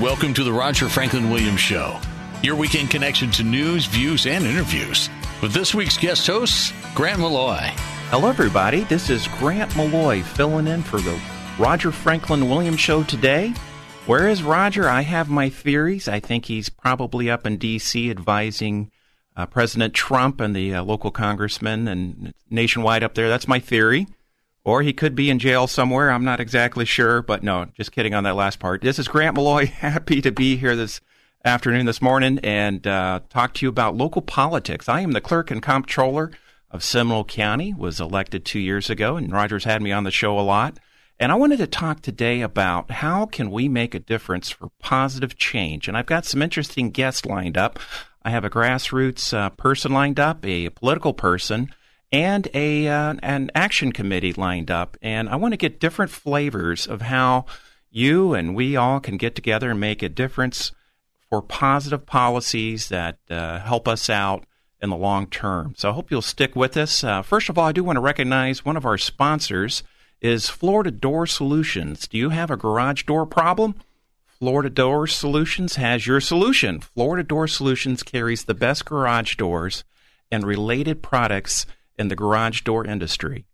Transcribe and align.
Welcome 0.00 0.32
to 0.34 0.42
the 0.42 0.52
Roger 0.52 0.88
Franklin 0.88 1.28
Williams 1.28 1.60
Show, 1.60 2.00
your 2.42 2.56
weekend 2.56 2.88
connection 2.88 3.30
to 3.32 3.42
news, 3.42 3.84
views, 3.84 4.24
and 4.24 4.46
interviews. 4.46 5.10
With 5.42 5.52
this 5.52 5.74
week's 5.74 5.98
guest 5.98 6.26
host, 6.26 6.72
Grant 6.94 7.20
Malloy. 7.20 7.58
Hello, 8.08 8.30
everybody. 8.30 8.84
This 8.84 9.10
is 9.10 9.28
Grant 9.38 9.76
Malloy 9.76 10.22
filling 10.22 10.66
in 10.66 10.82
for 10.82 10.98
the 10.98 11.20
Roger 11.58 11.92
Franklin 11.92 12.48
Williams 12.48 12.80
Show 12.80 13.02
today. 13.02 13.52
Where 14.06 14.30
is 14.30 14.42
Roger? 14.42 14.88
I 14.88 15.02
have 15.02 15.28
my 15.28 15.50
theories. 15.50 16.08
I 16.08 16.20
think 16.20 16.46
he's 16.46 16.70
probably 16.70 17.28
up 17.28 17.46
in 17.46 17.58
D.C. 17.58 18.10
advising 18.10 18.90
uh, 19.36 19.44
President 19.44 19.92
Trump 19.92 20.40
and 20.40 20.56
the 20.56 20.74
uh, 20.74 20.82
local 20.82 21.10
congressmen 21.10 21.86
and 21.86 22.32
nationwide 22.48 23.04
up 23.04 23.12
there. 23.12 23.28
That's 23.28 23.46
my 23.46 23.58
theory. 23.58 24.06
Or 24.64 24.82
he 24.82 24.92
could 24.92 25.16
be 25.16 25.28
in 25.28 25.40
jail 25.40 25.66
somewhere. 25.66 26.10
I'm 26.10 26.24
not 26.24 26.40
exactly 26.40 26.84
sure, 26.84 27.20
but 27.20 27.42
no, 27.42 27.66
just 27.76 27.90
kidding 27.90 28.14
on 28.14 28.24
that 28.24 28.36
last 28.36 28.60
part. 28.60 28.80
This 28.80 28.98
is 28.98 29.08
Grant 29.08 29.34
Malloy. 29.34 29.66
Happy 29.66 30.20
to 30.22 30.30
be 30.30 30.56
here 30.56 30.76
this 30.76 31.00
afternoon, 31.44 31.86
this 31.86 32.00
morning, 32.00 32.38
and 32.44 32.86
uh, 32.86 33.20
talk 33.28 33.54
to 33.54 33.66
you 33.66 33.68
about 33.68 33.96
local 33.96 34.22
politics. 34.22 34.88
I 34.88 35.00
am 35.00 35.12
the 35.12 35.20
clerk 35.20 35.50
and 35.50 35.60
comptroller 35.60 36.30
of 36.70 36.84
Seminole 36.84 37.24
County. 37.24 37.74
Was 37.74 38.00
elected 38.00 38.44
two 38.44 38.60
years 38.60 38.88
ago, 38.88 39.16
and 39.16 39.32
Rogers 39.32 39.64
had 39.64 39.82
me 39.82 39.90
on 39.90 40.04
the 40.04 40.12
show 40.12 40.38
a 40.38 40.42
lot. 40.42 40.78
And 41.18 41.32
I 41.32 41.36
wanted 41.36 41.58
to 41.58 41.66
talk 41.66 42.00
today 42.00 42.40
about 42.40 42.90
how 42.90 43.26
can 43.26 43.50
we 43.50 43.68
make 43.68 43.94
a 43.94 44.00
difference 44.00 44.50
for 44.50 44.70
positive 44.80 45.36
change. 45.36 45.88
And 45.88 45.96
I've 45.96 46.06
got 46.06 46.24
some 46.24 46.40
interesting 46.40 46.90
guests 46.90 47.26
lined 47.26 47.56
up. 47.56 47.78
I 48.24 48.30
have 48.30 48.44
a 48.44 48.50
grassroots 48.50 49.36
uh, 49.36 49.50
person 49.50 49.92
lined 49.92 50.20
up, 50.20 50.44
a 50.46 50.70
political 50.70 51.12
person 51.12 51.72
and 52.12 52.46
a 52.52 52.86
uh, 52.86 53.14
an 53.22 53.50
action 53.54 53.90
committee 53.90 54.34
lined 54.34 54.70
up, 54.70 54.96
and 55.00 55.28
I 55.28 55.36
want 55.36 55.52
to 55.52 55.58
get 55.58 55.80
different 55.80 56.10
flavors 56.10 56.86
of 56.86 57.02
how 57.02 57.46
you 57.90 58.34
and 58.34 58.54
we 58.54 58.76
all 58.76 59.00
can 59.00 59.16
get 59.16 59.34
together 59.34 59.70
and 59.70 59.80
make 59.80 60.02
a 60.02 60.08
difference 60.08 60.72
for 61.28 61.42
positive 61.42 62.04
policies 62.06 62.88
that 62.88 63.18
uh, 63.30 63.58
help 63.60 63.88
us 63.88 64.10
out 64.10 64.44
in 64.80 64.90
the 64.90 64.96
long 64.96 65.26
term. 65.26 65.74
So 65.76 65.90
I 65.90 65.92
hope 65.92 66.10
you'll 66.10 66.22
stick 66.22 66.54
with 66.54 66.76
us. 66.76 67.02
Uh, 67.02 67.22
first 67.22 67.48
of 67.48 67.56
all, 67.56 67.66
I 67.66 67.72
do 67.72 67.84
want 67.84 67.96
to 67.96 68.00
recognize 68.00 68.64
one 68.64 68.76
of 68.76 68.84
our 68.84 68.98
sponsors 68.98 69.82
is 70.20 70.48
Florida 70.48 70.90
Door 70.90 71.26
Solutions. 71.26 72.06
Do 72.06 72.18
you 72.18 72.30
have 72.30 72.50
a 72.50 72.56
garage 72.56 73.04
door 73.04 73.26
problem? 73.26 73.74
Florida 74.26 74.70
Door 74.70 75.06
Solutions 75.06 75.76
has 75.76 76.06
your 76.06 76.20
solution. 76.20 76.80
Florida 76.80 77.22
Door 77.22 77.48
Solutions 77.48 78.02
carries 78.02 78.44
the 78.44 78.54
best 78.54 78.84
garage 78.84 79.36
doors 79.36 79.84
and 80.30 80.44
related 80.44 81.02
products 81.02 81.64
in 82.02 82.08
the 82.08 82.16
garage 82.16 82.60
door 82.60 82.84
industry. 82.84 83.46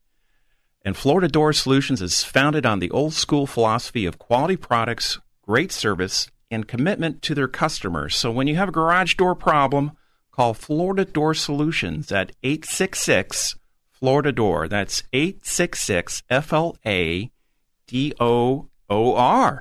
And 0.85 0.97
Florida 0.97 1.29
Door 1.29 1.53
Solutions 1.53 2.03
is 2.03 2.25
founded 2.25 2.67
on 2.67 2.81
the 2.81 2.91
old 2.91 3.13
school 3.13 3.47
philosophy 3.47 4.07
of 4.07 4.19
quality 4.19 4.57
products, 4.57 5.21
great 5.43 5.71
service, 5.71 6.31
and 6.51 6.67
commitment 6.67 7.21
to 7.23 7.35
their 7.35 7.47
customers. 7.47 8.17
So 8.17 8.33
when 8.33 8.47
you 8.47 8.57
have 8.57 8.71
a 8.71 8.73
garage 8.73 9.15
door 9.15 9.35
problem, 9.35 9.93
call 10.33 10.55
Florida 10.55 11.05
Door 11.05 11.35
Solutions 11.35 12.11
at 12.11 12.33
866 12.43 13.57
Florida 13.93 14.33
Door. 14.33 14.69
That's 14.69 15.03
866 15.13 16.23
F 16.31 16.53
L 16.53 16.77
A 16.87 17.31
D 17.87 18.15
O 18.19 18.69
O 18.89 19.15
R. 19.15 19.61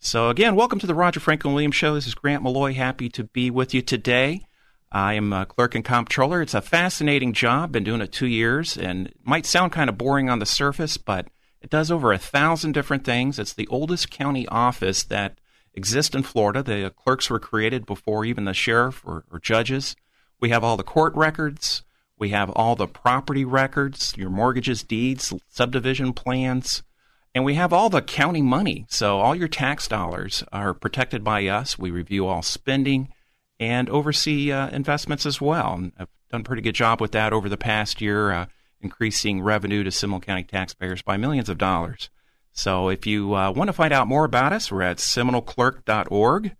So 0.00 0.28
again, 0.28 0.54
welcome 0.54 0.78
to 0.80 0.86
the 0.86 0.94
Roger 0.94 1.20
Franklin 1.20 1.54
Williams 1.54 1.76
Show. 1.76 1.94
This 1.94 2.06
is 2.06 2.14
Grant 2.14 2.42
Malloy. 2.42 2.74
Happy 2.74 3.08
to 3.08 3.24
be 3.24 3.50
with 3.50 3.72
you 3.72 3.80
today. 3.80 4.44
I 4.90 5.14
am 5.14 5.32
a 5.32 5.46
clerk 5.46 5.74
and 5.74 5.84
comptroller. 5.84 6.40
It's 6.40 6.54
a 6.54 6.62
fascinating 6.62 7.32
job. 7.32 7.72
Been 7.72 7.84
doing 7.84 8.00
it 8.00 8.12
two 8.12 8.26
years, 8.26 8.76
and 8.76 9.12
might 9.22 9.46
sound 9.46 9.72
kind 9.72 9.90
of 9.90 9.98
boring 9.98 10.30
on 10.30 10.38
the 10.38 10.46
surface, 10.46 10.96
but 10.96 11.28
it 11.60 11.70
does 11.70 11.90
over 11.90 12.12
a 12.12 12.18
thousand 12.18 12.72
different 12.72 13.04
things. 13.04 13.38
It's 13.38 13.52
the 13.52 13.66
oldest 13.68 14.10
county 14.10 14.46
office 14.48 15.02
that 15.04 15.38
exists 15.74 16.14
in 16.14 16.22
Florida. 16.22 16.62
The 16.62 16.92
clerks 16.96 17.28
were 17.28 17.40
created 17.40 17.84
before 17.84 18.24
even 18.24 18.44
the 18.44 18.54
sheriff 18.54 19.02
or, 19.04 19.24
or 19.30 19.38
judges. 19.38 19.94
We 20.40 20.50
have 20.50 20.64
all 20.64 20.76
the 20.76 20.82
court 20.82 21.14
records. 21.14 21.82
We 22.18 22.30
have 22.30 22.50
all 22.50 22.74
the 22.74 22.88
property 22.88 23.44
records, 23.44 24.14
your 24.16 24.30
mortgages, 24.30 24.82
deeds, 24.82 25.32
subdivision 25.48 26.12
plans, 26.14 26.82
and 27.34 27.44
we 27.44 27.54
have 27.54 27.72
all 27.72 27.90
the 27.90 28.02
county 28.02 28.42
money. 28.42 28.86
So 28.88 29.20
all 29.20 29.36
your 29.36 29.48
tax 29.48 29.86
dollars 29.86 30.42
are 30.50 30.74
protected 30.74 31.22
by 31.22 31.46
us. 31.46 31.78
We 31.78 31.90
review 31.90 32.26
all 32.26 32.42
spending 32.42 33.12
and 33.60 33.88
oversee 33.90 34.52
uh, 34.52 34.68
investments 34.70 35.26
as 35.26 35.40
well. 35.40 35.90
I've 35.98 36.08
done 36.30 36.42
a 36.42 36.44
pretty 36.44 36.62
good 36.62 36.74
job 36.74 37.00
with 37.00 37.12
that 37.12 37.32
over 37.32 37.48
the 37.48 37.56
past 37.56 38.00
year, 38.00 38.30
uh, 38.30 38.46
increasing 38.80 39.42
revenue 39.42 39.82
to 39.84 39.90
Seminole 39.90 40.20
County 40.20 40.44
taxpayers 40.44 41.02
by 41.02 41.16
millions 41.16 41.48
of 41.48 41.58
dollars. 41.58 42.10
So 42.52 42.88
if 42.88 43.06
you 43.06 43.34
uh, 43.34 43.52
want 43.52 43.68
to 43.68 43.72
find 43.72 43.92
out 43.92 44.08
more 44.08 44.24
about 44.24 44.52
us, 44.52 44.70
we're 44.70 44.82
at 44.82 44.98
seminoleclerk.org, 44.98 46.56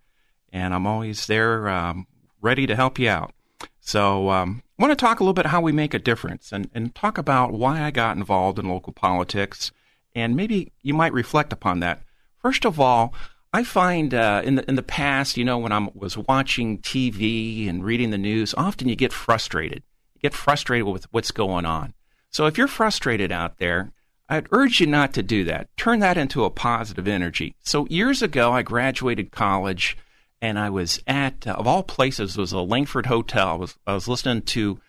and 0.51 0.73
I'm 0.73 0.87
always 0.87 1.27
there 1.27 1.67
um, 1.69 2.07
ready 2.41 2.65
to 2.67 2.75
help 2.75 2.99
you 2.99 3.09
out. 3.09 3.33
So 3.79 4.29
um, 4.29 4.63
I 4.77 4.83
want 4.83 4.91
to 4.97 5.05
talk 5.05 5.19
a 5.19 5.23
little 5.23 5.33
bit 5.33 5.47
how 5.47 5.61
we 5.61 5.71
make 5.71 5.93
a 5.93 5.99
difference 5.99 6.51
and, 6.51 6.69
and 6.73 6.93
talk 6.93 7.17
about 7.17 7.51
why 7.51 7.81
I 7.81 7.91
got 7.91 8.17
involved 8.17 8.59
in 8.59 8.69
local 8.69 8.93
politics, 8.93 9.71
and 10.15 10.35
maybe 10.35 10.71
you 10.81 10.93
might 10.93 11.13
reflect 11.13 11.51
upon 11.51 11.79
that. 11.81 12.01
First 12.41 12.65
of 12.65 12.79
all, 12.79 13.13
I 13.51 13.63
find 13.63 14.13
uh, 14.13 14.41
in 14.45 14.55
the 14.55 14.69
in 14.69 14.75
the 14.75 14.83
past, 14.83 15.35
you 15.35 15.43
know, 15.43 15.57
when 15.57 15.71
I 15.71 15.87
was 15.93 16.17
watching 16.17 16.79
TV 16.79 17.67
and 17.67 17.83
reading 17.83 18.11
the 18.11 18.17
news, 18.17 18.53
often 18.55 18.87
you 18.87 18.95
get 18.95 19.11
frustrated. 19.11 19.81
You 20.13 20.21
get 20.21 20.35
frustrated 20.35 20.87
with 20.87 21.11
what's 21.11 21.31
going 21.31 21.65
on. 21.65 21.93
So 22.29 22.45
if 22.45 22.57
you're 22.57 22.67
frustrated 22.67 23.31
out 23.31 23.57
there, 23.57 23.91
I'd 24.27 24.47
urge 24.51 24.79
you 24.79 24.85
not 24.85 25.13
to 25.13 25.23
do 25.23 25.43
that. 25.45 25.75
Turn 25.77 25.99
that 25.99 26.17
into 26.17 26.45
a 26.45 26.51
positive 26.51 27.07
energy. 27.07 27.55
So 27.61 27.87
years 27.87 28.21
ago, 28.21 28.51
I 28.51 28.61
graduated 28.61 29.31
college, 29.31 29.97
and 30.39 30.59
I 30.59 30.69
was 30.69 31.01
at 31.07 31.47
uh, 31.47 31.53
of 31.53 31.65
all 31.65 31.81
places 31.81 32.37
was 32.37 32.51
a 32.51 32.59
Langford 32.59 33.07
Hotel. 33.07 33.47
I 33.47 33.53
was 33.55 33.77
I 33.87 33.93
was 33.95 34.07
listening 34.07 34.43
to 34.43 34.79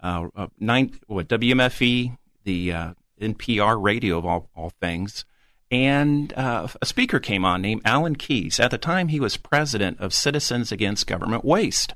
uh, 0.00 0.28
uh 0.36 0.46
nine 0.60 0.92
what 1.08 1.26
WMFE, 1.26 2.16
the 2.44 2.72
uh, 2.72 2.94
NPR 3.20 3.82
radio 3.82 4.18
of 4.18 4.24
all 4.24 4.50
all 4.54 4.70
things 4.70 5.24
and 5.74 6.32
uh, 6.34 6.68
a 6.80 6.86
speaker 6.86 7.18
came 7.18 7.44
on 7.44 7.60
named 7.60 7.82
Alan 7.84 8.14
Keyes. 8.14 8.60
At 8.60 8.70
the 8.70 8.78
time, 8.78 9.08
he 9.08 9.18
was 9.18 9.36
president 9.36 9.98
of 9.98 10.14
Citizens 10.14 10.70
Against 10.70 11.08
Government 11.08 11.44
Waste. 11.44 11.94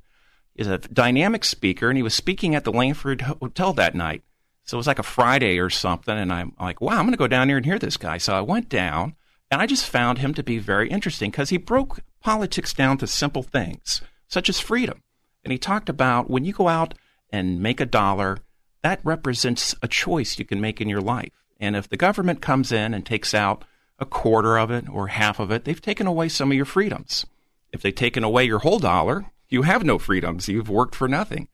He's 0.54 0.66
a 0.66 0.78
dynamic 0.78 1.44
speaker, 1.44 1.88
and 1.88 1.96
he 1.96 2.02
was 2.02 2.14
speaking 2.14 2.56
at 2.56 2.64
the 2.64 2.72
Langford 2.72 3.20
Hotel 3.22 3.72
that 3.74 3.94
night. 3.94 4.24
So 4.64 4.76
it 4.76 4.78
was 4.78 4.88
like 4.88 4.98
a 4.98 5.04
Friday 5.04 5.58
or 5.60 5.70
something, 5.70 6.18
and 6.18 6.32
I'm 6.32 6.54
like, 6.60 6.80
wow, 6.80 6.98
I'm 6.98 7.04
going 7.04 7.12
to 7.12 7.16
go 7.16 7.28
down 7.28 7.48
here 7.48 7.56
and 7.56 7.64
hear 7.64 7.78
this 7.78 7.96
guy. 7.96 8.18
So 8.18 8.34
I 8.34 8.40
went 8.40 8.68
down, 8.68 9.14
and 9.50 9.62
I 9.62 9.66
just 9.66 9.86
found 9.86 10.18
him 10.18 10.34
to 10.34 10.42
be 10.42 10.58
very 10.58 10.90
interesting 10.90 11.30
because 11.30 11.50
he 11.50 11.56
broke 11.56 12.00
politics 12.20 12.74
down 12.74 12.98
to 12.98 13.06
simple 13.06 13.44
things, 13.44 14.02
such 14.26 14.48
as 14.48 14.58
freedom. 14.58 15.02
And 15.44 15.52
he 15.52 15.58
talked 15.58 15.88
about 15.88 16.28
when 16.28 16.44
you 16.44 16.52
go 16.52 16.66
out 16.66 16.94
and 17.30 17.62
make 17.62 17.80
a 17.80 17.86
dollar, 17.86 18.38
that 18.82 19.00
represents 19.04 19.74
a 19.82 19.88
choice 19.88 20.38
you 20.38 20.44
can 20.44 20.60
make 20.60 20.80
in 20.80 20.88
your 20.88 21.00
life. 21.00 21.32
And 21.60 21.76
if 21.76 21.88
the 21.88 21.96
government 21.96 22.40
comes 22.40 22.72
in 22.72 22.94
and 22.94 23.06
takes 23.06 23.34
out 23.34 23.64
a 23.98 24.06
quarter 24.06 24.58
of 24.58 24.70
it 24.70 24.88
or 24.88 25.08
half 25.08 25.40
of 25.40 25.50
it, 25.50 25.64
they've 25.64 25.80
taken 25.80 26.06
away 26.06 26.28
some 26.28 26.50
of 26.50 26.56
your 26.56 26.64
freedoms. 26.64 27.26
If 27.72 27.82
they've 27.82 27.94
taken 27.94 28.24
away 28.24 28.44
your 28.44 28.60
whole 28.60 28.78
dollar, 28.78 29.26
you 29.48 29.62
have 29.62 29.84
no 29.84 29.98
freedoms. 29.98 30.48
You've 30.48 30.70
worked 30.70 30.94
for 30.94 31.08
nothing. 31.08 31.48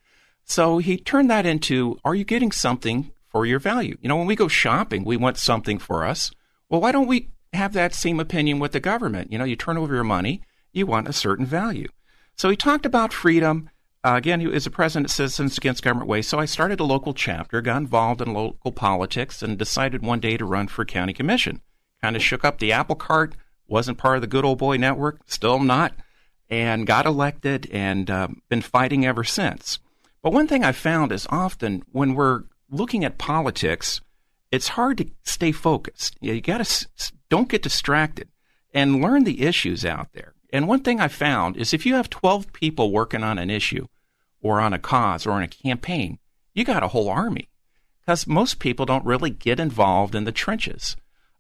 So 0.44 0.78
he 0.78 0.96
turned 0.96 1.30
that 1.30 1.46
into 1.46 1.98
are 2.04 2.14
you 2.14 2.24
getting 2.24 2.52
something 2.52 3.10
for 3.28 3.46
your 3.46 3.58
value? 3.58 3.96
You 4.00 4.08
know, 4.08 4.16
when 4.16 4.26
we 4.26 4.36
go 4.36 4.48
shopping, 4.48 5.04
we 5.04 5.16
want 5.16 5.38
something 5.38 5.78
for 5.78 6.04
us. 6.04 6.30
Well, 6.68 6.80
why 6.80 6.92
don't 6.92 7.08
we 7.08 7.30
have 7.52 7.72
that 7.72 7.94
same 7.94 8.20
opinion 8.20 8.58
with 8.58 8.72
the 8.72 8.80
government? 8.80 9.32
You 9.32 9.38
know, 9.38 9.44
you 9.44 9.56
turn 9.56 9.78
over 9.78 9.94
your 9.94 10.04
money, 10.04 10.42
you 10.72 10.86
want 10.86 11.08
a 11.08 11.12
certain 11.12 11.46
value. 11.46 11.88
So 12.36 12.50
he 12.50 12.56
talked 12.56 12.84
about 12.84 13.12
freedom 13.12 13.70
uh, 14.04 14.16
again, 14.16 14.38
he 14.38 14.46
was 14.46 14.66
a 14.66 14.70
president 14.70 15.06
of 15.06 15.12
Citizens 15.12 15.56
Against 15.56 15.82
Government 15.82 16.10
Waste, 16.10 16.28
so 16.28 16.38
I 16.38 16.44
started 16.44 16.78
a 16.78 16.84
local 16.84 17.14
chapter, 17.14 17.62
got 17.62 17.78
involved 17.78 18.20
in 18.20 18.34
local 18.34 18.70
politics, 18.70 19.42
and 19.42 19.56
decided 19.56 20.02
one 20.02 20.20
day 20.20 20.36
to 20.36 20.44
run 20.44 20.68
for 20.68 20.84
county 20.84 21.14
commission. 21.14 21.62
Kind 22.04 22.16
of 22.16 22.22
shook 22.22 22.44
up 22.44 22.58
the 22.58 22.70
apple 22.70 22.96
cart, 22.96 23.34
wasn't 23.66 23.96
part 23.96 24.16
of 24.16 24.20
the 24.20 24.26
good 24.26 24.44
old 24.44 24.58
boy 24.58 24.76
network, 24.76 25.20
still 25.24 25.58
not, 25.58 25.94
and 26.50 26.86
got 26.86 27.06
elected 27.06 27.66
and 27.72 28.10
uh, 28.10 28.28
been 28.50 28.60
fighting 28.60 29.06
ever 29.06 29.24
since. 29.24 29.78
But 30.20 30.34
one 30.34 30.46
thing 30.46 30.62
I 30.62 30.72
found 30.72 31.12
is 31.12 31.26
often 31.30 31.82
when 31.92 32.14
we're 32.14 32.42
looking 32.68 33.06
at 33.06 33.16
politics, 33.16 34.02
it's 34.52 34.68
hard 34.68 34.98
to 34.98 35.06
stay 35.22 35.50
focused. 35.50 36.18
You, 36.20 36.38
got 36.42 36.62
to 36.62 36.88
don't 37.30 37.48
get 37.48 37.62
distracted. 37.62 38.28
and 38.74 39.00
learn 39.00 39.24
the 39.24 39.40
issues 39.40 39.82
out 39.82 40.12
there. 40.12 40.34
And 40.52 40.68
one 40.68 40.80
thing 40.80 41.00
I 41.00 41.08
found 41.08 41.56
is 41.56 41.72
if 41.72 41.86
you 41.86 41.94
have 41.94 42.10
12 42.10 42.52
people 42.52 42.92
working 42.92 43.22
on 43.22 43.38
an 43.38 43.48
issue 43.48 43.86
or 44.42 44.60
on 44.60 44.74
a 44.74 44.78
cause 44.78 45.26
or 45.26 45.30
on 45.30 45.42
a 45.42 45.48
campaign, 45.48 46.18
you 46.52 46.64
got 46.64 46.82
a 46.82 46.88
whole 46.88 47.08
army 47.08 47.48
because 48.00 48.26
most 48.26 48.58
people 48.58 48.84
don't 48.84 49.06
really 49.06 49.30
get 49.30 49.58
involved 49.58 50.14
in 50.14 50.24
the 50.24 50.32
trenches. 50.32 50.96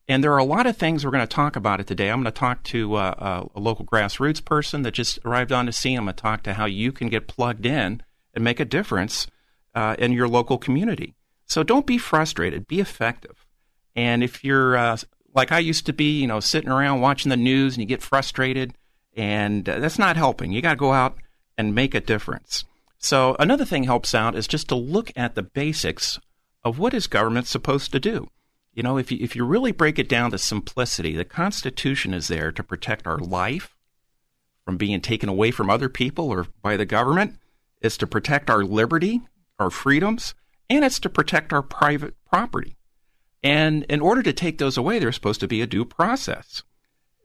And 0.06 0.22
there 0.22 0.32
are 0.32 0.38
a 0.38 0.44
lot 0.44 0.66
of 0.66 0.76
things 0.76 1.04
we're 1.04 1.10
going 1.10 1.26
to 1.26 1.34
talk 1.34 1.56
about 1.56 1.80
it 1.80 1.86
today. 1.86 2.10
I'm 2.10 2.22
going 2.22 2.32
to 2.32 2.38
talk 2.38 2.62
to 2.64 2.96
uh, 2.96 3.14
uh, 3.18 3.44
a 3.54 3.60
local 3.60 3.86
grassroots 3.86 4.44
person 4.44 4.82
that 4.82 4.92
just 4.92 5.18
arrived 5.24 5.50
on 5.50 5.66
the 5.66 5.72
scene. 5.72 5.98
I'm 5.98 6.04
going 6.04 6.14
to 6.14 6.22
talk 6.22 6.42
to 6.42 6.54
how 6.54 6.66
you 6.66 6.92
can 6.92 7.08
get 7.08 7.26
plugged 7.26 7.64
in 7.64 8.02
and 8.34 8.44
make 8.44 8.60
a 8.60 8.66
difference 8.66 9.26
uh, 9.74 9.96
in 9.98 10.12
your 10.12 10.28
local 10.28 10.58
community. 10.58 11.14
So 11.46 11.62
don't 11.62 11.86
be 11.86 11.98
frustrated. 11.98 12.66
Be 12.66 12.80
effective. 12.80 13.46
And 13.96 14.22
if 14.22 14.44
you're 14.44 14.76
uh, 14.76 14.96
like 15.34 15.52
I 15.52 15.58
used 15.58 15.86
to 15.86 15.92
be, 15.92 16.20
you 16.20 16.26
know, 16.26 16.40
sitting 16.40 16.70
around 16.70 17.00
watching 17.00 17.30
the 17.30 17.36
news 17.36 17.74
and 17.74 17.82
you 17.82 17.86
get 17.86 18.02
frustrated, 18.02 18.74
and 19.16 19.68
uh, 19.68 19.78
that's 19.78 19.98
not 19.98 20.16
helping. 20.16 20.52
You 20.52 20.62
got 20.62 20.70
to 20.70 20.76
go 20.76 20.92
out 20.92 21.16
and 21.56 21.74
make 21.74 21.94
a 21.94 22.00
difference. 22.00 22.64
So 22.98 23.36
another 23.38 23.64
thing 23.64 23.84
helps 23.84 24.14
out 24.14 24.34
is 24.34 24.46
just 24.46 24.68
to 24.68 24.74
look 24.74 25.12
at 25.16 25.34
the 25.34 25.42
basics 25.42 26.18
of 26.64 26.78
what 26.78 26.94
is 26.94 27.06
government 27.06 27.46
supposed 27.46 27.92
to 27.92 28.00
do. 28.00 28.28
You 28.74 28.82
know, 28.82 28.98
if 28.98 29.12
you, 29.12 29.18
if 29.20 29.36
you 29.36 29.44
really 29.44 29.72
break 29.72 29.98
it 29.98 30.08
down 30.08 30.32
to 30.32 30.38
simplicity, 30.38 31.14
the 31.14 31.24
Constitution 31.24 32.12
is 32.12 32.28
there 32.28 32.50
to 32.50 32.62
protect 32.62 33.06
our 33.06 33.18
life 33.18 33.76
from 34.64 34.76
being 34.76 35.00
taken 35.00 35.28
away 35.28 35.52
from 35.52 35.70
other 35.70 35.88
people 35.88 36.28
or 36.28 36.46
by 36.60 36.76
the 36.76 36.84
government. 36.84 37.38
It's 37.80 37.96
to 37.98 38.06
protect 38.06 38.50
our 38.50 38.64
liberty, 38.64 39.22
our 39.58 39.70
freedoms, 39.70 40.34
and 40.68 40.84
it's 40.84 40.98
to 41.00 41.08
protect 41.08 41.52
our 41.52 41.62
private 41.62 42.14
property. 42.24 42.76
And 43.42 43.84
in 43.84 44.00
order 44.00 44.22
to 44.22 44.32
take 44.32 44.58
those 44.58 44.76
away, 44.76 44.98
there's 44.98 45.14
supposed 45.14 45.40
to 45.40 45.48
be 45.48 45.60
a 45.60 45.66
due 45.66 45.84
process. 45.84 46.62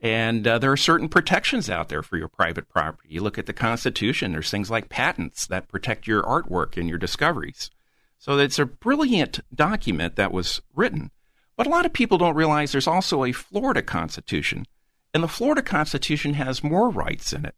And 0.01 0.47
uh, 0.47 0.59
there 0.59 0.71
are 0.71 0.77
certain 0.77 1.09
protections 1.09 1.69
out 1.69 1.89
there 1.89 2.03
for 2.03 2.17
your 2.17 2.27
private 2.27 2.69
property. 2.69 3.09
You 3.09 3.21
look 3.21 3.37
at 3.37 3.47
the 3.47 3.53
Constitution, 3.53 4.33
there's 4.33 4.51
things 4.51 4.69
like 4.69 4.89
patents 4.89 5.47
that 5.47 5.67
protect 5.67 6.07
your 6.07 6.21
artwork 6.23 6.77
and 6.77 6.87
your 6.87 6.97
discoveries. 6.97 7.71
So 8.17 8.37
it's 8.37 8.59
a 8.59 8.65
brilliant 8.65 9.39
document 9.55 10.15
that 10.17 10.31
was 10.31 10.61
written. 10.75 11.11
But 11.59 11.67
a 11.67 11.71
lot 11.71 11.85
of 11.85 11.91
people 11.91 12.17
don't 12.17 12.37
realize 12.37 12.71
there's 12.71 12.87
also 12.87 13.25
a 13.25 13.33
Florida 13.33 13.81
Constitution. 13.81 14.65
And 15.13 15.21
the 15.21 15.27
Florida 15.27 15.61
Constitution 15.61 16.35
has 16.35 16.63
more 16.63 16.89
rights 16.89 17.33
in 17.33 17.43
it. 17.43 17.53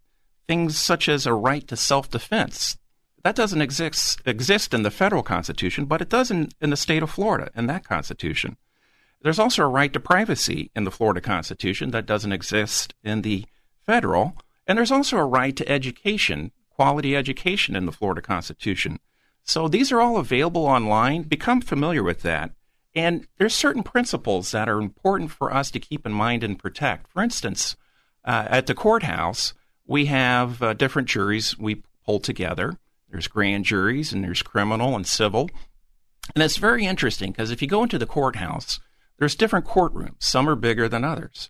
Things 0.47 0.75
such 0.75 1.07
as 1.07 1.27
a 1.27 1.35
right 1.35 1.67
to 1.67 1.77
self 1.77 2.09
defense. 2.09 2.79
That 3.23 3.35
doesn't 3.35 3.61
exist, 3.61 4.19
exist 4.25 4.73
in 4.73 4.81
the 4.81 4.89
federal 4.89 5.21
Constitution, 5.21 5.85
but 5.85 6.01
it 6.01 6.09
does 6.09 6.31
in, 6.31 6.49
in 6.59 6.71
the 6.71 6.77
state 6.77 7.03
of 7.03 7.11
Florida 7.11 7.51
in 7.55 7.67
that 7.67 7.83
Constitution. 7.83 8.57
There's 9.21 9.37
also 9.37 9.61
a 9.61 9.67
right 9.67 9.93
to 9.93 9.99
privacy 9.99 10.71
in 10.75 10.83
the 10.83 10.89
Florida 10.89 11.21
Constitution 11.21 11.91
that 11.91 12.07
doesn't 12.07 12.31
exist 12.31 12.95
in 13.03 13.21
the 13.21 13.45
federal. 13.85 14.35
And 14.65 14.79
there's 14.79 14.91
also 14.91 15.17
a 15.17 15.25
right 15.25 15.55
to 15.57 15.71
education, 15.71 16.53
quality 16.71 17.15
education 17.15 17.75
in 17.75 17.85
the 17.85 17.91
Florida 17.91 18.23
Constitution. 18.23 18.97
So 19.43 19.67
these 19.67 19.91
are 19.91 20.01
all 20.01 20.17
available 20.17 20.65
online. 20.65 21.21
Become 21.21 21.61
familiar 21.61 22.01
with 22.01 22.23
that. 22.23 22.55
And 22.93 23.27
there's 23.37 23.55
certain 23.55 23.83
principles 23.83 24.51
that 24.51 24.67
are 24.67 24.79
important 24.79 25.31
for 25.31 25.53
us 25.53 25.71
to 25.71 25.79
keep 25.79 26.05
in 26.05 26.11
mind 26.11 26.43
and 26.43 26.59
protect. 26.59 27.11
For 27.11 27.23
instance, 27.23 27.77
uh, 28.25 28.47
at 28.49 28.67
the 28.67 28.75
courthouse, 28.75 29.53
we 29.85 30.05
have 30.07 30.61
uh, 30.61 30.73
different 30.73 31.07
juries 31.07 31.57
we 31.57 31.83
pull 32.05 32.19
together. 32.19 32.77
There's 33.09 33.27
grand 33.27 33.65
juries 33.65 34.11
and 34.13 34.23
there's 34.23 34.41
criminal 34.41 34.95
and 34.95 35.07
civil. 35.07 35.49
And 36.35 36.43
it's 36.43 36.57
very 36.57 36.85
interesting 36.85 37.31
because 37.31 37.51
if 37.51 37.61
you 37.61 37.67
go 37.67 37.83
into 37.83 37.97
the 37.97 38.05
courthouse, 38.05 38.79
there's 39.17 39.35
different 39.35 39.65
courtrooms. 39.65 40.23
Some 40.23 40.49
are 40.49 40.55
bigger 40.55 40.87
than 40.87 41.03
others. 41.03 41.49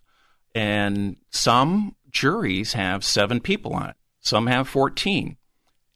And 0.54 1.16
some 1.30 1.96
juries 2.10 2.74
have 2.74 3.04
seven 3.04 3.40
people 3.40 3.74
on 3.74 3.90
it. 3.90 3.96
Some 4.20 4.46
have 4.46 4.68
14. 4.68 5.36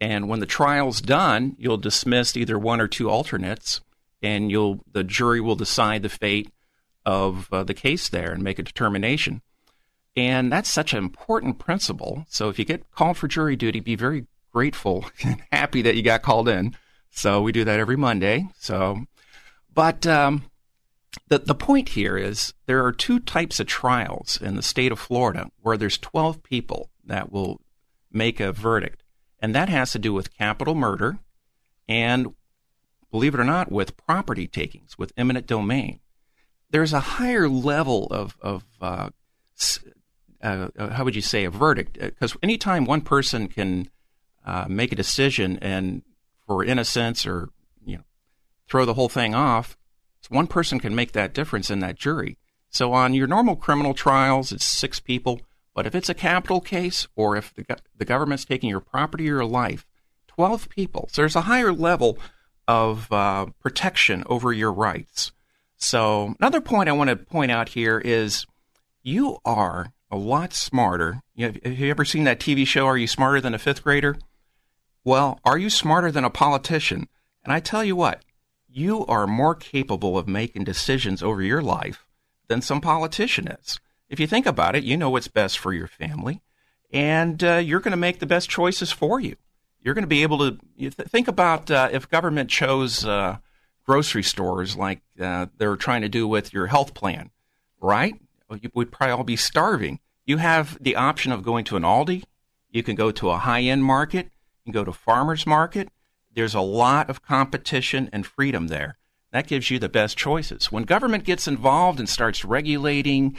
And 0.00 0.28
when 0.28 0.40
the 0.40 0.46
trial's 0.46 1.00
done, 1.00 1.56
you'll 1.58 1.78
dismiss 1.78 2.36
either 2.36 2.58
one 2.58 2.80
or 2.80 2.88
two 2.88 3.08
alternates, 3.08 3.80
and 4.26 4.50
you'll 4.50 4.80
the 4.90 5.04
jury 5.04 5.40
will 5.40 5.54
decide 5.54 6.02
the 6.02 6.08
fate 6.08 6.50
of 7.04 7.48
uh, 7.52 7.62
the 7.62 7.74
case 7.74 8.08
there 8.08 8.32
and 8.32 8.42
make 8.42 8.58
a 8.58 8.64
determination. 8.64 9.40
And 10.16 10.50
that's 10.50 10.70
such 10.70 10.92
an 10.92 10.98
important 10.98 11.58
principle. 11.58 12.26
So 12.28 12.48
if 12.48 12.58
you 12.58 12.64
get 12.64 12.90
called 12.90 13.16
for 13.18 13.28
jury 13.28 13.54
duty, 13.54 13.78
be 13.80 13.94
very 13.94 14.26
grateful 14.52 15.04
and 15.22 15.42
happy 15.52 15.82
that 15.82 15.94
you 15.94 16.02
got 16.02 16.22
called 16.22 16.48
in. 16.48 16.74
So 17.10 17.40
we 17.40 17.52
do 17.52 17.64
that 17.64 17.78
every 17.78 17.96
Monday. 17.96 18.48
So, 18.58 19.04
but 19.72 20.06
um, 20.06 20.50
the 21.28 21.38
the 21.38 21.54
point 21.54 21.90
here 21.90 22.18
is 22.18 22.52
there 22.66 22.84
are 22.84 22.92
two 22.92 23.20
types 23.20 23.60
of 23.60 23.68
trials 23.68 24.38
in 24.42 24.56
the 24.56 24.62
state 24.62 24.90
of 24.90 24.98
Florida 24.98 25.50
where 25.60 25.76
there's 25.76 25.98
12 25.98 26.42
people 26.42 26.90
that 27.04 27.30
will 27.30 27.60
make 28.10 28.40
a 28.40 28.52
verdict 28.52 29.04
and 29.38 29.54
that 29.54 29.68
has 29.68 29.92
to 29.92 29.98
do 29.98 30.12
with 30.12 30.36
capital 30.36 30.74
murder 30.74 31.18
and, 31.88 32.34
believe 33.16 33.32
it 33.32 33.40
or 33.40 33.44
not, 33.44 33.72
with 33.72 33.96
property 33.96 34.46
takings, 34.46 34.98
with 34.98 35.10
eminent 35.16 35.46
domain. 35.46 36.00
There's 36.68 36.92
a 36.92 37.00
higher 37.00 37.48
level 37.48 38.08
of, 38.10 38.36
of 38.42 38.64
uh, 38.78 39.08
uh, 40.42 40.68
uh 40.78 40.90
how 40.90 41.02
would 41.02 41.16
you 41.16 41.22
say, 41.22 41.46
a 41.46 41.50
verdict? 41.50 41.98
Because 41.98 42.34
uh, 42.34 42.40
anytime 42.42 42.84
one 42.84 43.00
person 43.00 43.48
can 43.48 43.88
uh, 44.44 44.66
make 44.68 44.92
a 44.92 44.96
decision 44.96 45.58
and 45.62 46.02
for 46.46 46.62
innocence 46.62 47.26
or 47.26 47.48
you 47.86 47.96
know 47.96 48.02
throw 48.68 48.84
the 48.84 48.92
whole 48.92 49.08
thing 49.08 49.34
off, 49.34 49.78
one 50.28 50.46
person 50.46 50.78
can 50.78 50.94
make 50.94 51.12
that 51.12 51.32
difference 51.32 51.70
in 51.70 51.78
that 51.78 51.96
jury. 51.96 52.36
So 52.68 52.92
on 52.92 53.14
your 53.14 53.26
normal 53.26 53.56
criminal 53.56 53.94
trials, 53.94 54.52
it's 54.52 54.66
six 54.66 55.00
people. 55.00 55.40
But 55.74 55.86
if 55.86 55.94
it's 55.94 56.10
a 56.10 56.14
capital 56.14 56.60
case 56.60 57.08
or 57.16 57.34
if 57.34 57.54
the, 57.54 57.64
the 57.96 58.04
government's 58.04 58.44
taking 58.44 58.68
your 58.68 58.80
property 58.80 59.24
or 59.24 59.36
your 59.36 59.46
life, 59.46 59.86
12 60.28 60.68
people. 60.68 61.08
So 61.10 61.22
there's 61.22 61.34
a 61.34 61.48
higher 61.52 61.72
level 61.72 62.18
of 62.68 63.10
uh, 63.12 63.46
protection 63.60 64.24
over 64.26 64.52
your 64.52 64.72
rights. 64.72 65.32
So 65.76 66.34
another 66.38 66.60
point 66.60 66.88
I 66.88 66.92
want 66.92 67.10
to 67.10 67.16
point 67.16 67.50
out 67.50 67.70
here 67.70 67.98
is 67.98 68.46
you 69.02 69.38
are 69.44 69.92
a 70.10 70.16
lot 70.16 70.52
smarter. 70.52 71.22
You 71.34 71.48
know, 71.48 71.54
have 71.64 71.78
you 71.78 71.90
ever 71.90 72.04
seen 72.04 72.24
that 72.24 72.40
TV 72.40 72.66
show, 72.66 72.86
Are 72.86 72.96
You 72.96 73.06
Smarter 73.06 73.40
Than 73.40 73.54
a 73.54 73.58
Fifth 73.58 73.82
Grader? 73.82 74.16
Well, 75.04 75.40
are 75.44 75.58
you 75.58 75.70
smarter 75.70 76.10
than 76.10 76.24
a 76.24 76.30
politician? 76.30 77.08
And 77.44 77.52
I 77.52 77.60
tell 77.60 77.84
you 77.84 77.94
what, 77.94 78.24
you 78.68 79.06
are 79.06 79.26
more 79.26 79.54
capable 79.54 80.18
of 80.18 80.26
making 80.26 80.64
decisions 80.64 81.22
over 81.22 81.42
your 81.42 81.62
life 81.62 82.06
than 82.48 82.62
some 82.62 82.80
politician 82.80 83.48
is 83.48 83.78
if 84.08 84.20
you 84.20 84.26
think 84.26 84.46
about 84.46 84.76
it, 84.76 84.84
you 84.84 84.96
know 84.96 85.10
what's 85.10 85.28
best 85.28 85.58
for 85.58 85.72
your 85.72 85.88
family, 85.88 86.42
and 86.92 87.42
uh, 87.42 87.56
you're 87.56 87.80
going 87.80 87.92
to 87.92 87.96
make 87.96 88.18
the 88.18 88.26
best 88.26 88.48
choices 88.48 88.92
for 88.92 89.20
you. 89.20 89.36
You're 89.86 89.94
going 89.94 90.02
to 90.02 90.08
be 90.08 90.24
able 90.24 90.38
to 90.38 90.58
th- 90.76 90.94
think 90.94 91.28
about 91.28 91.70
uh, 91.70 91.90
if 91.92 92.10
government 92.10 92.50
chose 92.50 93.04
uh, 93.04 93.36
grocery 93.84 94.24
stores 94.24 94.74
like 94.74 95.00
uh, 95.20 95.46
they're 95.58 95.76
trying 95.76 96.02
to 96.02 96.08
do 96.08 96.26
with 96.26 96.52
your 96.52 96.66
health 96.66 96.92
plan, 96.92 97.30
right? 97.80 98.20
You 98.50 98.68
would 98.74 98.90
probably 98.90 99.12
all 99.12 99.22
be 99.22 99.36
starving. 99.36 100.00
You 100.24 100.38
have 100.38 100.76
the 100.82 100.96
option 100.96 101.30
of 101.30 101.44
going 101.44 101.64
to 101.66 101.76
an 101.76 101.84
Aldi. 101.84 102.24
You 102.68 102.82
can 102.82 102.96
go 102.96 103.12
to 103.12 103.30
a 103.30 103.38
high 103.38 103.62
end 103.62 103.84
market. 103.84 104.26
You 104.64 104.72
can 104.72 104.80
go 104.80 104.82
to 104.82 104.92
farmers 104.92 105.46
market. 105.46 105.88
There's 106.34 106.56
a 106.56 106.60
lot 106.60 107.08
of 107.08 107.22
competition 107.22 108.10
and 108.12 108.26
freedom 108.26 108.66
there. 108.66 108.98
That 109.30 109.46
gives 109.46 109.70
you 109.70 109.78
the 109.78 109.88
best 109.88 110.18
choices. 110.18 110.72
When 110.72 110.82
government 110.82 111.22
gets 111.22 111.46
involved 111.46 112.00
and 112.00 112.08
starts 112.08 112.44
regulating, 112.44 113.36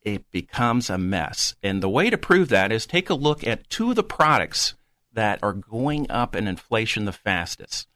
it 0.00 0.30
becomes 0.30 0.88
a 0.88 0.96
mess. 0.96 1.54
And 1.62 1.82
the 1.82 1.90
way 1.90 2.08
to 2.08 2.16
prove 2.16 2.48
that 2.48 2.72
is 2.72 2.86
take 2.86 3.10
a 3.10 3.14
look 3.14 3.46
at 3.46 3.68
two 3.68 3.90
of 3.90 3.96
the 3.96 4.02
products 4.02 4.72
that 5.14 5.38
are 5.42 5.52
going 5.52 6.10
up 6.10 6.36
in 6.36 6.46
inflation 6.46 7.04
the 7.04 7.12
fastest. 7.12 7.88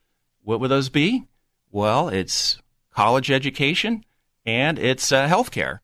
What 0.43 0.61
would 0.61 0.71
those 0.71 0.89
be? 0.89 1.25
Well, 1.71 2.09
it's 2.09 2.61
college 2.93 3.31
education 3.31 4.05
and 4.47 4.79
it's 4.79 5.13
uh, 5.13 5.29
healthcare. 5.29 5.81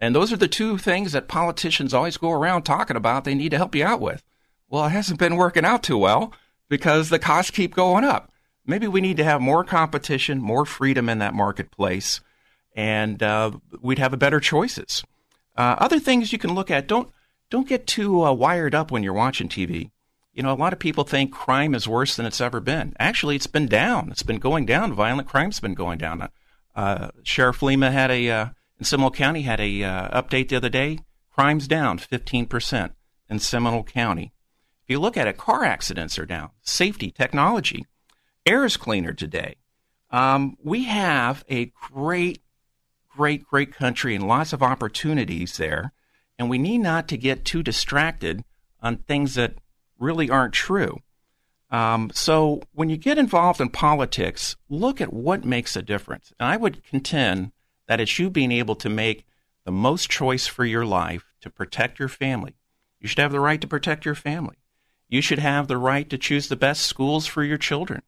And 0.00 0.14
those 0.14 0.32
are 0.32 0.36
the 0.36 0.48
two 0.48 0.78
things 0.78 1.12
that 1.12 1.28
politicians 1.28 1.92
always 1.92 2.16
go 2.16 2.30
around 2.30 2.62
talking 2.62 2.96
about 2.96 3.24
they 3.24 3.34
need 3.34 3.50
to 3.50 3.58
help 3.58 3.74
you 3.74 3.84
out 3.84 4.00
with. 4.00 4.22
Well, 4.68 4.86
it 4.86 4.90
hasn't 4.90 5.18
been 5.18 5.36
working 5.36 5.64
out 5.64 5.82
too 5.82 5.98
well 5.98 6.32
because 6.68 7.10
the 7.10 7.18
costs 7.18 7.50
keep 7.50 7.74
going 7.74 8.04
up. 8.04 8.32
Maybe 8.64 8.86
we 8.86 9.00
need 9.00 9.16
to 9.18 9.24
have 9.24 9.40
more 9.40 9.64
competition, 9.64 10.40
more 10.40 10.64
freedom 10.64 11.08
in 11.08 11.18
that 11.18 11.34
marketplace, 11.34 12.20
and 12.74 13.22
uh, 13.22 13.50
we'd 13.82 13.98
have 13.98 14.16
better 14.18 14.40
choices. 14.40 15.02
Uh, 15.56 15.76
other 15.78 15.98
things 15.98 16.32
you 16.32 16.38
can 16.38 16.54
look 16.54 16.70
at 16.70 16.86
don't 16.86 17.10
don't 17.50 17.68
get 17.68 17.86
too 17.86 18.24
uh, 18.24 18.32
wired 18.32 18.74
up 18.74 18.92
when 18.92 19.02
you're 19.02 19.12
watching 19.12 19.48
TV. 19.48 19.90
You 20.32 20.42
know, 20.42 20.52
a 20.52 20.54
lot 20.54 20.72
of 20.72 20.78
people 20.78 21.04
think 21.04 21.32
crime 21.32 21.74
is 21.74 21.88
worse 21.88 22.16
than 22.16 22.26
it's 22.26 22.40
ever 22.40 22.60
been. 22.60 22.94
Actually, 22.98 23.36
it's 23.36 23.48
been 23.48 23.66
down. 23.66 24.10
It's 24.10 24.22
been 24.22 24.38
going 24.38 24.64
down. 24.64 24.92
Violent 24.92 25.28
crime's 25.28 25.60
been 25.60 25.74
going 25.74 25.98
down. 25.98 26.28
Uh, 26.74 27.10
Sheriff 27.24 27.60
Lemma 27.60 27.90
had 27.90 28.10
a 28.10 28.30
uh, 28.30 28.46
in 28.78 28.84
Seminole 28.84 29.10
County 29.10 29.42
had 29.42 29.60
a 29.60 29.82
uh, 29.82 30.22
update 30.22 30.48
the 30.48 30.56
other 30.56 30.68
day. 30.68 31.00
Crime's 31.30 31.66
down 31.66 31.98
15 31.98 32.46
percent 32.46 32.92
in 33.28 33.40
Seminole 33.40 33.82
County. 33.82 34.32
If 34.84 34.90
you 34.90 35.00
look 35.00 35.16
at 35.16 35.26
it, 35.26 35.36
car 35.36 35.64
accidents 35.64 36.18
are 36.18 36.26
down. 36.26 36.50
Safety, 36.62 37.10
technology, 37.10 37.84
air 38.46 38.64
is 38.64 38.76
cleaner 38.76 39.12
today. 39.12 39.56
Um, 40.10 40.56
we 40.62 40.84
have 40.84 41.44
a 41.50 41.72
great 41.92 42.42
great, 43.08 43.44
great 43.44 43.74
country 43.74 44.14
and 44.14 44.26
lots 44.26 44.52
of 44.52 44.62
opportunities 44.62 45.56
there. 45.56 45.92
and 46.38 46.48
we 46.48 46.56
need 46.56 46.78
not 46.78 47.06
to 47.08 47.18
get 47.18 47.44
too 47.44 47.62
distracted 47.62 48.42
on 48.80 48.96
things 48.96 49.34
that 49.34 49.56
really 50.00 50.28
aren't 50.28 50.54
true. 50.54 50.98
Um, 51.70 52.10
so 52.12 52.62
when 52.72 52.90
you 52.90 52.96
get 52.96 53.18
involved 53.18 53.60
in 53.60 53.68
politics, 53.68 54.56
look 54.68 55.00
at 55.00 55.12
what 55.12 55.44
makes 55.44 55.76
a 55.76 55.82
difference. 55.82 56.32
And 56.40 56.48
I 56.48 56.56
would 56.56 56.82
contend 56.82 57.52
that 57.86 58.00
it's 58.00 58.18
you 58.18 58.28
being 58.28 58.50
able 58.50 58.74
to 58.76 58.88
make 58.88 59.24
the 59.64 59.70
most 59.70 60.10
choice 60.10 60.46
for 60.46 60.64
your 60.64 60.84
life 60.84 61.24
to 61.42 61.50
protect 61.50 61.98
your 61.98 62.08
family. 62.08 62.56
You 62.98 63.08
should 63.08 63.18
have 63.18 63.32
the 63.32 63.40
right 63.40 63.60
to 63.60 63.68
protect 63.68 64.04
your 64.04 64.14
family. 64.14 64.56
You 65.08 65.20
should 65.20 65.38
have 65.38 65.68
the 65.68 65.78
right 65.78 66.08
to 66.10 66.18
choose 66.18 66.48
the 66.48 66.56
best 66.56 66.82
schools 66.82 67.26
for 67.26 67.42
your 67.42 67.58
children. 67.58 68.02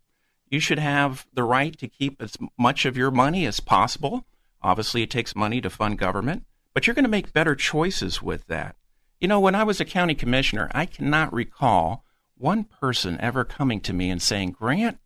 You 0.49 0.61
should 0.61 0.78
have 0.78 1.26
the 1.32 1.44
right 1.44 1.76
to 1.78 1.88
keep 1.88 2.20
as 2.20 2.37
much 2.58 2.84
of 2.84 2.96
your 2.96 3.11
money 3.11 3.46
as 3.46 3.61
possible. 3.61 4.26
Obviously, 4.61 5.02
it 5.02 5.11
takes 5.11 5.34
money 5.34 5.61
to 5.61 5.70
fund 5.70 5.99
government, 5.99 6.44
but 6.75 6.87
you're 6.87 6.94
going 6.94 7.04
to 7.04 7.11
make 7.11 7.32
better 7.32 7.54
choices 7.54 8.22
with 8.22 8.46
that. 8.49 8.76
You 9.23 9.29
know, 9.29 9.38
when 9.38 9.55
I 9.55 9.62
was 9.62 9.81
a 9.81 9.85
county 9.85 10.17
commissioner, 10.17 10.69
I 10.75 10.85
cannot 10.85 11.33
recall 11.33 12.05
one 12.37 12.64
person 12.64 13.21
ever 13.21 13.45
coming 13.45 13.81
to 13.83 13.93
me 13.93 14.11
and 14.11 14.21
saying, 14.21 14.57
Grant, 14.59 14.99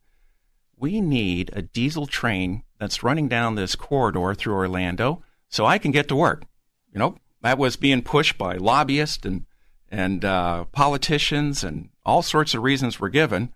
we 0.75 1.03
need 1.03 1.51
a 1.53 1.61
diesel 1.61 2.07
train 2.07 2.63
that's 2.81 3.03
running 3.03 3.29
down 3.29 3.57
this 3.57 3.77
corridor 3.77 4.35
through 4.35 4.55
Orlando 4.55 5.23
so 5.51 5.67
I 5.67 5.77
can 5.77 5.91
get 5.91 6.09
to 6.09 6.17
work. 6.17 6.47
You 6.95 6.99
know, 6.99 7.19
that 7.43 7.59
was 7.59 7.77
being 7.77 8.01
pushed 8.01 8.39
by 8.39 8.57
lobbyists 8.57 9.27
and 9.27 9.45
and 9.91 10.25
uh, 10.25 10.65
politicians 10.73 11.63
and 11.63 11.91
all 12.03 12.23
sorts 12.23 12.55
of 12.55 12.63
reasons 12.63 12.99
were 12.99 13.11
given. 13.11 13.53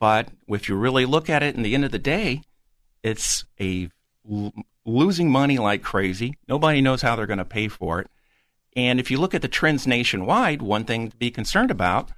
But 0.00 0.30
if 0.48 0.68
you 0.68 0.74
really 0.74 1.06
look 1.06 1.30
at 1.30 1.44
it 1.44 1.54
in 1.54 1.62
the 1.62 1.76
end 1.76 1.84
of 1.84 1.92
the 1.92 2.00
day, 2.00 2.42
it's 3.04 3.44
a 3.60 3.88
l- 4.28 4.52
losing 4.84 5.30
money 5.30 5.58
like 5.58 5.84
crazy. 5.84 6.34
Nobody 6.48 6.80
knows 6.80 7.02
how 7.02 7.14
they're 7.14 7.24
going 7.26 7.38
to 7.38 7.44
pay 7.44 7.68
for 7.68 8.00
it. 8.00 8.10
And 8.74 8.98
if 8.98 9.10
you 9.10 9.18
look 9.18 9.34
at 9.34 9.42
the 9.42 9.48
trends 9.48 9.86
nationwide, 9.86 10.62
one 10.62 10.84
thing 10.84 11.10
to 11.10 11.16
be 11.16 11.30
concerned 11.30 11.70
about 11.70 12.10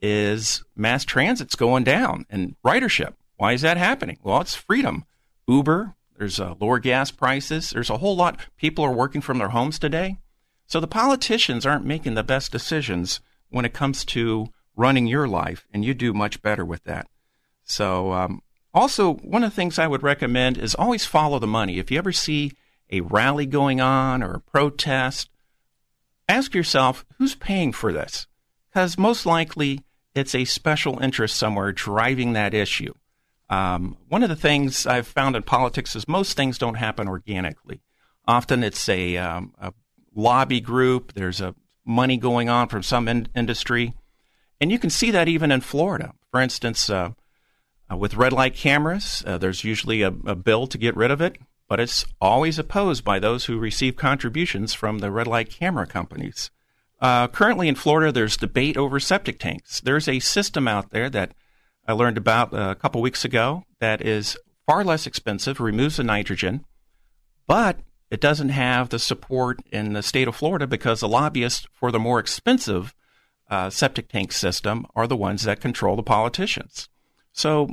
is 0.00 0.62
mass 0.76 1.04
transit's 1.04 1.56
going 1.56 1.84
down 1.84 2.26
and 2.30 2.54
ridership. 2.64 3.14
Why 3.36 3.52
is 3.52 3.62
that 3.62 3.76
happening? 3.76 4.18
Well, 4.22 4.40
it's 4.40 4.54
freedom. 4.54 5.04
Uber, 5.48 5.94
there's 6.18 6.40
uh, 6.40 6.54
lower 6.60 6.78
gas 6.78 7.10
prices. 7.10 7.70
There's 7.70 7.90
a 7.90 7.98
whole 7.98 8.16
lot. 8.16 8.38
People 8.56 8.84
are 8.84 8.92
working 8.92 9.20
from 9.20 9.38
their 9.38 9.48
homes 9.48 9.78
today. 9.78 10.18
So 10.66 10.80
the 10.80 10.86
politicians 10.86 11.66
aren't 11.66 11.84
making 11.84 12.14
the 12.14 12.24
best 12.24 12.50
decisions 12.50 13.20
when 13.50 13.64
it 13.64 13.74
comes 13.74 14.04
to 14.06 14.48
running 14.74 15.06
your 15.06 15.26
life, 15.28 15.66
and 15.72 15.84
you 15.84 15.94
do 15.94 16.12
much 16.12 16.42
better 16.42 16.64
with 16.64 16.84
that. 16.84 17.06
So, 17.64 18.12
um, 18.12 18.42
also, 18.74 19.14
one 19.14 19.42
of 19.42 19.50
the 19.50 19.56
things 19.56 19.78
I 19.78 19.86
would 19.86 20.02
recommend 20.02 20.58
is 20.58 20.74
always 20.74 21.06
follow 21.06 21.38
the 21.38 21.46
money. 21.46 21.78
If 21.78 21.90
you 21.90 21.98
ever 21.98 22.12
see 22.12 22.52
a 22.90 23.00
rally 23.00 23.46
going 23.46 23.80
on 23.80 24.22
or 24.22 24.34
a 24.34 24.40
protest, 24.40 25.30
ask 26.28 26.54
yourself 26.54 27.04
who's 27.18 27.34
paying 27.34 27.72
for 27.72 27.92
this? 27.92 28.26
Because 28.68 28.98
most 28.98 29.26
likely 29.26 29.80
it's 30.14 30.34
a 30.34 30.44
special 30.44 30.98
interest 31.02 31.36
somewhere 31.36 31.72
driving 31.72 32.32
that 32.32 32.54
issue. 32.54 32.92
Um, 33.48 33.96
one 34.08 34.22
of 34.22 34.28
the 34.28 34.36
things 34.36 34.86
I've 34.86 35.06
found 35.06 35.36
in 35.36 35.42
politics 35.42 35.94
is 35.94 36.08
most 36.08 36.36
things 36.36 36.58
don't 36.58 36.74
happen 36.74 37.08
organically. 37.08 37.80
Often 38.26 38.64
it's 38.64 38.88
a, 38.88 39.16
um, 39.18 39.54
a 39.60 39.72
lobby 40.14 40.60
group. 40.60 41.12
There's 41.14 41.40
a 41.40 41.54
money 41.84 42.16
going 42.16 42.48
on 42.48 42.68
from 42.68 42.82
some 42.82 43.06
in- 43.06 43.28
industry, 43.36 43.94
and 44.60 44.72
you 44.72 44.78
can 44.78 44.90
see 44.90 45.10
that 45.12 45.28
even 45.28 45.52
in 45.52 45.60
Florida. 45.60 46.12
For 46.30 46.40
instance, 46.40 46.90
uh, 46.90 47.10
uh, 47.90 47.96
with 47.96 48.14
red 48.16 48.32
light 48.32 48.54
cameras, 48.54 49.22
uh, 49.26 49.38
there's 49.38 49.62
usually 49.62 50.02
a, 50.02 50.08
a, 50.08 50.34
bill 50.34 50.66
to 50.66 50.78
get 50.78 50.96
rid 50.96 51.12
of 51.12 51.20
it, 51.20 51.38
but 51.68 51.80
it's 51.80 52.04
always 52.20 52.58
opposed 52.58 53.04
by 53.04 53.18
those 53.18 53.46
who 53.46 53.58
receive 53.58 53.96
contributions 53.96 54.72
from 54.72 54.98
the 54.98 55.10
red 55.10 55.26
light 55.26 55.50
camera 55.50 55.86
companies. 55.86 56.50
Uh, 57.00 57.28
currently 57.28 57.68
in 57.68 57.74
Florida, 57.74 58.10
there's 58.10 58.36
debate 58.36 58.76
over 58.76 58.98
septic 58.98 59.38
tanks. 59.38 59.80
There's 59.80 60.08
a 60.08 60.20
system 60.20 60.66
out 60.66 60.90
there 60.90 61.10
that 61.10 61.32
I 61.86 61.92
learned 61.92 62.16
about 62.16 62.52
a 62.52 62.74
couple 62.74 63.02
weeks 63.02 63.24
ago 63.24 63.64
that 63.80 64.00
is 64.00 64.36
far 64.66 64.84
less 64.84 65.06
expensive, 65.06 65.60
removes 65.60 65.98
the 65.98 66.04
nitrogen, 66.04 66.64
but 67.46 67.80
it 68.10 68.20
doesn't 68.20 68.50
have 68.50 68.88
the 68.88 68.98
support 68.98 69.60
in 69.70 69.92
the 69.92 70.02
state 70.02 70.28
of 70.28 70.36
Florida 70.36 70.66
because 70.66 71.00
the 71.00 71.08
lobbyists 71.08 71.66
for 71.72 71.90
the 71.90 71.98
more 71.98 72.18
expensive 72.18 72.94
uh, 73.50 73.70
septic 73.70 74.08
tank 74.08 74.32
system 74.32 74.86
are 74.94 75.06
the 75.06 75.16
ones 75.16 75.42
that 75.44 75.60
control 75.60 75.96
the 75.96 76.02
politicians. 76.02 76.88
So, 77.32 77.68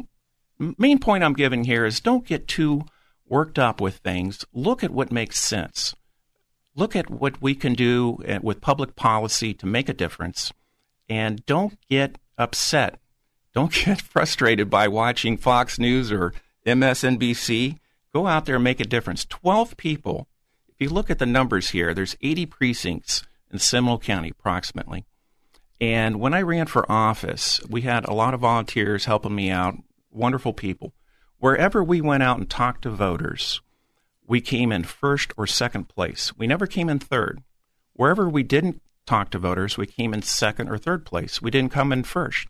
main 0.77 0.99
point 0.99 1.23
I'm 1.23 1.33
giving 1.33 1.63
here 1.63 1.85
is 1.85 1.99
don't 1.99 2.25
get 2.25 2.47
too 2.47 2.83
worked 3.33 3.59
up 3.59 3.81
with 3.81 3.97
things. 3.97 4.45
Look 4.53 4.83
at 4.83 4.91
what 4.91 5.11
makes 5.11 5.39
sense. 5.39 5.95
Look 6.75 6.95
at 6.95 7.09
what 7.09 7.41
we 7.41 7.55
can 7.55 7.73
do 7.73 8.19
uh, 8.27 8.39
with 8.41 8.61
public 8.61 8.95
policy 8.95 9.53
to 9.55 9.65
make 9.65 9.89
a 9.89 9.93
difference, 9.93 10.53
and 11.09 11.45
don't 11.45 11.77
get 11.89 12.17
upset. 12.37 12.99
Don't 13.53 13.73
get 13.85 14.01
frustrated 14.01 14.69
by 14.69 14.87
watching 14.87 15.37
Fox 15.37 15.77
News 15.77 16.11
or 16.11 16.33
MSNBC 16.65 17.79
Go 18.13 18.27
out 18.27 18.45
there 18.45 18.55
and 18.55 18.63
make 18.63 18.79
a 18.79 18.85
difference. 18.85 19.25
12 19.25 19.75
people. 19.75 20.27
If 20.67 20.75
you 20.79 20.89
look 20.89 21.09
at 21.09 21.17
the 21.17 21.25
numbers 21.25 21.71
here, 21.71 21.93
there's 21.93 22.15
80 22.21 22.45
precincts 22.45 23.23
in 23.51 23.57
Seminole 23.57 23.97
County 23.97 24.29
approximately. 24.29 25.05
And 25.81 26.19
when 26.19 26.33
I 26.33 26.43
ran 26.43 26.67
for 26.67 26.89
office, 26.89 27.59
we 27.67 27.81
had 27.81 28.05
a 28.05 28.13
lot 28.13 28.35
of 28.35 28.41
volunteers 28.41 29.05
helping 29.05 29.33
me 29.33 29.49
out, 29.49 29.75
wonderful 30.11 30.53
people. 30.53 30.93
Wherever 31.43 31.83
we 31.83 31.99
went 31.99 32.23
out 32.23 32.37
and 32.37 32.49
talked 32.49 32.83
to 32.83 32.89
voters, 32.89 33.59
we 34.25 34.39
came 34.39 34.71
in 34.71 34.85
first 34.85 35.33
or 35.35 35.45
second 35.45 35.89
place. 35.89 36.31
We 36.37 36.47
never 36.47 36.65
came 36.65 36.87
in 36.87 36.99
third. 36.99 37.43
Wherever 37.91 38.29
we 38.29 38.43
didn't 38.43 38.81
talk 39.05 39.29
to 39.31 39.39
voters, 39.39 39.77
we 39.77 39.85
came 39.85 40.13
in 40.13 40.21
second 40.21 40.69
or 40.69 40.77
third 40.77 41.05
place. 41.05 41.41
We 41.41 41.51
didn't 41.51 41.73
come 41.73 41.91
in 41.91 42.05
first. 42.05 42.47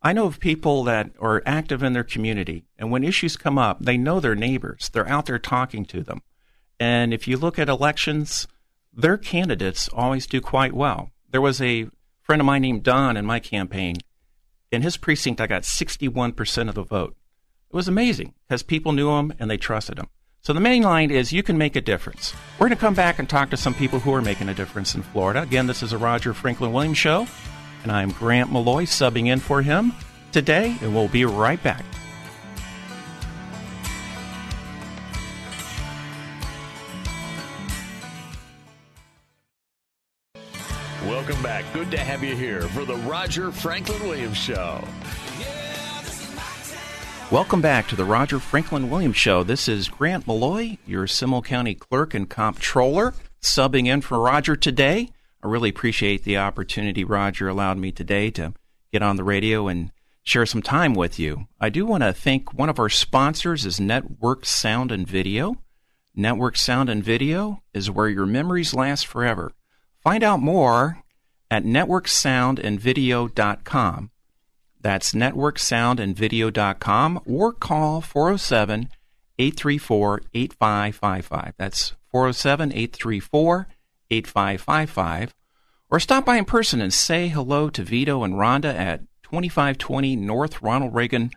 I 0.00 0.12
know 0.12 0.26
of 0.26 0.38
people 0.38 0.84
that 0.84 1.10
are 1.18 1.42
active 1.44 1.82
in 1.82 1.92
their 1.92 2.04
community, 2.04 2.66
and 2.78 2.92
when 2.92 3.02
issues 3.02 3.36
come 3.36 3.58
up, 3.58 3.84
they 3.84 3.98
know 3.98 4.20
their 4.20 4.36
neighbors. 4.36 4.90
They're 4.90 5.08
out 5.08 5.26
there 5.26 5.40
talking 5.40 5.84
to 5.86 6.04
them. 6.04 6.22
And 6.78 7.12
if 7.12 7.26
you 7.26 7.36
look 7.36 7.58
at 7.58 7.68
elections, 7.68 8.46
their 8.92 9.18
candidates 9.18 9.88
always 9.92 10.28
do 10.28 10.40
quite 10.40 10.72
well. 10.72 11.10
There 11.28 11.40
was 11.40 11.60
a 11.60 11.88
friend 12.20 12.40
of 12.40 12.46
mine 12.46 12.62
named 12.62 12.84
Don 12.84 13.16
in 13.16 13.26
my 13.26 13.40
campaign. 13.40 13.96
In 14.70 14.82
his 14.82 14.96
precinct, 14.96 15.40
I 15.40 15.48
got 15.48 15.62
61% 15.62 16.68
of 16.68 16.76
the 16.76 16.84
vote. 16.84 17.16
It 17.70 17.76
was 17.76 17.86
amazing 17.86 18.34
because 18.48 18.64
people 18.64 18.92
knew 18.92 19.10
him 19.10 19.32
and 19.38 19.48
they 19.48 19.56
trusted 19.56 19.98
him. 19.98 20.08
So 20.42 20.52
the 20.52 20.60
main 20.60 20.82
line 20.82 21.10
is 21.10 21.32
you 21.32 21.44
can 21.44 21.56
make 21.56 21.76
a 21.76 21.80
difference. 21.80 22.34
We're 22.58 22.66
going 22.66 22.76
to 22.76 22.80
come 22.80 22.94
back 22.94 23.18
and 23.20 23.28
talk 23.28 23.50
to 23.50 23.56
some 23.56 23.74
people 23.74 24.00
who 24.00 24.12
are 24.12 24.22
making 24.22 24.48
a 24.48 24.54
difference 24.54 24.94
in 24.94 25.02
Florida. 25.02 25.42
Again, 25.42 25.68
this 25.68 25.82
is 25.82 25.92
a 25.92 25.98
Roger 25.98 26.34
Franklin 26.34 26.72
Williams 26.72 26.98
show 26.98 27.28
and 27.82 27.92
I'm 27.92 28.10
Grant 28.10 28.52
Malloy 28.52 28.84
subbing 28.84 29.28
in 29.28 29.38
for 29.38 29.62
him 29.62 29.92
today, 30.32 30.76
and 30.82 30.94
we'll 30.94 31.08
be 31.08 31.24
right 31.24 31.62
back. 31.62 31.84
Welcome 41.06 41.42
back. 41.42 41.64
Good 41.72 41.90
to 41.92 41.98
have 41.98 42.22
you 42.22 42.36
here 42.36 42.62
for 42.62 42.84
the 42.84 42.96
Roger 42.96 43.50
Franklin 43.50 44.02
Williams 44.02 44.36
Show. 44.36 44.84
Welcome 47.30 47.60
back 47.60 47.86
to 47.86 47.94
the 47.94 48.04
Roger 48.04 48.40
Franklin 48.40 48.90
Williams 48.90 49.16
Show. 49.16 49.44
This 49.44 49.68
is 49.68 49.88
Grant 49.88 50.26
Malloy, 50.26 50.78
your 50.84 51.06
Seminole 51.06 51.42
County 51.42 51.76
Clerk 51.76 52.12
and 52.12 52.28
Comptroller, 52.28 53.14
subbing 53.40 53.86
in 53.86 54.00
for 54.00 54.18
Roger 54.18 54.56
today. 54.56 55.10
I 55.40 55.46
really 55.46 55.68
appreciate 55.68 56.24
the 56.24 56.38
opportunity 56.38 57.04
Roger 57.04 57.46
allowed 57.46 57.78
me 57.78 57.92
today 57.92 58.32
to 58.32 58.52
get 58.92 59.04
on 59.04 59.14
the 59.14 59.22
radio 59.22 59.68
and 59.68 59.92
share 60.24 60.44
some 60.44 60.60
time 60.60 60.92
with 60.92 61.20
you. 61.20 61.46
I 61.60 61.68
do 61.68 61.86
want 61.86 62.02
to 62.02 62.12
thank 62.12 62.52
one 62.52 62.68
of 62.68 62.80
our 62.80 62.88
sponsors 62.88 63.64
is 63.64 63.78
Network 63.78 64.44
Sound 64.44 64.90
and 64.90 65.06
Video. 65.06 65.54
Network 66.16 66.56
Sound 66.56 66.90
and 66.90 67.04
Video 67.04 67.62
is 67.72 67.92
where 67.92 68.08
your 68.08 68.26
memories 68.26 68.74
last 68.74 69.06
forever. 69.06 69.52
Find 70.02 70.24
out 70.24 70.40
more 70.40 71.04
at 71.48 71.62
networksoundandvideo.com. 71.62 74.10
That's 74.80 75.12
networksoundandvideo.com 75.12 77.20
or 77.26 77.52
call 77.52 78.00
407 78.00 78.88
834 79.38 80.22
8555. 80.34 81.54
That's 81.58 81.92
407 82.10 82.72
834 82.72 83.68
8555 84.10 85.34
or 85.90 86.00
stop 86.00 86.24
by 86.24 86.36
in 86.36 86.44
person 86.44 86.80
and 86.80 86.94
say 86.94 87.28
hello 87.28 87.68
to 87.70 87.82
Vito 87.82 88.22
and 88.22 88.34
Rhonda 88.34 88.72
at 88.74 89.00
2520 89.24 90.16
North 90.16 90.62
Ronald 90.62 90.94
Reagan 90.94 91.30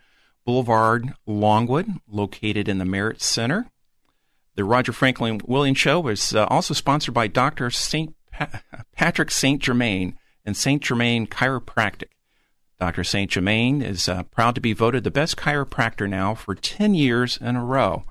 Boulevard, 0.44 1.14
Longwood, 1.26 1.88
located 2.06 2.68
in 2.68 2.78
the 2.78 2.84
Merritt 2.84 3.22
Center. 3.22 3.66
The 4.56 4.64
Roger 4.64 4.92
Franklin 4.92 5.40
Williams 5.46 5.78
Show 5.78 6.06
is 6.08 6.34
uh, 6.34 6.44
also 6.46 6.74
sponsored 6.74 7.14
by 7.14 7.26
Dr. 7.26 7.70
St. 7.70 8.14
Pa- 8.30 8.60
Patrick 8.92 9.30
St. 9.30 9.60
Germain 9.60 10.16
and 10.44 10.56
St. 10.56 10.82
Germain 10.82 11.26
Chiropractic. 11.26 12.10
Dr. 12.84 13.02
St. 13.02 13.30
Germain 13.30 13.80
is 13.80 14.10
uh, 14.10 14.24
proud 14.24 14.54
to 14.56 14.60
be 14.60 14.74
voted 14.74 15.04
the 15.04 15.10
best 15.10 15.38
chiropractor 15.38 16.06
now 16.06 16.34
for 16.34 16.54
10 16.54 16.94
years 16.94 17.38
in 17.38 17.56
a 17.56 17.64
row. 17.64 18.04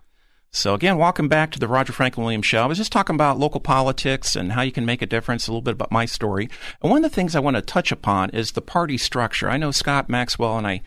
So, 0.50 0.74
again, 0.74 0.98
welcome 0.98 1.28
back 1.28 1.52
to 1.52 1.60
the 1.60 1.68
Roger 1.68 1.94
Franklin 1.94 2.24
Williams 2.24 2.48
Show. 2.48 2.64
I 2.64 2.66
was 2.66 2.80
just 2.80 2.92
talking 2.92 3.14
about 3.14 3.38
local 3.38 3.60
politics 3.60 4.36
and 4.36 4.54
how 4.54 4.64
you 4.64 4.72
can 4.72 4.84
make 4.84 5.04
a 5.04 5.06
difference, 5.06 5.48
a 5.48 5.52
little 5.52 5.62
bit 5.62 5.76
about 5.76 5.92
my 5.92 6.08
story. 6.08 6.50
And 6.82 6.90
one 6.90 7.06
of 7.06 7.12
the 7.12 7.16
things 7.16 7.36
I 7.36 7.40
want 7.40 7.56
to 7.56 7.62
touch 7.62 7.92
upon 7.92 8.32
is 8.32 8.54
the 8.54 8.64
party 8.64 8.98
structure. 8.98 9.48
I 9.48 9.58
know 9.58 9.70
Scott 9.70 10.10
Maxwell 10.10 10.58
and 10.58 10.66
I. 10.66 10.82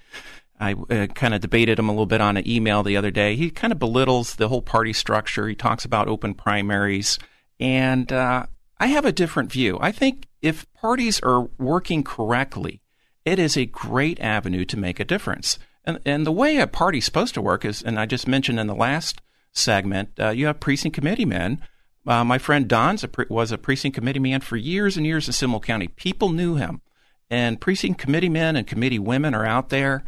I 0.59 0.73
uh, 0.73 1.07
kind 1.09 1.35
of 1.35 1.41
debated 1.41 1.79
him 1.79 1.89
a 1.89 1.93
little 1.93 2.07
bit 2.07 2.21
on 2.21 2.37
an 2.37 2.49
email 2.49 2.83
the 2.83 2.97
other 2.97 3.13
day. 3.13 3.37
He 3.37 3.51
kind 3.51 3.73
of 3.73 3.79
belittles 3.79 4.35
the 4.35 4.49
whole 4.49 4.63
party 4.63 4.95
structure. 4.95 5.47
He 5.47 5.55
talks 5.55 5.85
about 5.85 6.09
open 6.09 6.35
primaries. 6.35 7.21
And 7.61 8.11
uh, 8.11 8.47
I 8.81 8.89
have 8.89 9.05
a 9.05 9.13
different 9.13 9.53
view. 9.53 9.79
I 9.81 9.93
think 9.93 10.27
if 10.43 10.67
parties 10.73 11.21
are 11.21 11.43
working 11.59 12.03
correctly, 12.03 12.81
it 13.27 13.39
is 13.39 13.57
a 13.57 13.67
great 13.67 14.19
avenue 14.21 14.65
to 14.65 14.79
make 14.79 15.01
a 15.01 15.05
difference. 15.05 15.59
And, 15.85 15.99
and 16.07 16.25
the 16.27 16.33
way 16.33 16.57
a 16.57 16.67
party's 16.67 17.05
supposed 17.05 17.35
to 17.35 17.43
work 17.43 17.65
is, 17.65 17.83
and 17.83 17.99
I 17.99 18.07
just 18.07 18.27
mentioned 18.27 18.59
in 18.59 18.69
the 18.69 18.75
last 18.75 19.21
segment, 19.53 20.11
uh, 20.19 20.31
you 20.31 20.47
have 20.47 20.61
precinct 20.61 20.95
committee 20.95 21.25
men. 21.25 21.61
Uh, 22.07 22.25
my 22.25 22.39
friend 22.39 22.69
Don 22.69 22.97
was 23.29 23.51
a 23.51 23.59
precinct 23.59 23.97
committee 23.97 24.21
man 24.21 24.41
for 24.41 24.57
years 24.57 24.97
and 24.97 25.05
years 25.05 25.27
in 25.27 25.33
Seminole 25.33 25.61
County. 25.61 25.89
People 25.89 26.31
knew 26.31 26.55
him. 26.55 26.81
And 27.29 27.61
precinct 27.61 27.99
committee 27.99 28.29
men 28.29 28.55
and 28.55 28.67
committee 28.67 29.01
women 29.01 29.35
are 29.35 29.45
out 29.45 29.71
there 29.71 30.05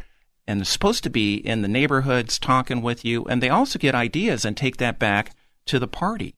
and 0.47 0.59
they're 0.59 0.65
supposed 0.65 1.03
to 1.03 1.09
be 1.09 1.35
in 1.35 1.61
the 1.61 1.67
neighborhoods 1.67 2.39
talking 2.39 2.81
with 2.81 3.03
you. 3.03 3.25
And 3.25 3.43
they 3.43 3.49
also 3.49 3.77
get 3.77 3.93
ideas 3.93 4.45
and 4.45 4.55
take 4.55 4.77
that 4.77 4.97
back 4.97 5.35
to 5.65 5.77
the 5.77 5.87
party. 5.87 6.35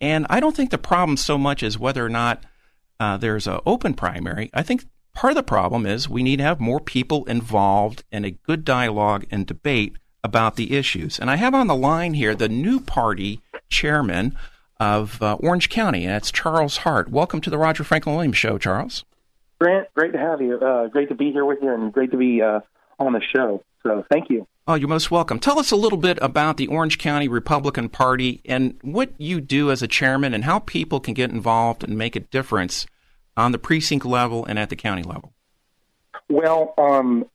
And 0.00 0.26
I 0.30 0.40
don't 0.40 0.56
think 0.56 0.70
the 0.70 0.78
problem 0.78 1.16
so 1.16 1.38
much 1.38 1.62
is 1.62 1.78
whether 1.78 2.04
or 2.04 2.08
not 2.08 2.42
uh, 2.98 3.18
there's 3.18 3.46
an 3.46 3.60
open 3.66 3.94
primary. 3.94 4.50
I 4.54 4.62
think 4.62 4.86
part 5.14 5.32
of 5.32 5.36
the 5.36 5.42
problem 5.42 5.86
is 5.86 6.08
we 6.08 6.22
need 6.22 6.38
to 6.38 6.44
have 6.44 6.60
more 6.60 6.80
people 6.80 7.24
involved 7.24 8.04
in 8.10 8.24
a 8.24 8.30
good 8.30 8.64
dialogue 8.64 9.24
and 9.30 9.46
debate 9.46 9.96
about 10.24 10.56
the 10.56 10.76
issues. 10.76 11.18
And 11.18 11.30
I 11.30 11.36
have 11.36 11.54
on 11.54 11.66
the 11.66 11.76
line 11.76 12.14
here 12.14 12.34
the 12.34 12.48
new 12.48 12.80
party 12.80 13.40
chairman 13.68 14.36
of 14.80 15.22
uh, 15.22 15.34
Orange 15.36 15.68
County, 15.68 16.04
and 16.04 16.14
that's 16.14 16.32
Charles 16.32 16.78
Hart. 16.78 17.08
Welcome 17.08 17.40
to 17.42 17.50
the 17.50 17.58
Roger 17.58 17.84
Franklin 17.84 18.16
Williams 18.16 18.36
Show, 18.36 18.58
Charles. 18.58 19.04
Grant, 19.60 19.86
great 19.94 20.12
to 20.12 20.18
have 20.18 20.40
you. 20.40 20.58
Uh, 20.58 20.88
great 20.88 21.08
to 21.08 21.14
be 21.14 21.30
here 21.30 21.44
with 21.44 21.58
you, 21.62 21.72
and 21.72 21.92
great 21.92 22.10
to 22.10 22.16
be 22.16 22.42
uh, 22.42 22.60
on 22.98 23.12
the 23.12 23.20
show. 23.20 23.62
So 23.82 24.04
thank 24.10 24.28
you. 24.30 24.46
Oh, 24.66 24.74
you're 24.74 24.88
most 24.88 25.10
welcome. 25.10 25.38
Tell 25.38 25.58
us 25.58 25.72
a 25.72 25.76
little 25.76 25.98
bit 25.98 26.18
about 26.22 26.56
the 26.56 26.68
Orange 26.68 26.98
County 26.98 27.26
Republican 27.26 27.88
Party 27.88 28.40
and 28.44 28.78
what 28.82 29.10
you 29.18 29.40
do 29.40 29.70
as 29.70 29.82
a 29.82 29.88
chairman 29.88 30.34
and 30.34 30.44
how 30.44 30.60
people 30.60 31.00
can 31.00 31.14
get 31.14 31.30
involved 31.30 31.82
and 31.82 31.98
make 31.98 32.14
a 32.14 32.20
difference 32.20 32.86
on 33.36 33.52
the 33.52 33.58
precinct 33.58 34.04
level 34.04 34.44
and 34.44 34.58
at 34.58 34.68
the 34.68 34.76
county 34.76 35.02
level. 35.02 35.32
Well, 36.28 36.74
um, 36.78 37.26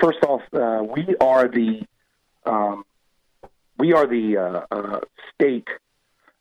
first 0.00 0.18
off, 0.24 0.42
uh, 0.52 0.82
we 0.82 1.14
are 1.20 1.48
the 1.48 1.82
um, 2.46 2.84
we 3.78 3.92
are 3.92 4.06
the 4.06 4.36
uh, 4.36 4.74
uh, 4.74 5.00
state, 5.34 5.68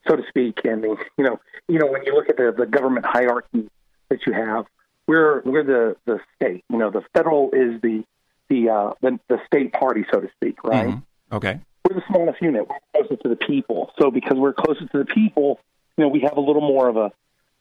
so 0.07 0.15
to 0.15 0.23
speak, 0.29 0.61
and 0.63 0.83
the 0.83 0.97
you 1.17 1.23
know 1.23 1.39
you 1.67 1.79
know 1.79 1.87
when 1.87 2.03
you 2.05 2.13
look 2.13 2.29
at 2.29 2.37
the, 2.37 2.53
the 2.57 2.65
government 2.65 3.05
hierarchy 3.05 3.69
that 4.09 4.19
you 4.25 4.33
have, 4.33 4.65
we're 5.07 5.41
we're 5.41 5.63
the 5.63 5.95
the 6.05 6.19
state. 6.35 6.63
You 6.69 6.77
know, 6.77 6.91
the 6.91 7.03
federal 7.13 7.51
is 7.51 7.81
the 7.81 8.03
the 8.49 8.69
uh, 8.69 8.93
the, 9.01 9.19
the 9.27 9.39
state 9.45 9.73
party, 9.73 10.05
so 10.11 10.19
to 10.19 10.29
speak, 10.35 10.63
right? 10.63 10.87
Mm-hmm. 10.87 11.35
Okay. 11.35 11.59
We're 11.87 11.95
the 11.95 12.03
smallest 12.07 12.41
unit. 12.41 12.67
We're 12.67 13.01
closest 13.01 13.23
to 13.23 13.29
the 13.29 13.35
people. 13.35 13.91
So 13.99 14.11
because 14.11 14.37
we're 14.37 14.53
closest 14.53 14.91
to 14.91 14.99
the 14.99 15.05
people, 15.05 15.59
you 15.97 16.03
know, 16.03 16.09
we 16.09 16.21
have 16.21 16.37
a 16.37 16.41
little 16.41 16.61
more 16.61 16.89
of 16.89 16.97
a 16.97 17.11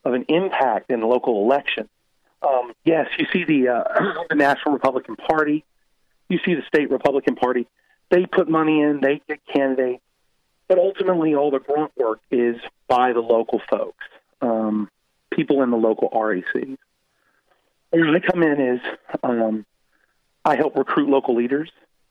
of 0.06 0.14
an 0.14 0.24
impact 0.28 0.90
in 0.90 1.00
local 1.00 1.42
election. 1.42 1.88
Um, 2.40 2.72
yes, 2.84 3.08
you 3.18 3.26
see 3.32 3.44
the 3.44 3.68
uh, 3.68 4.24
the 4.30 4.36
National 4.36 4.72
Republican 4.72 5.16
Party, 5.16 5.64
you 6.28 6.38
see 6.44 6.54
the 6.54 6.62
state 6.62 6.90
Republican 6.90 7.34
Party. 7.34 7.66
They 8.08 8.24
put 8.24 8.48
money 8.48 8.80
in, 8.80 9.00
they 9.00 9.20
get 9.26 9.40
candidates, 9.52 10.02
but 10.68 10.78
ultimately 10.78 11.34
all 11.34 11.50
the 11.50 11.58
grunt 11.58 11.90
work 11.96 12.20
is 12.30 12.56
by 12.86 13.12
the 13.12 13.20
local 13.20 13.60
folks, 13.68 14.04
um, 14.40 14.88
people 15.30 15.62
in 15.62 15.70
the 15.70 15.76
local 15.76 16.08
RECs. 16.10 16.78
Where 17.90 18.14
I 18.14 18.20
come 18.20 18.44
in 18.44 18.60
is 18.60 18.80
um, 19.24 19.66
I 20.44 20.54
help 20.54 20.76
recruit 20.76 21.08
local 21.08 21.34
leaders, 21.34 21.70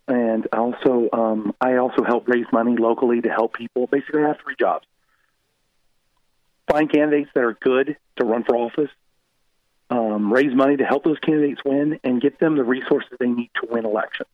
and 0.10 0.48
also 0.52 1.08
um, 1.14 1.56
I 1.62 1.78
also 1.78 2.04
help 2.04 2.28
raise 2.28 2.46
money 2.52 2.76
locally 2.76 3.22
to 3.22 3.30
help 3.30 3.54
people. 3.54 3.88
Basically, 3.88 4.22
I 4.22 4.28
have 4.28 4.40
three 4.44 4.56
jobs: 4.60 4.86
find 6.76 6.92
candidates 6.92 7.30
that 7.34 7.44
are 7.44 7.54
good 7.54 7.96
to 8.18 8.26
run 8.26 8.44
for 8.44 8.56
office, 8.56 8.90
um, 9.90 10.32
raise 10.32 10.54
money 10.54 10.76
to 10.78 10.84
help 10.84 11.04
those 11.06 11.20
candidates 11.20 11.62
win, 11.64 12.00
and 12.04 12.22
get 12.22 12.40
them 12.40 12.58
the 12.58 12.64
resources 12.64 13.12
they 13.20 13.28
need 13.28 13.50
to 13.56 13.68
win 13.70 13.86
elections. 13.86 14.28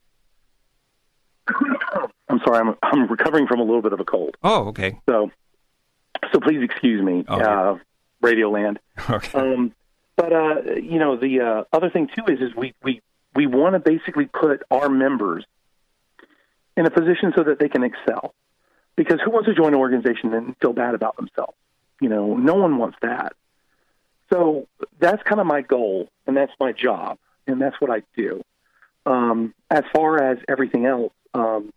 I'm 2.29 2.39
sorry, 2.45 2.59
I'm 2.59 2.75
I'm 2.81 3.07
recovering 3.07 3.47
from 3.47 3.59
a 3.59 3.63
little 3.63 3.81
bit 3.81 3.93
of 3.93 3.99
a 3.99 4.05
cold. 4.05 4.37
Oh, 4.41 4.69
okay. 4.69 4.99
So, 5.07 5.29
so 6.31 6.39
please 6.39 6.63
excuse 6.63 7.01
me, 7.03 7.25
oh, 7.27 7.39
uh, 7.39 7.77
Radio 8.21 8.49
Land. 8.49 8.79
Okay. 9.09 9.37
Um, 9.37 9.73
but 10.15 10.33
uh, 10.33 10.61
you 10.75 10.99
know, 10.99 11.17
the 11.17 11.41
uh, 11.41 11.63
other 11.75 11.89
thing 11.89 12.07
too 12.07 12.31
is 12.31 12.39
is 12.39 12.55
we 12.55 12.73
we 12.83 13.01
we 13.35 13.47
want 13.47 13.73
to 13.73 13.79
basically 13.79 14.25
put 14.25 14.63
our 14.71 14.89
members 14.89 15.43
in 16.77 16.85
a 16.85 16.91
position 16.91 17.33
so 17.35 17.43
that 17.43 17.59
they 17.59 17.69
can 17.69 17.83
excel. 17.83 18.33
Because 18.95 19.19
who 19.23 19.31
wants 19.31 19.47
to 19.47 19.55
join 19.55 19.69
an 19.69 19.79
organization 19.79 20.33
and 20.33 20.55
feel 20.61 20.73
bad 20.73 20.95
about 20.95 21.15
themselves? 21.15 21.55
You 22.01 22.09
know, 22.09 22.35
no 22.35 22.55
one 22.55 22.77
wants 22.77 22.97
that. 23.01 23.33
So 24.33 24.67
that's 24.99 25.21
kind 25.23 25.39
of 25.39 25.47
my 25.47 25.61
goal, 25.61 26.09
and 26.27 26.35
that's 26.35 26.51
my 26.59 26.73
job, 26.73 27.17
and 27.47 27.61
that's 27.61 27.79
what 27.79 27.89
I 27.89 28.01
do. 28.17 28.43
Um, 29.05 29.53
as 29.69 29.83
far 29.93 30.21
as 30.21 30.39
everything 30.49 30.85
else, 30.85 31.13
um, 31.33 31.71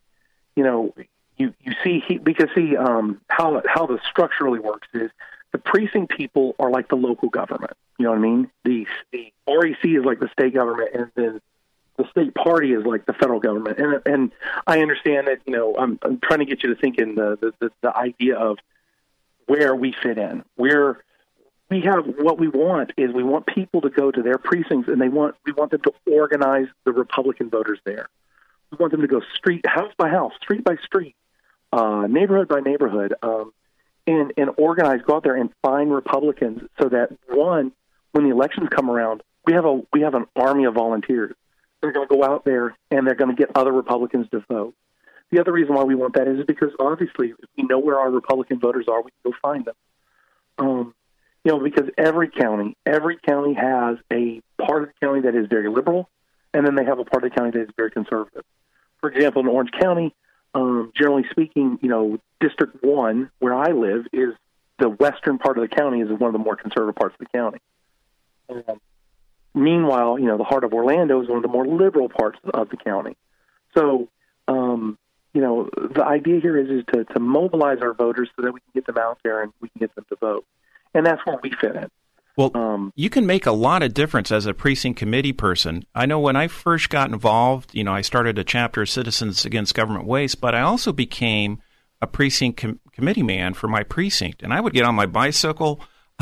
you 0.56 0.64
know, 0.64 0.94
you 1.36 1.52
you 1.62 1.72
see 1.84 2.02
he, 2.06 2.18
because 2.18 2.48
see 2.54 2.76
um, 2.76 3.20
how 3.28 3.62
how 3.66 3.86
the 3.86 3.98
structurally 4.08 4.60
works 4.60 4.88
is 4.94 5.10
the 5.52 5.58
precinct 5.58 6.16
people 6.16 6.54
are 6.58 6.70
like 6.70 6.88
the 6.88 6.96
local 6.96 7.28
government. 7.28 7.76
You 7.98 8.04
know 8.04 8.10
what 8.10 8.18
I 8.18 8.22
mean? 8.22 8.50
The 8.64 8.86
the 9.12 9.32
REC 9.48 9.84
is 9.84 10.04
like 10.04 10.20
the 10.20 10.28
state 10.32 10.54
government, 10.54 10.90
and 10.94 11.10
then 11.14 11.40
the 11.96 12.08
state 12.10 12.34
party 12.34 12.72
is 12.72 12.84
like 12.84 13.06
the 13.06 13.12
federal 13.12 13.40
government. 13.40 13.78
And 13.78 14.00
and 14.06 14.32
I 14.66 14.80
understand 14.80 15.26
that. 15.26 15.40
You 15.44 15.56
know, 15.56 15.76
I'm, 15.76 15.98
I'm 16.02 16.18
trying 16.20 16.40
to 16.40 16.44
get 16.44 16.62
you 16.62 16.74
to 16.74 16.80
think 16.80 16.98
in 16.98 17.14
the, 17.16 17.36
the 17.40 17.52
the, 17.60 17.70
the 17.82 17.96
idea 17.96 18.36
of 18.36 18.58
where 19.46 19.74
we 19.74 19.92
fit 19.92 20.18
in. 20.18 20.44
Where 20.56 21.04
we 21.70 21.82
have 21.82 22.06
what 22.18 22.38
we 22.38 22.48
want 22.48 22.92
is 22.96 23.12
we 23.12 23.22
want 23.22 23.46
people 23.46 23.80
to 23.82 23.90
go 23.90 24.10
to 24.10 24.22
their 24.22 24.38
precincts, 24.38 24.88
and 24.88 25.00
they 25.00 25.08
want 25.08 25.36
we 25.44 25.52
want 25.52 25.70
them 25.70 25.82
to 25.82 25.92
organize 26.10 26.68
the 26.84 26.92
Republican 26.92 27.50
voters 27.50 27.78
there. 27.84 28.08
We 28.70 28.78
want 28.78 28.92
them 28.92 29.02
to 29.02 29.08
go 29.08 29.22
street 29.36 29.66
house 29.66 29.92
by 29.96 30.08
house, 30.08 30.32
street 30.42 30.64
by 30.64 30.76
street, 30.76 31.16
uh, 31.72 32.06
neighborhood 32.08 32.48
by 32.48 32.60
neighborhood. 32.60 33.14
Um, 33.22 33.52
and, 34.06 34.32
and 34.36 34.50
organize, 34.56 35.00
go 35.06 35.16
out 35.16 35.24
there 35.24 35.36
and 35.36 35.50
find 35.62 35.92
Republicans 35.92 36.62
so 36.80 36.88
that 36.90 37.10
one, 37.28 37.72
when 38.12 38.24
the 38.24 38.30
elections 38.30 38.68
come 38.70 38.90
around, 38.90 39.22
we 39.46 39.54
have 39.54 39.64
a 39.64 39.82
we 39.92 40.02
have 40.02 40.14
an 40.14 40.26
army 40.36 40.64
of 40.64 40.74
volunteers. 40.74 41.34
They're 41.80 41.92
going 41.92 42.08
to 42.08 42.14
go 42.14 42.24
out 42.24 42.44
there 42.44 42.76
and 42.90 43.06
they're 43.06 43.14
going 43.14 43.34
to 43.34 43.36
get 43.36 43.54
other 43.54 43.72
Republicans 43.72 44.26
to 44.30 44.42
vote. 44.48 44.74
The 45.30 45.40
other 45.40 45.52
reason 45.52 45.74
why 45.74 45.84
we 45.84 45.94
want 45.94 46.14
that 46.14 46.28
is 46.28 46.44
because 46.46 46.70
obviously 46.78 47.30
if 47.30 47.48
we 47.56 47.64
know 47.64 47.78
where 47.78 47.98
our 47.98 48.10
Republican 48.10 48.60
voters 48.60 48.86
are, 48.88 49.02
we 49.02 49.10
can 49.10 49.32
go 49.32 49.36
find 49.42 49.64
them. 49.64 49.74
Um, 50.58 50.94
you 51.44 51.52
know, 51.52 51.58
because 51.58 51.90
every 51.98 52.30
county, 52.30 52.76
every 52.86 53.18
county 53.18 53.54
has 53.54 53.98
a 54.12 54.40
part 54.64 54.84
of 54.84 54.88
the 54.88 55.06
county 55.06 55.20
that 55.22 55.34
is 55.34 55.46
very 55.48 55.68
liberal, 55.68 56.08
and 56.54 56.66
then 56.66 56.74
they 56.74 56.84
have 56.84 56.98
a 56.98 57.04
part 57.04 57.24
of 57.24 57.30
the 57.30 57.36
county 57.36 57.50
that 57.50 57.62
is 57.62 57.70
very 57.76 57.90
conservative. 57.90 58.44
For 59.00 59.10
example, 59.10 59.42
in 59.42 59.48
Orange 59.48 59.72
County, 59.78 60.14
um, 60.54 60.92
generally 60.96 61.24
speaking, 61.30 61.78
you 61.82 61.88
know, 61.88 62.18
District 62.40 62.82
One, 62.82 63.30
where 63.40 63.54
I 63.54 63.72
live, 63.72 64.06
is 64.12 64.34
the 64.78 64.88
western 64.88 65.38
part 65.38 65.58
of 65.58 65.68
the 65.68 65.74
county 65.74 66.00
is 66.00 66.08
one 66.08 66.28
of 66.28 66.32
the 66.32 66.38
more 66.38 66.56
conservative 66.56 66.94
parts 66.94 67.14
of 67.20 67.26
the 67.26 67.38
county. 67.38 67.58
Um, 68.48 68.80
meanwhile, 69.54 70.18
you 70.18 70.26
know, 70.26 70.38
the 70.38 70.44
heart 70.44 70.64
of 70.64 70.72
Orlando 70.72 71.22
is 71.22 71.28
one 71.28 71.36
of 71.36 71.42
the 71.42 71.48
more 71.48 71.66
liberal 71.66 72.08
parts 72.08 72.38
of 72.52 72.70
the 72.70 72.76
county. 72.76 73.16
So, 73.76 74.08
um, 74.48 74.98
you 75.34 75.40
know, 75.40 75.68
the 75.94 76.04
idea 76.04 76.40
here 76.40 76.56
is 76.56 76.70
is 76.70 76.84
to, 76.94 77.04
to 77.04 77.20
mobilize 77.20 77.78
our 77.82 77.92
voters 77.92 78.30
so 78.36 78.42
that 78.42 78.52
we 78.52 78.60
can 78.60 78.70
get 78.72 78.86
them 78.86 78.96
out 78.98 79.18
there 79.22 79.42
and 79.42 79.52
we 79.60 79.68
can 79.68 79.80
get 79.80 79.94
them 79.94 80.06
to 80.08 80.16
vote, 80.16 80.46
and 80.94 81.04
that's 81.04 81.20
where 81.26 81.38
we 81.42 81.50
fit 81.60 81.76
in. 81.76 81.90
Well, 82.36 82.50
um, 82.54 82.92
you 82.96 83.10
can 83.10 83.26
make 83.26 83.46
a 83.46 83.52
lot 83.52 83.82
of 83.82 83.94
difference 83.94 84.32
as 84.32 84.46
a 84.46 84.54
precinct 84.54 84.98
committee 84.98 85.32
person. 85.32 85.84
I 85.94 86.06
know 86.06 86.18
when 86.18 86.34
I 86.34 86.48
first 86.48 86.90
got 86.90 87.10
involved, 87.10 87.74
you 87.74 87.84
know, 87.84 87.92
I 87.92 88.00
started 88.00 88.38
a 88.38 88.44
chapter 88.44 88.82
of 88.82 88.90
Citizens 88.90 89.44
Against 89.44 89.74
Government 89.74 90.06
Waste, 90.06 90.40
but 90.40 90.54
I 90.54 90.62
also 90.62 90.92
became 90.92 91.62
a 92.00 92.08
precinct 92.08 92.60
com- 92.60 92.80
committee 92.92 93.22
man 93.22 93.54
for 93.54 93.68
my 93.68 93.84
precinct. 93.84 94.42
And 94.42 94.52
I 94.52 94.60
would 94.60 94.72
get 94.72 94.84
on 94.84 94.96
my 94.96 95.06
bicycle 95.06 95.80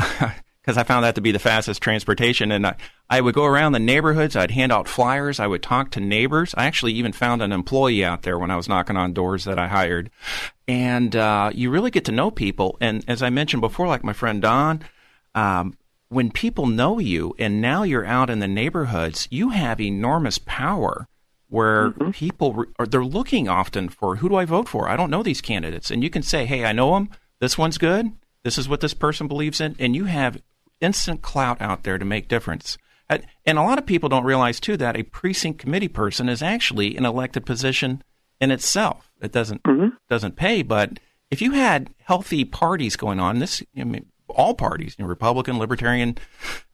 because 0.63 0.77
I 0.77 0.83
found 0.83 1.03
that 1.03 1.15
to 1.15 1.21
be 1.21 1.33
the 1.33 1.39
fastest 1.39 1.81
transportation. 1.81 2.49
And 2.49 2.65
I, 2.65 2.75
I 3.09 3.19
would 3.19 3.35
go 3.35 3.43
around 3.43 3.73
the 3.73 3.79
neighborhoods. 3.79 4.37
I'd 4.37 4.51
hand 4.51 4.71
out 4.71 4.87
flyers. 4.87 5.39
I 5.39 5.47
would 5.47 5.61
talk 5.61 5.91
to 5.91 5.99
neighbors. 5.99 6.55
I 6.57 6.65
actually 6.65 6.93
even 6.93 7.11
found 7.11 7.41
an 7.41 7.51
employee 7.51 8.05
out 8.05 8.21
there 8.21 8.39
when 8.39 8.49
I 8.49 8.55
was 8.55 8.69
knocking 8.69 8.95
on 8.95 9.11
doors 9.11 9.43
that 9.43 9.59
I 9.59 9.67
hired. 9.67 10.09
And 10.65 11.13
uh, 11.17 11.51
you 11.53 11.69
really 11.69 11.91
get 11.91 12.05
to 12.05 12.13
know 12.13 12.31
people. 12.31 12.77
And 12.79 13.03
as 13.09 13.21
I 13.21 13.29
mentioned 13.29 13.59
before, 13.59 13.87
like 13.87 14.05
my 14.05 14.13
friend 14.13 14.41
Don, 14.41 14.83
um, 15.35 15.75
when 16.07 16.31
people 16.31 16.65
know 16.65 16.97
you 16.97 17.35
and 17.37 17.59
now 17.59 17.83
you're 17.83 18.05
out 18.05 18.29
in 18.29 18.39
the 18.39 18.47
neighborhoods, 18.47 19.27
you 19.29 19.49
have 19.49 19.81
enormous 19.81 20.37
power 20.37 21.09
where 21.49 21.91
mm-hmm. 21.91 22.11
people 22.11 22.53
re- 22.53 22.67
are 22.79 22.85
they're 22.85 23.03
looking 23.03 23.49
often 23.49 23.89
for 23.89 24.15
who 24.15 24.29
do 24.29 24.35
I 24.35 24.45
vote 24.45 24.69
for? 24.69 24.87
I 24.87 24.95
don't 24.95 25.11
know 25.11 25.21
these 25.21 25.41
candidates, 25.41 25.91
and 25.91 26.03
you 26.03 26.09
can 26.09 26.23
say, 26.23 26.45
hey, 26.45 26.65
I 26.65 26.71
know 26.71 26.93
them. 26.93 27.09
This 27.39 27.57
one's 27.57 27.77
good. 27.77 28.11
This 28.43 28.57
is 28.57 28.67
what 28.67 28.81
this 28.81 28.93
person 28.93 29.27
believes 29.27 29.61
in, 29.61 29.75
and 29.77 29.95
you 29.95 30.05
have 30.05 30.41
instant 30.83 31.21
clout 31.21 31.61
out 31.61 31.83
there 31.83 31.97
to 31.97 32.05
make 32.05 32.27
difference. 32.27 32.77
And 33.45 33.57
a 33.57 33.63
lot 33.63 33.77
of 33.77 33.85
people 33.85 34.09
don't 34.09 34.23
realize 34.23 34.59
too 34.59 34.77
that 34.77 34.97
a 34.97 35.03
precinct 35.03 35.59
committee 35.59 35.87
person 35.87 36.29
is 36.29 36.41
actually 36.41 36.95
an 36.95 37.05
elected 37.05 37.45
position 37.45 38.03
in 38.39 38.51
itself. 38.51 39.11
It 39.21 39.31
doesn't 39.31 39.63
mm-hmm. 39.63 39.95
doesn't 40.09 40.35
pay, 40.35 40.63
but 40.63 40.99
if 41.29 41.41
you 41.41 41.51
had 41.51 41.93
healthy 41.99 42.45
parties 42.45 42.95
going 42.95 43.19
on, 43.19 43.39
this 43.39 43.63
I 43.77 43.83
mean, 43.83 44.05
all 44.29 44.53
parties, 44.53 44.95
you 44.97 45.03
know, 45.03 45.09
Republican, 45.09 45.59
Libertarian, 45.59 46.17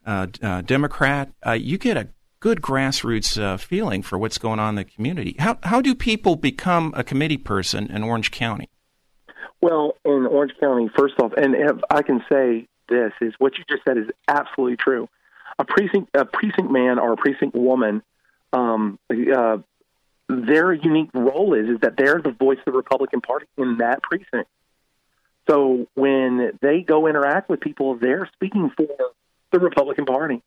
uh, 0.05 0.27
uh, 0.41 0.61
Democrat, 0.61 1.31
uh, 1.45 1.51
you 1.51 1.77
get 1.77 1.97
a 1.97 2.09
good 2.39 2.61
grassroots 2.61 3.41
uh, 3.41 3.57
feeling 3.57 4.01
for 4.01 4.17
what's 4.17 4.37
going 4.37 4.59
on 4.59 4.69
in 4.69 4.75
the 4.75 4.83
community. 4.83 5.35
How 5.39 5.57
how 5.63 5.81
do 5.81 5.93
people 5.93 6.35
become 6.35 6.93
a 6.95 7.03
committee 7.03 7.37
person 7.37 7.87
in 7.87 8.03
Orange 8.03 8.31
County? 8.31 8.69
Well, 9.61 9.93
in 10.05 10.25
Orange 10.25 10.53
County, 10.59 10.89
first 10.97 11.15
off, 11.21 11.33
and 11.35 11.55
I 11.89 12.01
can 12.01 12.23
say 12.31 12.67
this 12.89 13.13
is 13.21 13.33
what 13.37 13.57
you 13.57 13.63
just 13.69 13.83
said 13.85 13.97
is 13.97 14.07
absolutely 14.27 14.77
true. 14.77 15.07
A 15.57 15.65
precinct 15.65 16.09
a 16.13 16.25
precinct 16.25 16.71
man 16.71 16.99
or 16.99 17.13
a 17.13 17.17
precinct 17.17 17.55
woman, 17.55 18.01
um, 18.53 18.99
uh, 19.09 19.57
their 20.27 20.73
unique 20.73 21.09
role 21.13 21.53
is 21.53 21.69
is 21.69 21.79
that 21.81 21.97
they're 21.97 22.21
the 22.21 22.31
voice 22.31 22.57
of 22.59 22.65
the 22.65 22.71
Republican 22.71 23.21
Party 23.21 23.45
in 23.57 23.77
that 23.77 24.01
precinct. 24.03 24.49
So 25.49 25.87
when 25.95 26.57
they 26.61 26.81
go 26.81 27.07
interact 27.07 27.49
with 27.49 27.59
people, 27.59 27.95
they're 27.95 28.29
speaking 28.33 28.69
for 28.75 28.87
the 29.51 29.59
Republican 29.59 30.05
Party. 30.05 30.43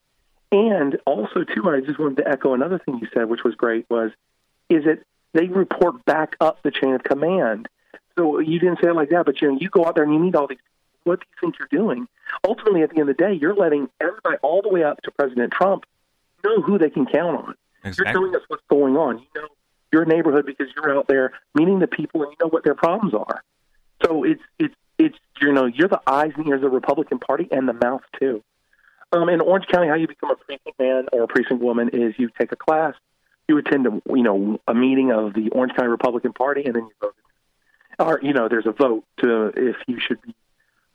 And 0.53 0.99
also, 1.07 1.45
too, 1.45 1.69
I 1.69 1.81
just 1.81 1.99
wanted 1.99 2.19
to 2.19 2.29
echo 2.29 2.53
another 2.55 2.79
thing 2.79 2.99
you 2.99 3.09
said, 3.13 3.29
which 3.29 3.43
was 3.43 3.55
great, 3.55 3.87
was 3.91 4.13
is 4.69 4.85
that 4.85 5.01
they 5.33 5.47
report 5.47 6.05
back 6.05 6.37
up 6.41 6.63
the 6.63 6.71
chain 6.71 6.95
of 6.95 7.03
command. 7.03 7.69
So 8.19 8.39
you 8.39 8.59
didn't 8.59 8.81
say 8.83 8.91
it 8.91 8.95
like 8.95 9.09
that, 9.11 9.25
but 9.25 9.41
you 9.41 9.51
know, 9.51 9.59
you 9.59 9.71
go 9.71 9.87
out 9.87 9.95
there 9.95 10.05
and 10.05 10.13
you 10.13 10.21
meet 10.21 10.35
all 10.35 10.47
these. 10.47 10.59
What 11.05 11.21
do 11.21 11.27
you 11.29 11.37
think 11.41 11.59
you're 11.59 11.81
doing? 11.81 12.07
Ultimately, 12.47 12.83
at 12.83 12.91
the 12.91 13.01
end 13.01 13.09
of 13.09 13.17
the 13.17 13.23
day, 13.23 13.33
you're 13.35 13.55
letting 13.55 13.89
everybody 14.01 14.37
all 14.43 14.63
the 14.63 14.69
way 14.69 14.85
up 14.85 15.01
to 15.03 15.11
President 15.11 15.53
Trump 15.53 15.85
know 16.45 16.61
who 16.61 16.79
they 16.79 16.91
can 16.91 17.07
count 17.07 17.37
on. 17.37 17.55
Exactly. 17.85 18.05
You're 18.05 18.13
telling 18.13 18.37
us 18.37 18.43
what's 18.49 18.63
going 18.69 18.97
on. 18.97 19.19
You 19.19 19.43
know 19.43 19.49
your 19.93 20.05
neighborhood 20.07 20.47
because 20.47 20.67
you're 20.75 20.97
out 20.97 21.07
there 21.07 21.33
meeting 21.55 21.79
the 21.79 21.87
people 21.87 22.23
and 22.23 22.33
you 22.33 22.37
know 22.41 22.49
what 22.49 22.65
their 22.65 22.75
problems 22.75 23.15
are. 23.15 23.45
So 24.05 24.25
it's 24.25 24.43
it's 24.59 24.75
it's 24.99 25.19
you 25.41 25.53
know 25.53 25.67
you're 25.67 25.89
the 25.89 26.01
eyes 26.07 26.33
and 26.37 26.47
ears 26.49 26.65
of 26.65 26.71
the 26.71 26.75
Republican 26.75 27.19
Party 27.19 27.47
and 27.53 27.69
the 27.69 27.75
mouth 27.75 28.03
too. 28.19 28.43
Um, 29.13 29.29
in 29.29 29.43
Orange 29.43 29.67
County, 29.67 29.89
how 29.89 29.95
you 29.95 30.09
become 30.09 30.31
a 30.31 30.37
precinct 30.37 30.79
man 30.79 31.07
or 31.13 31.25
a 31.25 31.29
precinct 31.29 31.63
woman 31.63 31.91
is 31.93 32.15
you 32.17 32.31
take 32.39 32.51
a 32.51 32.57
class, 32.57 32.95
you 33.47 33.59
attend 33.59 33.87
a 33.87 34.03
you 34.09 34.23
know 34.23 34.59
a 34.67 34.75
meeting 34.75 35.13
of 35.13 35.35
the 35.35 35.51
Orange 35.51 35.77
County 35.77 35.89
Republican 35.89 36.33
Party, 36.33 36.65
and 36.65 36.75
then 36.75 36.85
you 36.85 36.93
vote. 37.01 37.15
Or 37.99 38.21
you 38.23 38.33
know, 38.33 38.49
there's 38.49 38.67
a 38.67 38.73
vote 38.73 39.05
to 39.19 39.53
if 39.55 39.77
you 39.87 40.01
should 40.01 40.21
be 40.23 40.35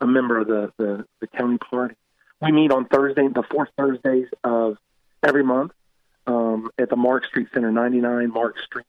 a 0.02 0.08
member 0.08 0.40
of 0.40 0.48
the 0.48 0.72
the, 0.78 1.06
the 1.20 1.28
county 1.28 1.58
party. 1.58 1.96
We 2.42 2.52
meet 2.52 2.72
on 2.72 2.86
Thursday, 2.86 3.28
the 3.28 3.44
fourth 3.50 3.70
Thursdays 3.78 4.28
of 4.44 4.78
every 5.24 5.44
month 5.44 5.72
um, 6.28 6.70
at 6.78 6.90
the 6.90 6.96
Mark 6.96 7.26
Street 7.26 7.48
Center, 7.54 7.72
99 7.72 8.32
Mark 8.32 8.60
Street 8.60 8.86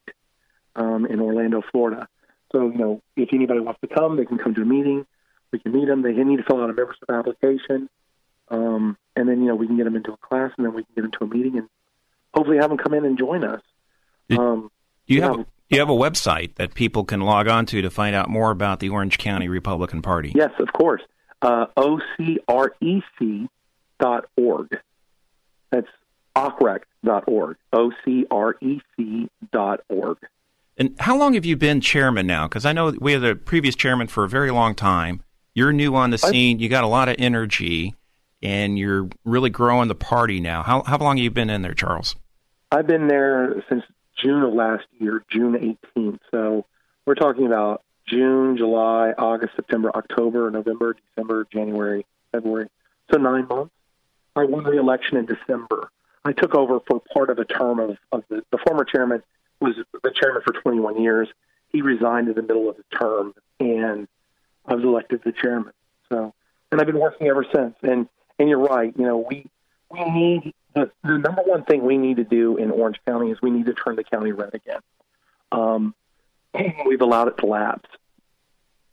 um, 0.76 1.06
in 1.06 1.20
Orlando, 1.20 1.62
Florida. 1.72 2.08
So, 2.52 2.68
you 2.68 2.78
know, 2.78 3.02
if 3.16 3.30
anybody 3.32 3.60
wants 3.60 3.80
to 3.80 3.86
come, 3.86 4.16
they 4.16 4.24
can 4.24 4.38
come 4.38 4.54
to 4.54 4.62
a 4.62 4.66
meeting. 4.66 5.06
We 5.52 5.58
can 5.58 5.72
meet 5.72 5.86
them. 5.86 6.02
They 6.02 6.12
need 6.12 6.38
to 6.38 6.42
fill 6.42 6.62
out 6.62 6.70
a 6.70 6.74
membership 6.74 7.08
application. 7.10 7.88
Um, 8.48 8.96
and 9.16 9.28
then, 9.28 9.40
you 9.40 9.48
know, 9.48 9.54
we 9.54 9.66
can 9.66 9.76
get 9.76 9.84
them 9.84 9.96
into 9.96 10.12
a 10.12 10.16
class 10.16 10.52
and 10.56 10.66
then 10.66 10.74
we 10.74 10.84
can 10.84 10.94
get 10.94 11.04
into 11.04 11.24
a 11.24 11.26
meeting 11.26 11.58
and 11.58 11.68
hopefully 12.34 12.58
have 12.58 12.70
them 12.70 12.78
come 12.78 12.94
in 12.94 13.04
and 13.04 13.18
join 13.18 13.44
us. 13.44 13.60
Um, 14.30 14.70
you, 15.06 15.22
have, 15.22 15.46
you 15.70 15.78
have 15.78 15.90
a 15.90 15.92
website 15.92 16.54
that 16.56 16.74
people 16.74 17.04
can 17.04 17.20
log 17.20 17.48
on 17.48 17.66
to 17.66 17.82
to 17.82 17.90
find 17.90 18.14
out 18.14 18.28
more 18.28 18.50
about 18.50 18.80
the 18.80 18.88
Orange 18.88 19.18
County 19.18 19.48
Republican 19.48 20.02
Party. 20.02 20.32
Yes, 20.34 20.50
of 20.58 20.72
course. 20.72 21.02
Uh, 21.42 21.66
org. 24.36 24.78
That's 25.70 25.88
ocrec.org. 26.34 27.56
O-C-R-E-C 27.72 29.30
dot 29.52 29.80
org. 29.88 30.18
And 30.76 30.94
how 31.00 31.18
long 31.18 31.34
have 31.34 31.44
you 31.44 31.56
been 31.56 31.80
chairman 31.80 32.26
now? 32.26 32.46
Because 32.46 32.64
I 32.64 32.72
know 32.72 32.92
we 32.98 33.12
had 33.12 33.24
a 33.24 33.34
previous 33.34 33.74
chairman 33.74 34.06
for 34.06 34.24
a 34.24 34.28
very 34.28 34.50
long 34.50 34.74
time. 34.74 35.22
You're 35.54 35.72
new 35.72 35.96
on 35.96 36.10
the 36.10 36.18
scene. 36.18 36.60
You 36.60 36.68
got 36.68 36.84
a 36.84 36.88
lot 36.88 37.08
of 37.08 37.16
energy, 37.18 37.96
and 38.42 38.78
you're 38.78 39.08
really 39.24 39.50
growing 39.50 39.88
the 39.88 39.96
party 39.96 40.38
now. 40.38 40.62
How 40.62 40.84
how 40.84 40.98
long 40.98 41.16
have 41.16 41.24
you 41.24 41.32
been 41.32 41.50
in 41.50 41.62
there, 41.62 41.74
Charles? 41.74 42.14
I've 42.70 42.86
been 42.86 43.08
there 43.08 43.64
since 43.68 43.82
June 44.18 44.42
of 44.42 44.52
last 44.52 44.84
year, 44.98 45.22
June 45.30 45.76
18th. 45.96 46.18
So 46.30 46.66
we're 47.06 47.14
talking 47.14 47.46
about 47.46 47.82
June, 48.06 48.56
July, 48.56 49.12
August, 49.16 49.54
September, 49.56 49.90
October, 49.94 50.50
November, 50.50 50.96
December, 51.14 51.46
January, 51.52 52.06
February. 52.32 52.68
So 53.10 53.18
nine 53.18 53.46
months. 53.48 53.72
I 54.36 54.44
won 54.44 54.64
the 54.64 54.78
election 54.78 55.16
in 55.16 55.26
December. 55.26 55.90
I 56.24 56.32
took 56.32 56.54
over 56.54 56.80
for 56.86 57.00
part 57.12 57.30
of 57.30 57.38
a 57.38 57.44
term 57.44 57.80
of, 57.80 57.98
of 58.12 58.24
the, 58.28 58.42
the 58.50 58.58
former 58.66 58.84
chairman 58.84 59.22
was 59.60 59.74
the 60.02 60.12
chairman 60.14 60.42
for 60.42 60.52
21 60.52 61.02
years. 61.02 61.28
He 61.70 61.82
resigned 61.82 62.28
in 62.28 62.34
the 62.34 62.42
middle 62.42 62.68
of 62.68 62.76
his 62.76 62.84
term, 62.96 63.34
and 63.58 64.06
I 64.64 64.74
was 64.74 64.84
elected 64.84 65.22
the 65.24 65.32
chairman. 65.32 65.72
So, 66.10 66.32
and 66.70 66.80
I've 66.80 66.86
been 66.86 66.98
working 67.00 67.26
ever 67.26 67.44
since. 67.52 67.74
And 67.82 68.08
and 68.38 68.48
you're 68.48 68.58
right. 68.58 68.94
You 68.96 69.04
know, 69.04 69.26
we 69.28 69.46
we 69.90 70.10
need 70.10 70.54
the, 70.74 70.90
the 71.02 71.18
number 71.18 71.42
one 71.42 71.64
thing 71.64 71.84
we 71.84 71.96
need 71.96 72.16
to 72.16 72.24
do 72.24 72.56
in 72.56 72.70
Orange 72.70 72.98
County 73.06 73.30
is 73.30 73.38
we 73.42 73.50
need 73.50 73.66
to 73.66 73.74
turn 73.74 73.96
the 73.96 74.04
county 74.04 74.32
red 74.32 74.54
again. 74.54 74.80
Um, 75.50 75.94
we've 76.86 77.00
allowed 77.00 77.28
it 77.28 77.38
to 77.38 77.46
lapse, 77.46 77.88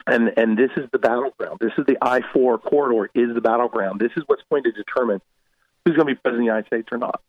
and 0.08 0.34
and 0.38 0.58
this 0.58 0.72
is 0.78 0.90
the 0.92 1.00
battleground. 1.00 1.60
This 1.60 1.74
is 1.78 1.86
the 1.86 1.98
I 2.02 2.22
four 2.34 2.58
corridor 2.58 3.10
is 3.14 3.34
the 3.34 3.42
battleground. 3.42 4.00
This 4.00 4.12
is 4.16 4.24
what's 4.28 4.44
going 4.50 4.64
to 4.64 4.72
determine 4.72 5.22
who's 5.84 5.96
going 5.96 6.08
to 6.08 6.16
be 6.16 6.20
president 6.20 6.36
of 6.36 6.40
the 6.40 6.46
United 6.46 6.68
States 6.68 6.88
or 6.92 6.98
not. 6.98 7.22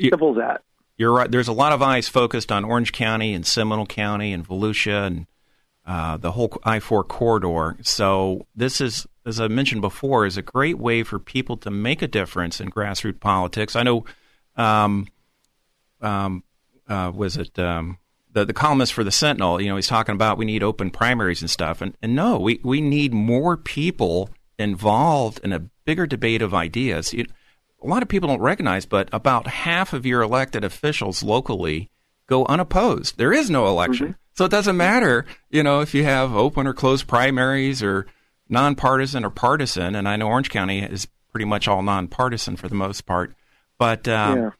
Simple 0.00 0.30
as 0.32 0.36
that. 0.38 0.62
You're 0.96 1.12
right. 1.12 1.30
There's 1.30 1.48
a 1.48 1.52
lot 1.52 1.72
of 1.72 1.82
eyes 1.82 2.08
focused 2.08 2.50
on 2.52 2.64
Orange 2.64 2.92
County 2.92 3.32
and 3.34 3.46
Seminole 3.46 3.86
County 3.86 4.32
and 4.32 4.46
Volusia 4.46 5.06
and 5.06 5.26
uh, 5.86 6.16
the 6.16 6.32
whole 6.32 6.50
I-4 6.64 7.06
corridor. 7.08 7.76
So 7.82 8.46
this 8.54 8.80
is, 8.80 9.06
as 9.26 9.40
I 9.40 9.48
mentioned 9.48 9.80
before, 9.80 10.26
is 10.26 10.36
a 10.36 10.42
great 10.42 10.78
way 10.78 11.02
for 11.02 11.18
people 11.18 11.56
to 11.58 11.70
make 11.70 12.02
a 12.02 12.08
difference 12.08 12.60
in 12.60 12.70
grassroots 12.70 13.20
politics. 13.20 13.74
I 13.74 13.82
know, 13.82 14.04
um, 14.56 15.08
um, 16.00 16.44
uh, 16.88 17.12
was 17.14 17.36
it 17.36 17.58
um, 17.58 17.98
the 18.32 18.44
the 18.44 18.52
columnist 18.52 18.92
for 18.92 19.04
the 19.04 19.10
Sentinel? 19.10 19.60
You 19.60 19.68
know, 19.68 19.76
he's 19.76 19.86
talking 19.86 20.14
about 20.14 20.38
we 20.38 20.44
need 20.44 20.62
open 20.62 20.90
primaries 20.90 21.40
and 21.40 21.50
stuff, 21.50 21.80
and, 21.80 21.96
and 22.02 22.14
no, 22.14 22.38
we 22.38 22.60
we 22.62 22.80
need 22.80 23.12
more 23.12 23.56
people 23.56 24.30
involved 24.58 25.40
in 25.42 25.52
a 25.52 25.60
bigger 25.84 26.06
debate 26.06 26.42
of 26.42 26.54
ideas. 26.54 27.12
You, 27.12 27.26
a 27.82 27.86
lot 27.86 28.02
of 28.02 28.08
people 28.08 28.28
don't 28.28 28.40
recognize, 28.40 28.86
but 28.86 29.08
about 29.12 29.46
half 29.46 29.92
of 29.92 30.04
your 30.04 30.22
elected 30.22 30.64
officials 30.64 31.22
locally 31.22 31.90
go 32.26 32.44
unopposed. 32.46 33.16
There 33.18 33.32
is 33.32 33.50
no 33.50 33.66
election. 33.66 34.06
Mm-hmm. 34.08 34.19
So 34.40 34.46
it 34.46 34.50
doesn't 34.50 34.78
matter, 34.78 35.26
you 35.50 35.62
know, 35.62 35.82
if 35.82 35.92
you 35.92 36.02
have 36.04 36.34
open 36.34 36.66
or 36.66 36.72
closed 36.72 37.06
primaries 37.06 37.82
or 37.82 38.06
nonpartisan 38.48 39.22
or 39.22 39.28
partisan. 39.28 39.94
And 39.94 40.08
I 40.08 40.16
know 40.16 40.28
Orange 40.28 40.48
County 40.48 40.78
is 40.78 41.06
pretty 41.30 41.44
much 41.44 41.68
all 41.68 41.82
nonpartisan 41.82 42.56
for 42.56 42.66
the 42.66 42.74
most 42.74 43.02
part. 43.02 43.34
But 43.76 44.08
um, 44.08 44.38
yeah. 44.38 44.50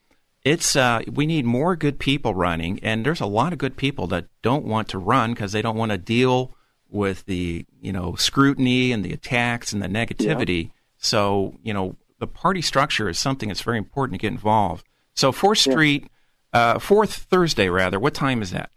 it's 0.44 0.76
uh, 0.76 1.00
we 1.10 1.24
need 1.24 1.46
more 1.46 1.76
good 1.76 1.98
people 1.98 2.34
running, 2.34 2.78
and 2.82 3.06
there's 3.06 3.22
a 3.22 3.26
lot 3.26 3.54
of 3.54 3.58
good 3.58 3.78
people 3.78 4.06
that 4.08 4.26
don't 4.42 4.66
want 4.66 4.88
to 4.88 4.98
run 4.98 5.32
because 5.32 5.52
they 5.52 5.62
don't 5.62 5.78
want 5.78 5.92
to 5.92 5.96
deal 5.96 6.52
with 6.90 7.24
the 7.24 7.64
you 7.80 7.90
know 7.90 8.16
scrutiny 8.16 8.92
and 8.92 9.02
the 9.02 9.14
attacks 9.14 9.72
and 9.72 9.82
the 9.82 9.88
negativity. 9.88 10.64
Yeah. 10.64 10.70
So 10.98 11.58
you 11.62 11.72
know 11.72 11.96
the 12.18 12.26
party 12.26 12.60
structure 12.60 13.08
is 13.08 13.18
something 13.18 13.48
that's 13.48 13.62
very 13.62 13.78
important 13.78 14.20
to 14.20 14.22
get 14.22 14.30
involved. 14.30 14.86
So 15.14 15.32
Fourth 15.32 15.66
yeah. 15.66 15.72
Street, 15.72 16.10
uh, 16.52 16.78
Fourth 16.78 17.14
Thursday 17.14 17.70
rather. 17.70 17.98
What 17.98 18.12
time 18.12 18.42
is 18.42 18.50
that? 18.50 18.68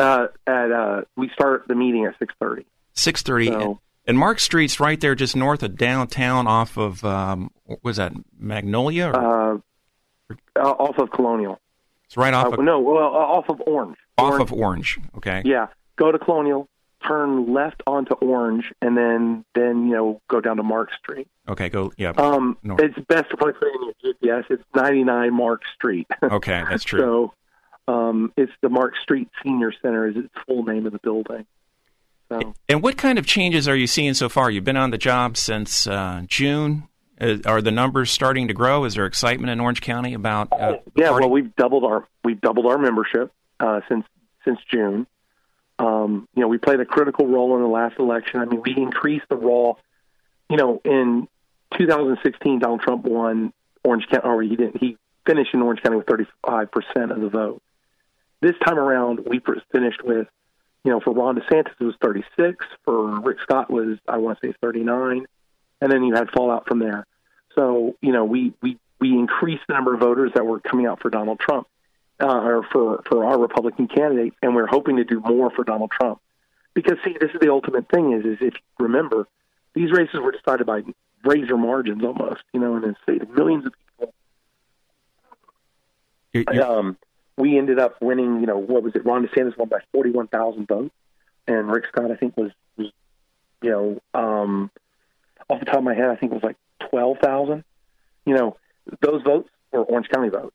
Uh, 0.00 0.28
at 0.46 0.72
uh, 0.72 1.02
we 1.16 1.28
start 1.30 1.64
the 1.68 1.74
meeting 1.74 2.06
at 2.06 2.18
six 2.18 2.34
thirty. 2.40 2.66
Six 2.94 3.22
thirty. 3.22 3.46
So, 3.46 3.80
and 4.06 4.18
Mark 4.18 4.40
Street's 4.40 4.80
right 4.80 5.00
there, 5.00 5.14
just 5.14 5.36
north 5.36 5.62
of 5.62 5.76
downtown, 5.76 6.46
off 6.46 6.76
of 6.76 7.04
um, 7.04 7.50
was 7.82 7.96
that 7.96 8.12
Magnolia? 8.38 9.12
Or? 9.14 9.62
Uh, 10.56 10.60
off 10.60 10.98
of 10.98 11.10
Colonial. 11.10 11.60
It's 12.06 12.16
right 12.16 12.34
off. 12.34 12.46
Uh, 12.46 12.54
of, 12.54 12.60
no, 12.60 12.80
well, 12.80 12.98
off 12.98 13.48
of 13.48 13.60
Orange. 13.60 13.96
Off 14.18 14.32
Orange. 14.32 14.42
of 14.42 14.52
Orange. 14.52 14.98
Okay. 15.16 15.42
Yeah, 15.44 15.68
go 15.96 16.10
to 16.10 16.18
Colonial, 16.18 16.68
turn 17.06 17.52
left 17.52 17.82
onto 17.86 18.14
Orange, 18.14 18.72
and 18.82 18.96
then 18.96 19.44
then 19.54 19.86
you 19.86 19.94
know 19.94 20.20
go 20.28 20.40
down 20.40 20.56
to 20.56 20.62
Mark 20.62 20.90
Street. 20.94 21.28
Okay, 21.48 21.68
go 21.68 21.92
yeah. 21.96 22.10
Um, 22.10 22.58
north. 22.62 22.80
it's 22.80 22.98
best 23.06 23.30
to 23.30 23.36
put 23.36 23.56
in 23.62 23.92
your 24.02 24.14
GPS. 24.14 24.44
It's 24.50 24.62
99 24.74 25.32
Mark 25.32 25.62
Street. 25.74 26.06
okay, 26.22 26.64
that's 26.68 26.84
true. 26.84 27.00
so 27.00 27.34
um, 27.88 28.32
it's 28.36 28.52
the 28.60 28.68
Mark 28.68 28.94
Street 29.02 29.28
Senior 29.42 29.72
Center 29.82 30.08
is 30.08 30.16
its 30.16 30.34
full 30.46 30.64
name 30.64 30.86
of 30.86 30.92
the 30.92 30.98
building. 30.98 31.46
So. 32.28 32.54
And 32.68 32.82
what 32.82 32.96
kind 32.96 33.18
of 33.18 33.26
changes 33.26 33.66
are 33.66 33.74
you 33.74 33.88
seeing 33.88 34.14
so 34.14 34.28
far? 34.28 34.50
You've 34.50 34.64
been 34.64 34.76
on 34.76 34.90
the 34.90 34.98
job 34.98 35.36
since 35.36 35.86
uh, 35.86 36.22
June. 36.26 36.84
Uh, 37.20 37.36
are 37.44 37.60
the 37.60 37.72
numbers 37.72 38.10
starting 38.10 38.48
to 38.48 38.54
grow? 38.54 38.84
Is 38.84 38.94
there 38.94 39.04
excitement 39.04 39.50
in 39.50 39.60
Orange 39.60 39.80
County 39.80 40.14
about? 40.14 40.48
Uh, 40.52 40.76
yeah, 40.94 41.10
well, 41.10 41.28
we've 41.28 41.54
doubled 41.56 41.84
our 41.84 42.06
we've 42.24 42.40
doubled 42.40 42.66
our 42.66 42.78
membership 42.78 43.32
uh, 43.58 43.80
since 43.88 44.06
since 44.44 44.58
June. 44.70 45.06
Um, 45.78 46.28
you 46.34 46.42
know, 46.42 46.48
we 46.48 46.58
played 46.58 46.80
a 46.80 46.84
critical 46.84 47.26
role 47.26 47.56
in 47.56 47.62
the 47.62 47.68
last 47.68 47.98
election. 47.98 48.40
I 48.40 48.44
mean, 48.44 48.62
we 48.64 48.74
increased 48.76 49.26
the 49.28 49.36
role. 49.36 49.78
You 50.48 50.56
know, 50.56 50.80
in 50.84 51.28
2016, 51.78 52.60
Donald 52.60 52.80
Trump 52.80 53.04
won 53.04 53.52
Orange 53.84 54.06
County, 54.08 54.26
or 54.26 54.42
he 54.42 54.56
didn't. 54.56 54.76
He 54.78 54.96
finished 55.26 55.52
in 55.52 55.62
Orange 55.62 55.82
County 55.82 55.96
with 55.96 56.06
35 56.06 56.70
percent 56.70 57.12
of 57.12 57.20
the 57.20 57.28
vote. 57.28 57.60
This 58.40 58.54
time 58.64 58.78
around, 58.78 59.20
we 59.26 59.40
finished 59.70 60.02
with, 60.02 60.26
you 60.84 60.90
know, 60.90 61.00
for 61.00 61.12
Ron 61.12 61.38
DeSantis 61.38 61.72
it 61.78 61.84
was 61.84 61.94
36. 62.00 62.64
For 62.84 63.20
Rick 63.20 63.40
Scott 63.42 63.70
was 63.70 63.98
I 64.08 64.18
want 64.18 64.40
to 64.40 64.48
say 64.48 64.54
39, 64.60 65.26
and 65.80 65.92
then 65.92 66.04
you 66.04 66.14
had 66.14 66.30
fallout 66.30 66.66
from 66.66 66.78
there. 66.78 67.06
So 67.54 67.96
you 68.00 68.12
know, 68.12 68.24
we 68.24 68.54
we 68.62 68.78
we 69.00 69.10
increased 69.10 69.62
the 69.68 69.74
number 69.74 69.94
of 69.94 70.00
voters 70.00 70.32
that 70.34 70.46
were 70.46 70.60
coming 70.60 70.86
out 70.86 71.00
for 71.00 71.10
Donald 71.10 71.38
Trump 71.40 71.66
uh, 72.20 72.26
or 72.26 72.62
for 72.62 73.02
for 73.08 73.24
our 73.24 73.38
Republican 73.38 73.88
candidates, 73.88 74.36
and 74.42 74.54
we're 74.54 74.66
hoping 74.66 74.96
to 74.96 75.04
do 75.04 75.20
more 75.20 75.50
for 75.50 75.64
Donald 75.64 75.90
Trump. 75.90 76.20
Because 76.74 76.98
see, 77.04 77.16
this 77.18 77.30
is 77.32 77.40
the 77.40 77.50
ultimate 77.50 77.88
thing: 77.88 78.12
is 78.12 78.24
is 78.24 78.38
if 78.40 78.54
you 78.54 78.86
remember, 78.86 79.26
these 79.74 79.90
races 79.90 80.20
were 80.20 80.32
decided 80.32 80.66
by 80.66 80.82
razor 81.24 81.56
margins 81.56 82.02
almost, 82.04 82.42
you 82.52 82.60
know, 82.60 82.76
in 82.76 82.84
a 82.84 82.94
state 83.02 83.22
of 83.22 83.30
millions 83.30 83.66
of 83.66 83.72
people. 83.72 84.14
You're, 86.32 86.44
you're... 86.52 86.64
Um, 86.64 86.96
we 87.40 87.58
ended 87.58 87.78
up 87.78 88.00
winning. 88.00 88.40
You 88.40 88.46
know, 88.46 88.58
what 88.58 88.82
was 88.82 88.94
it? 88.94 89.04
Ron 89.04 89.26
DeSantis 89.26 89.56
won 89.56 89.68
by 89.68 89.78
forty-one 89.92 90.28
thousand 90.28 90.68
votes, 90.68 90.94
and 91.46 91.70
Rick 91.70 91.84
Scott, 91.88 92.10
I 92.10 92.16
think, 92.16 92.36
was 92.36 92.50
was 92.76 92.92
you 93.62 93.70
know, 93.70 94.00
um, 94.14 94.70
off 95.48 95.60
the 95.60 95.66
top 95.66 95.78
of 95.78 95.84
my 95.84 95.94
head, 95.94 96.08
I 96.08 96.16
think 96.16 96.32
it 96.32 96.34
was 96.34 96.44
like 96.44 96.56
twelve 96.90 97.18
thousand. 97.18 97.64
You 98.26 98.34
know, 98.34 98.56
those 99.00 99.22
votes 99.22 99.48
were 99.72 99.82
Orange 99.82 100.08
County 100.08 100.28
votes, 100.28 100.54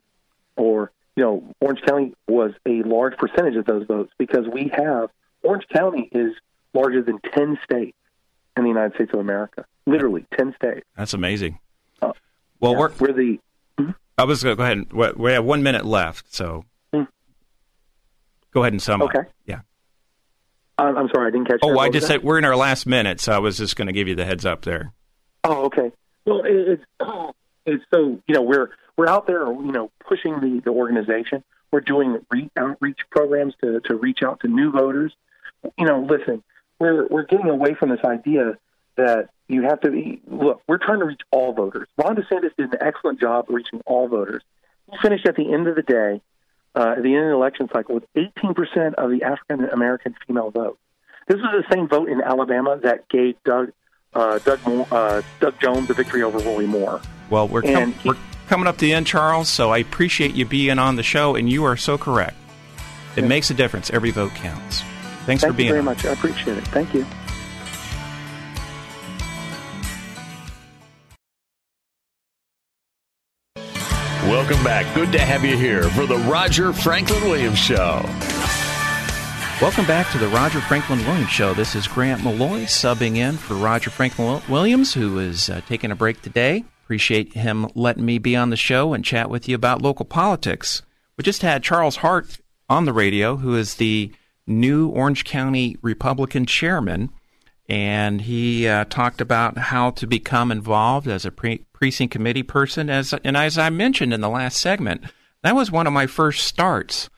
or 0.55 0.91
you 1.15 1.23
know, 1.23 1.43
Orange 1.59 1.81
County 1.81 2.13
was 2.27 2.51
a 2.65 2.83
large 2.83 3.17
percentage 3.17 3.55
of 3.55 3.65
those 3.65 3.85
votes 3.85 4.11
because 4.17 4.47
we 4.51 4.71
have 4.73 5.09
Orange 5.43 5.67
County 5.73 6.09
is 6.11 6.33
larger 6.73 7.01
than 7.01 7.19
ten 7.33 7.57
states 7.63 7.97
in 8.57 8.63
the 8.63 8.69
United 8.69 8.95
States 8.95 9.11
of 9.13 9.19
America. 9.19 9.65
Literally 9.85 10.25
ten 10.37 10.53
states. 10.55 10.85
That's 10.97 11.13
amazing. 11.13 11.59
Uh, 12.01 12.13
well, 12.59 12.73
yeah, 12.73 12.77
we're 12.79 12.91
we're 12.99 13.13
the. 13.13 13.39
Hmm? 13.77 13.91
I 14.17 14.23
was 14.23 14.43
going 14.43 14.53
to 14.53 14.57
go 14.57 14.63
ahead. 14.63 14.77
And, 14.77 15.17
we 15.17 15.31
have 15.31 15.43
one 15.43 15.61
minute 15.61 15.85
left, 15.85 16.33
so. 16.33 16.65
Go 18.55 18.63
ahead 18.63 18.73
and 18.73 18.81
sum 18.81 19.01
up. 19.01 19.09
okay. 19.09 19.19
up. 19.19 19.25
Yeah. 19.45 19.59
I'm 20.77 21.09
sorry, 21.13 21.27
I 21.27 21.31
didn't 21.31 21.47
catch. 21.47 21.59
Oh, 21.61 21.77
I 21.77 21.89
just 21.89 22.07
said 22.07 22.23
we're 22.23 22.37
in 22.37 22.43
our 22.43 22.55
last 22.55 22.85
minute, 22.85 23.21
so 23.21 23.31
I 23.31 23.39
was 23.39 23.57
just 23.57 23.75
going 23.75 23.87
to 23.87 23.93
give 23.93 24.07
you 24.07 24.15
the 24.15 24.25
heads 24.25 24.45
up 24.45 24.63
there. 24.63 24.93
Oh, 25.43 25.65
okay. 25.65 25.91
Well, 26.25 26.41
it's 26.43 26.83
it's 27.65 27.83
so 27.93 28.19
you 28.27 28.35
know 28.35 28.41
we're 28.41 28.71
we're 28.97 29.07
out 29.07 29.27
there 29.27 29.45
you 29.45 29.71
know 29.71 29.91
pushing 30.05 30.39
the 30.39 30.61
the 30.65 30.71
organization. 30.71 31.43
We're 31.71 31.81
doing 31.81 32.19
re- 32.31 32.49
outreach 32.57 32.99
programs 33.09 33.53
to 33.63 33.79
to 33.81 33.95
reach 33.95 34.19
out 34.23 34.41
to 34.41 34.47
new 34.47 34.71
voters. 34.71 35.13
You 35.77 35.85
know, 35.85 36.05
listen, 36.09 36.43
we're 36.79 37.07
we're 37.07 37.25
getting 37.25 37.49
away 37.49 37.73
from 37.75 37.89
this 37.89 38.03
idea 38.03 38.57
that 38.97 39.29
you 39.47 39.63
have 39.63 39.79
to 39.81 39.91
be, 39.91 40.21
look. 40.27 40.61
We're 40.67 40.77
trying 40.77 40.99
to 40.99 41.05
reach 41.05 41.21
all 41.31 41.53
voters. 41.53 41.87
Ron 41.97 42.15
DeSantis 42.15 42.55
did 42.57 42.73
an 42.73 42.79
excellent 42.81 43.21
job 43.21 43.45
reaching 43.47 43.81
all 43.85 44.07
voters. 44.09 44.43
He 44.91 44.97
finished 45.01 45.25
at 45.25 45.35
the 45.35 45.53
end 45.53 45.67
of 45.67 45.75
the 45.75 45.83
day, 45.83 46.21
uh, 46.75 46.95
at 46.97 47.03
the 47.03 47.15
end 47.15 47.25
of 47.25 47.29
the 47.29 47.35
election 47.35 47.69
cycle, 47.71 47.95
with 47.95 48.05
18% 48.15 48.95
of 48.95 49.09
the 49.09 49.23
African 49.23 49.65
American 49.69 50.15
female 50.25 50.51
vote. 50.51 50.77
This 51.27 51.37
was 51.37 51.63
the 51.67 51.75
same 51.75 51.87
vote 51.87 52.09
in 52.09 52.21
Alabama 52.21 52.79
that 52.83 53.09
gave 53.09 53.35
Doug 53.43 53.71
uh, 54.15 54.39
Doug, 54.39 54.65
Moore, 54.65 54.87
uh, 54.91 55.21
Doug 55.39 55.59
Jones 55.59 55.87
the 55.87 55.93
victory 55.93 56.23
over 56.23 56.39
Roy 56.39 56.65
Moore. 56.65 57.01
Well, 57.29 57.47
we're, 57.47 57.61
com- 57.61 57.91
he, 57.93 58.09
we're 58.09 58.17
coming 58.47 58.67
up 58.67 58.75
to 58.77 58.81
the 58.81 58.93
end, 58.93 59.07
Charles. 59.07 59.49
So 59.49 59.71
I 59.71 59.79
appreciate 59.79 60.33
you 60.33 60.45
being 60.45 60.79
on 60.79 60.95
the 60.95 61.03
show, 61.03 61.35
and 61.35 61.49
you 61.49 61.65
are 61.65 61.77
so 61.77 61.97
correct. 61.97 62.37
It 63.15 63.21
yeah. 63.21 63.27
makes 63.27 63.49
a 63.49 63.53
difference. 63.53 63.89
Every 63.91 64.11
vote 64.11 64.33
counts. 64.35 64.81
Thanks 65.25 65.41
Thank 65.41 65.53
for 65.53 65.57
being. 65.57 65.57
Thank 65.57 65.59
you 65.59 65.65
very 65.65 65.79
on. 65.79 65.85
much. 65.85 66.05
I 66.05 66.13
appreciate 66.13 66.57
it. 66.57 66.67
Thank 66.67 66.93
you. 66.93 67.05
Welcome 74.25 74.63
back. 74.63 74.91
Good 74.95 75.11
to 75.11 75.19
have 75.19 75.45
you 75.45 75.55
here 75.55 75.83
for 75.91 76.07
the 76.07 76.17
Roger 76.17 76.73
Franklin 76.73 77.23
Williams 77.25 77.59
Show. 77.59 78.01
Welcome 79.61 79.85
back 79.85 80.11
to 80.13 80.17
the 80.17 80.27
Roger 80.29 80.61
Franklin 80.61 80.97
Williams 81.05 81.29
Show. 81.29 81.53
This 81.53 81.75
is 81.75 81.87
Grant 81.87 82.23
Malloy 82.23 82.61
subbing 82.61 83.17
in 83.17 83.37
for 83.37 83.53
Roger 83.53 83.91
Franklin 83.91 84.41
Williams, 84.49 84.95
who 84.95 85.19
is 85.19 85.47
uh, 85.47 85.61
taking 85.67 85.91
a 85.91 85.95
break 85.95 86.23
today. 86.23 86.65
Appreciate 86.83 87.33
him 87.33 87.67
letting 87.75 88.03
me 88.03 88.17
be 88.17 88.35
on 88.35 88.49
the 88.49 88.57
show 88.57 88.95
and 88.95 89.05
chat 89.05 89.29
with 89.29 89.47
you 89.47 89.53
about 89.53 89.83
local 89.83 90.05
politics. 90.05 90.81
We 91.17 91.23
just 91.23 91.43
had 91.43 91.61
Charles 91.61 91.97
Hart 91.97 92.39
on 92.67 92.85
the 92.85 92.93
radio, 92.93 93.35
who 93.35 93.55
is 93.55 93.75
the 93.75 94.11
new 94.47 94.89
Orange 94.89 95.23
County 95.23 95.77
Republican 95.83 96.47
chairman, 96.47 97.11
and 97.67 98.21
he 98.21 98.67
uh, 98.67 98.85
talked 98.85 99.21
about 99.21 99.57
how 99.57 99.91
to 99.91 100.05
become 100.05 100.51
involved 100.51 101.07
as 101.07 101.25
a 101.25 101.31
pre- 101.31 101.65
precinct 101.73 102.11
committee 102.11 102.43
person. 102.43 102.89
As 102.89 103.13
and 103.23 103.35
as 103.35 103.57
I 103.57 103.69
mentioned 103.69 104.13
in 104.13 104.21
the 104.21 104.29
last 104.29 104.57
segment, 104.57 105.03
that 105.41 105.55
was 105.55 105.71
one 105.71 105.87
of 105.87 105.93
my 105.93 106.07
first 106.07 106.45
starts. 106.45 107.09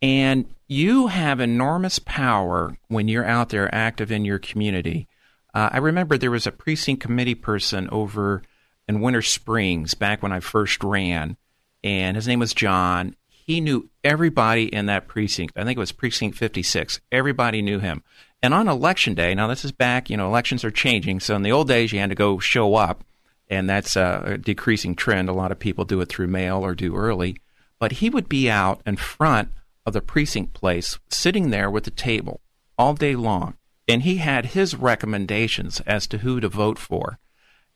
And 0.00 0.46
you 0.68 1.08
have 1.08 1.40
enormous 1.40 1.98
power 1.98 2.76
when 2.88 3.08
you're 3.08 3.26
out 3.26 3.48
there 3.48 3.72
active 3.74 4.12
in 4.12 4.24
your 4.24 4.38
community. 4.38 5.08
Uh, 5.54 5.70
I 5.72 5.78
remember 5.78 6.18
there 6.18 6.30
was 6.30 6.46
a 6.46 6.52
precinct 6.52 7.02
committee 7.02 7.34
person 7.34 7.88
over 7.90 8.42
in 8.88 9.00
Winter 9.00 9.22
Springs 9.22 9.94
back 9.94 10.22
when 10.22 10.32
I 10.32 10.40
first 10.40 10.84
ran, 10.84 11.36
and 11.82 12.16
his 12.16 12.28
name 12.28 12.40
was 12.40 12.52
John. 12.52 13.16
He 13.28 13.60
knew 13.60 13.88
everybody 14.04 14.72
in 14.72 14.86
that 14.86 15.08
precinct. 15.08 15.56
I 15.56 15.64
think 15.64 15.76
it 15.76 15.80
was 15.80 15.92
precinct 15.92 16.36
56. 16.36 17.00
Everybody 17.10 17.62
knew 17.62 17.78
him. 17.78 18.02
And 18.42 18.54
on 18.54 18.68
election 18.68 19.14
day, 19.14 19.34
now 19.34 19.48
this 19.48 19.64
is 19.64 19.72
back, 19.72 20.10
you 20.10 20.16
know, 20.16 20.26
elections 20.26 20.64
are 20.64 20.70
changing. 20.70 21.20
So 21.20 21.34
in 21.34 21.42
the 21.42 21.52
old 21.52 21.68
days, 21.68 21.92
you 21.92 21.98
had 21.98 22.10
to 22.10 22.14
go 22.14 22.38
show 22.38 22.74
up, 22.74 23.02
and 23.48 23.68
that's 23.68 23.96
a 23.96 24.38
decreasing 24.40 24.94
trend. 24.94 25.28
A 25.28 25.32
lot 25.32 25.52
of 25.52 25.58
people 25.58 25.84
do 25.84 26.00
it 26.00 26.08
through 26.08 26.28
mail 26.28 26.64
or 26.64 26.74
do 26.74 26.94
early. 26.96 27.36
But 27.78 27.92
he 27.92 28.10
would 28.10 28.28
be 28.28 28.50
out 28.50 28.82
in 28.86 28.96
front 28.96 29.50
of 29.84 29.92
the 29.92 30.00
precinct 30.00 30.52
place, 30.52 30.98
sitting 31.08 31.50
there 31.50 31.70
with 31.70 31.84
the 31.84 31.90
table 31.90 32.40
all 32.78 32.94
day 32.94 33.16
long. 33.16 33.56
And 33.88 34.02
he 34.02 34.16
had 34.16 34.46
his 34.46 34.74
recommendations 34.74 35.80
as 35.80 36.06
to 36.08 36.18
who 36.18 36.40
to 36.40 36.48
vote 36.48 36.78
for. 36.78 37.18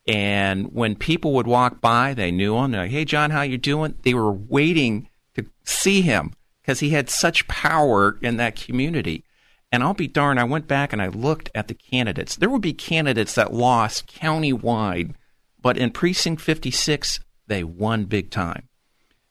And 0.09 0.73
when 0.73 0.96
people 0.96 1.33
would 1.35 1.46
walk 1.46 1.81
by, 1.81 2.14
they 2.14 2.33
knew 2.33 2.57
him. 2.57 2.70
They're 2.73 2.83
like, 2.83 2.90
"Hey, 2.90 3.05
John, 3.05 3.31
how 3.31 3.42
you 3.42 3.59
doing?" 3.59 3.94
They 4.03 4.14
were 4.14 4.33
waiting 4.33 5.09
to 5.35 5.46
see 5.64 6.01
him 6.01 6.33
because 6.61 6.81
he 6.81 6.90
had 6.90 7.09
such 7.09 7.46
power 7.46 8.18
in 8.20 8.37
that 8.38 8.57
community. 8.57 9.25
And 9.72 9.83
I'll 9.83 9.94
be 9.94 10.09
darned, 10.09 10.40
I 10.40 10.44
went 10.44 10.66
back 10.66 10.92
and 10.92 11.00
I 11.00 11.09
looked 11.09 11.50
at 11.54 11.68
the 11.68 11.74
candidates. 11.74 12.35
There 12.37 12.50
would 12.50 12.62
be 12.62 12.72
candidates 12.72 13.35
that 13.35 13.52
lost 13.52 14.12
countywide, 14.12 15.14
but 15.61 15.76
in 15.76 15.90
precinct 15.90 16.42
56, 16.42 17.20
they 17.46 17.62
won 17.62 18.04
big 18.04 18.30
time. 18.30 18.68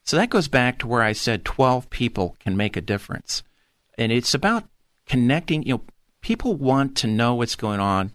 So 0.04 0.16
that 0.16 0.30
goes 0.30 0.48
back 0.48 0.78
to 0.78 0.86
where 0.86 1.02
I 1.02 1.12
said 1.12 1.44
12 1.44 1.90
people 1.90 2.36
can 2.40 2.56
make 2.56 2.76
a 2.76 2.80
difference. 2.80 3.42
And 3.98 4.10
it's 4.10 4.34
about 4.34 4.64
connecting, 5.06 5.62
you 5.62 5.74
know, 5.74 5.82
people 6.20 6.54
want 6.54 6.96
to 6.98 7.06
know 7.06 7.34
what's 7.34 7.56
going 7.56 7.80
on. 7.80 8.14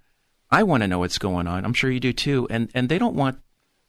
I 0.49 0.63
want 0.63 0.81
to 0.81 0.87
know 0.87 0.99
what's 0.99 1.17
going 1.17 1.47
on. 1.47 1.63
I'm 1.63 1.73
sure 1.73 1.91
you 1.91 1.99
do 1.99 2.13
too. 2.13 2.47
And 2.49 2.69
and 2.73 2.89
they 2.89 2.97
don't 2.97 3.15
want 3.15 3.39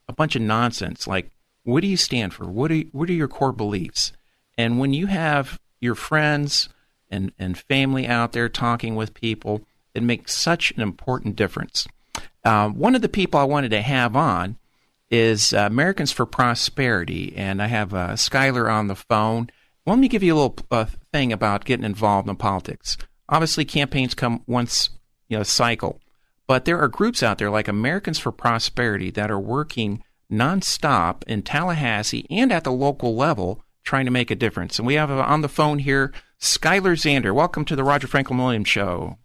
a 0.07 0.13
bunch 0.13 0.35
of 0.35 0.41
nonsense 0.41 1.07
like 1.07 1.31
what 1.63 1.81
do 1.81 1.87
you 1.87 1.97
stand 1.97 2.33
for? 2.33 2.45
What 2.45 2.71
are 2.71 2.79
what 2.91 3.09
are 3.09 3.13
your 3.13 3.27
core 3.27 3.51
beliefs? 3.51 4.13
And 4.57 4.79
when 4.79 4.93
you 4.93 5.07
have 5.07 5.59
your 5.79 5.95
friends 5.95 6.69
and 7.09 7.31
and 7.39 7.57
family 7.57 8.07
out 8.07 8.33
there 8.33 8.49
talking 8.49 8.95
with 8.95 9.13
people, 9.13 9.61
it 9.93 10.03
makes 10.03 10.33
such 10.33 10.71
an 10.71 10.81
important 10.81 11.35
difference. 11.35 11.87
Uh, 12.43 12.69
one 12.69 12.95
of 12.95 13.01
the 13.01 13.09
people 13.09 13.39
I 13.39 13.45
wanted 13.45 13.71
to 13.71 13.81
have 13.81 14.15
on 14.15 14.57
is 15.09 15.53
uh, 15.53 15.59
Americans 15.59 16.11
for 16.11 16.25
Prosperity, 16.25 17.33
and 17.35 17.61
I 17.61 17.67
have 17.67 17.93
uh, 17.93 18.09
Skylar 18.09 18.71
on 18.71 18.87
the 18.87 18.95
phone. 18.95 19.49
Let 19.85 19.99
me 19.99 20.07
give 20.07 20.23
you 20.23 20.33
a 20.33 20.37
little 20.37 20.55
uh, 20.69 20.85
thing 21.13 21.31
about 21.31 21.65
getting 21.65 21.85
involved 21.85 22.27
in 22.27 22.35
politics. 22.35 22.97
Obviously, 23.29 23.65
campaigns 23.65 24.13
come 24.13 24.43
once 24.47 24.89
you 25.29 25.37
know 25.37 25.43
cycle, 25.43 26.01
but 26.45 26.65
there 26.65 26.79
are 26.79 26.87
groups 26.87 27.23
out 27.23 27.37
there 27.37 27.49
like 27.49 27.67
Americans 27.67 28.19
for 28.19 28.31
Prosperity 28.31 29.11
that 29.11 29.31
are 29.31 29.39
working 29.39 30.03
nonstop 30.31 31.23
in 31.23 31.41
Tallahassee 31.41 32.25
and 32.29 32.51
at 32.51 32.63
the 32.63 32.71
local 32.71 33.15
level 33.15 33.63
trying 33.83 34.05
to 34.05 34.11
make 34.11 34.29
a 34.29 34.35
difference. 34.35 34.77
And 34.77 34.85
we 34.85 34.95
have 34.95 35.09
uh, 35.09 35.19
on 35.19 35.41
the 35.41 35.49
phone 35.49 35.79
here 35.79 36.11
Skylar 36.39 36.95
Zander. 36.95 37.33
Welcome 37.33 37.65
to 37.65 37.75
the 37.75 37.83
Roger 37.83 38.07
Franklin 38.07 38.37
Williams 38.37 38.67
Show. 38.67 39.17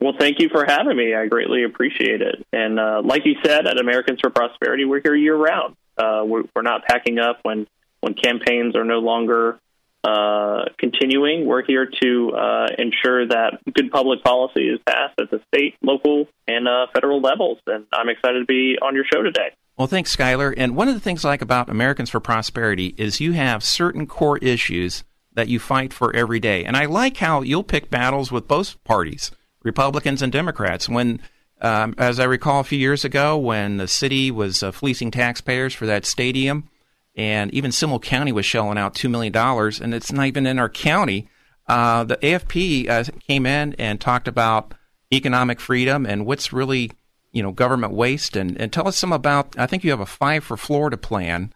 Well, 0.00 0.14
thank 0.18 0.40
you 0.40 0.48
for 0.48 0.64
having 0.66 0.96
me. 0.96 1.14
I 1.14 1.26
greatly 1.26 1.62
appreciate 1.62 2.22
it. 2.22 2.46
And 2.52 2.80
uh, 2.80 3.02
like 3.04 3.22
you 3.26 3.34
said, 3.44 3.66
at 3.66 3.78
Americans 3.78 4.20
for 4.20 4.30
Prosperity, 4.30 4.84
we're 4.86 5.02
here 5.02 5.14
year 5.14 5.36
round. 5.36 5.76
Uh, 5.96 6.22
we're, 6.24 6.44
we're, 6.56 6.62
not 6.62 6.84
packing 6.86 7.18
up 7.18 7.40
when 7.42 7.66
when 8.00 8.14
campaigns 8.14 8.74
are 8.74 8.84
no 8.84 9.00
longer 9.00 9.60
uh, 10.02 10.64
continuing. 10.78 11.44
We're 11.44 11.62
here 11.62 11.86
to 12.02 12.32
uh, 12.32 12.66
ensure 12.78 13.28
that 13.28 13.58
good 13.74 13.90
public 13.90 14.24
policy 14.24 14.68
is 14.68 14.80
passed 14.86 15.20
at 15.20 15.30
the 15.30 15.42
state, 15.48 15.74
local, 15.82 16.26
and 16.48 16.66
uh, 16.66 16.86
federal 16.94 17.20
levels. 17.20 17.58
And 17.66 17.84
I'm 17.92 18.08
excited 18.08 18.40
to 18.40 18.46
be 18.46 18.78
on 18.80 18.94
your 18.94 19.04
show 19.04 19.22
today. 19.22 19.50
Well, 19.76 19.86
thanks, 19.86 20.14
Skylar. 20.16 20.54
And 20.56 20.74
one 20.74 20.88
of 20.88 20.94
the 20.94 21.00
things 21.00 21.24
I 21.24 21.28
like 21.28 21.42
about 21.42 21.68
Americans 21.68 22.08
for 22.08 22.20
Prosperity 22.20 22.94
is 22.96 23.20
you 23.20 23.32
have 23.32 23.62
certain 23.62 24.06
core 24.06 24.38
issues 24.38 25.04
that 25.40 25.48
you 25.48 25.58
fight 25.58 25.90
for 25.94 26.14
every 26.14 26.38
day. 26.38 26.66
And 26.66 26.76
I 26.76 26.84
like 26.84 27.16
how 27.16 27.40
you'll 27.40 27.62
pick 27.62 27.88
battles 27.88 28.30
with 28.30 28.46
both 28.46 28.82
parties, 28.84 29.30
Republicans 29.62 30.20
and 30.20 30.30
Democrats. 30.30 30.86
When, 30.86 31.22
um, 31.62 31.94
as 31.96 32.20
I 32.20 32.24
recall 32.24 32.60
a 32.60 32.64
few 32.64 32.78
years 32.78 33.06
ago, 33.06 33.38
when 33.38 33.78
the 33.78 33.88
city 33.88 34.30
was 34.30 34.62
uh, 34.62 34.70
fleecing 34.70 35.10
taxpayers 35.10 35.72
for 35.72 35.86
that 35.86 36.04
stadium, 36.04 36.68
and 37.16 37.50
even 37.54 37.72
Seminole 37.72 38.00
County 38.00 38.32
was 38.32 38.44
shelling 38.44 38.76
out 38.76 38.94
$2 38.94 39.10
million, 39.10 39.34
and 39.34 39.94
it's 39.94 40.12
not 40.12 40.26
even 40.26 40.46
in 40.46 40.58
our 40.58 40.68
county. 40.68 41.26
Uh, 41.66 42.04
the 42.04 42.18
AFP 42.18 42.90
uh, 42.90 43.04
came 43.26 43.46
in 43.46 43.74
and 43.78 43.98
talked 43.98 44.28
about 44.28 44.74
economic 45.10 45.58
freedom 45.58 46.04
and 46.04 46.26
what's 46.26 46.52
really, 46.52 46.90
you 47.32 47.42
know, 47.42 47.50
government 47.50 47.94
waste. 47.94 48.36
And, 48.36 48.60
and 48.60 48.70
tell 48.70 48.86
us 48.86 48.98
some 48.98 49.12
about, 49.14 49.58
I 49.58 49.66
think 49.66 49.84
you 49.84 49.90
have 49.90 50.00
a 50.00 50.06
Five 50.06 50.44
for 50.44 50.58
Florida 50.58 50.98
plan. 50.98 51.54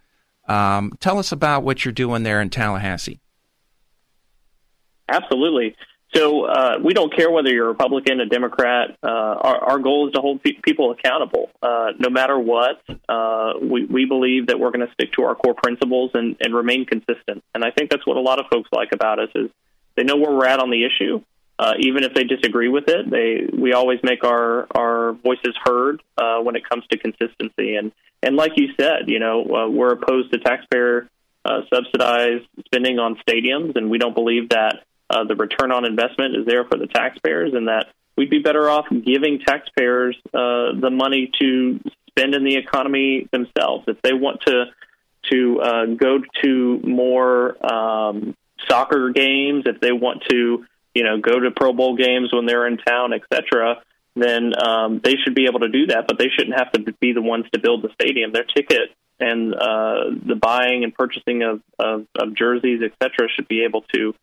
Um, 0.49 0.97
tell 1.01 1.19
us 1.19 1.33
about 1.33 1.65
what 1.65 1.85
you're 1.85 1.93
doing 1.93 2.23
there 2.23 2.41
in 2.41 2.49
Tallahassee. 2.49 3.21
Absolutely. 5.09 5.77
So 6.15 6.45
uh, 6.45 6.79
we 6.83 6.95
don't 6.95 7.15
care 7.15 7.29
whether 7.31 7.51
you're 7.51 7.67
a 7.67 7.71
Republican, 7.71 8.21
a 8.21 8.27
Democrat. 8.27 8.97
Uh, 9.03 9.09
our, 9.09 9.65
our, 9.65 9.79
goal 9.81 10.07
is 10.07 10.13
to 10.15 10.21
hold 10.21 10.43
pe- 10.45 10.61
people 10.63 10.93
accountable, 10.93 11.51
uh, 11.61 11.89
no 11.99 12.09
matter 12.09 12.39
what. 12.39 12.81
Uh, 13.09 13.55
we, 13.61 13.85
we 13.85 14.05
believe 14.05 14.47
that 14.47 14.61
we're 14.61 14.71
going 14.71 14.87
to 14.87 14.93
stick 14.93 15.13
to 15.15 15.25
our 15.25 15.35
core 15.35 15.55
principles 15.55 16.13
and, 16.15 16.37
and 16.41 16.55
remain 16.55 16.87
consistent. 16.87 17.43
And 17.53 17.65
I 17.65 17.73
think 17.73 17.91
that's 17.91 18.07
what 18.07 18.17
a 18.17 18.21
lot 18.21 18.39
of 18.39 18.47
folks 18.49 18.69
like 18.73 18.91
about 18.93 19.19
us 19.19 19.31
is 19.35 19.51
they 19.97 20.05
know 20.05 20.17
where 20.17 20.31
we're 20.31 20.47
at 20.47 20.61
on 20.61 20.71
the 20.71 20.85
issue. 20.85 21.21
Uh, 21.59 21.73
even 21.81 22.05
if 22.05 22.15
they 22.15 22.25
disagree 22.25 22.69
with 22.69 22.89
it, 22.89 23.11
they 23.11 23.47
we 23.57 23.73
always 23.75 24.01
make 24.03 24.25
our 24.25 24.67
our 24.75 25.13
voices 25.13 25.55
heard 25.65 26.03
uh, 26.19 26.39
when 26.41 26.57
it 26.57 26.69
comes 26.69 26.85
to 26.91 26.99
consistency. 26.99 27.77
And 27.77 27.93
and 28.25 28.35
like 28.35 28.53
you 28.57 28.71
said, 28.79 29.03
you 29.07 29.21
know, 29.21 29.69
we're 29.71 29.93
opposed 29.93 30.33
to 30.33 30.41
taxpayer 30.41 31.09
subsidized 31.73 32.45
spending 32.65 32.99
on 32.99 33.17
stadiums, 33.29 33.77
and 33.77 33.89
we 33.89 33.99
don't 33.99 34.15
believe 34.15 34.49
that 34.49 34.83
uh, 35.11 35.25
the 35.25 35.37
return 35.37 35.73
on 35.73 35.85
investment 35.85 36.37
is 36.37 36.47
there 36.47 36.65
for 36.65 36.79
the 36.79 36.87
taxpayers, 36.87 37.53
and 37.55 37.69
that 37.69 37.87
we'd 38.17 38.31
be 38.31 38.39
better 38.39 38.69
off 38.69 38.87
giving 38.91 39.41
taxpayers 39.41 40.17
uh, 40.29 40.73
the 40.81 40.91
money 40.91 41.31
to 41.41 41.81
spend 42.09 42.35
in 42.35 42.45
the 42.45 42.57
economy 42.57 43.29
themselves. 43.33 43.85
If 43.89 44.01
they 44.03 44.13
want 44.13 44.43
to 44.43 44.67
to 45.31 45.61
uh, 45.61 45.87
go 45.87 46.19
to 46.43 46.81
more 46.85 47.57
um, 47.65 48.37
soccer 48.69 49.11
games, 49.11 49.65
if 49.67 49.81
they 49.81 49.93
want 49.93 50.23
to, 50.29 50.67
you 50.95 51.03
know, 51.03 51.19
go 51.19 51.41
to 51.41 51.51
Pro 51.51 51.73
Bowl 51.73 51.97
games 51.97 52.31
when 52.33 52.45
they're 52.45 52.67
in 52.67 52.77
town, 52.77 53.13
etc., 53.15 53.83
then 54.17 54.53
um, 54.63 55.01
they 55.03 55.17
should 55.17 55.35
be 55.35 55.47
able 55.47 55.61
to 55.61 55.69
do 55.69 55.87
that. 55.87 56.07
But 56.07 56.19
they 56.19 56.29
shouldn't 56.29 56.59
have 56.59 56.73
to 56.73 56.93
be 57.01 57.13
the 57.13 57.23
ones 57.23 57.47
to 57.53 57.59
build 57.59 57.83
the 57.83 57.91
stadium. 57.95 58.33
Their 58.33 58.45
ticket 58.45 58.91
and 59.19 59.55
uh, 59.55 60.11
the 60.27 60.37
buying 60.41 60.85
and 60.85 60.95
purchasing 60.95 61.43
of, 61.43 61.63
of, 61.79 62.07
of 62.17 62.35
jerseys, 62.35 62.83
etc., 62.83 63.29
should 63.35 63.49
be 63.49 63.65
able 63.65 63.83
to 63.95 64.15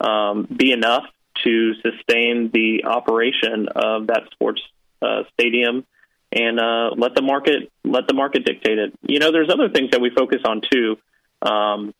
um, 0.00 0.46
be 0.54 0.72
enough 0.72 1.04
to 1.44 1.74
sustain 1.74 2.50
the 2.52 2.84
operation 2.84 3.68
of 3.68 4.08
that 4.08 4.24
sports 4.32 4.60
uh, 5.02 5.22
stadium 5.32 5.86
and 6.32 6.60
uh, 6.60 6.90
let 6.96 7.14
the 7.14 7.22
market 7.22 7.70
let 7.84 8.06
the 8.06 8.14
market 8.14 8.44
dictate 8.44 8.78
it. 8.78 8.92
You 9.02 9.18
know, 9.18 9.32
there's 9.32 9.50
other 9.50 9.68
things 9.68 9.90
that 9.92 10.00
we 10.00 10.10
focus 10.10 10.40
on 10.44 10.62
too. 10.70 10.96
Um, 11.42 11.94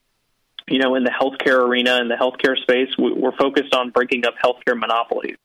you 0.69 0.79
know, 0.79 0.95
in 0.95 1.03
the 1.03 1.11
healthcare 1.11 1.67
arena, 1.67 2.01
in 2.01 2.09
the 2.09 2.15
healthcare 2.15 2.57
space, 2.57 2.91
we're 2.97 3.37
focused 3.37 3.75
on 3.75 3.91
breaking 3.91 4.25
up 4.25 4.35
healthcare 4.43 4.79
monopolies, 4.79 5.37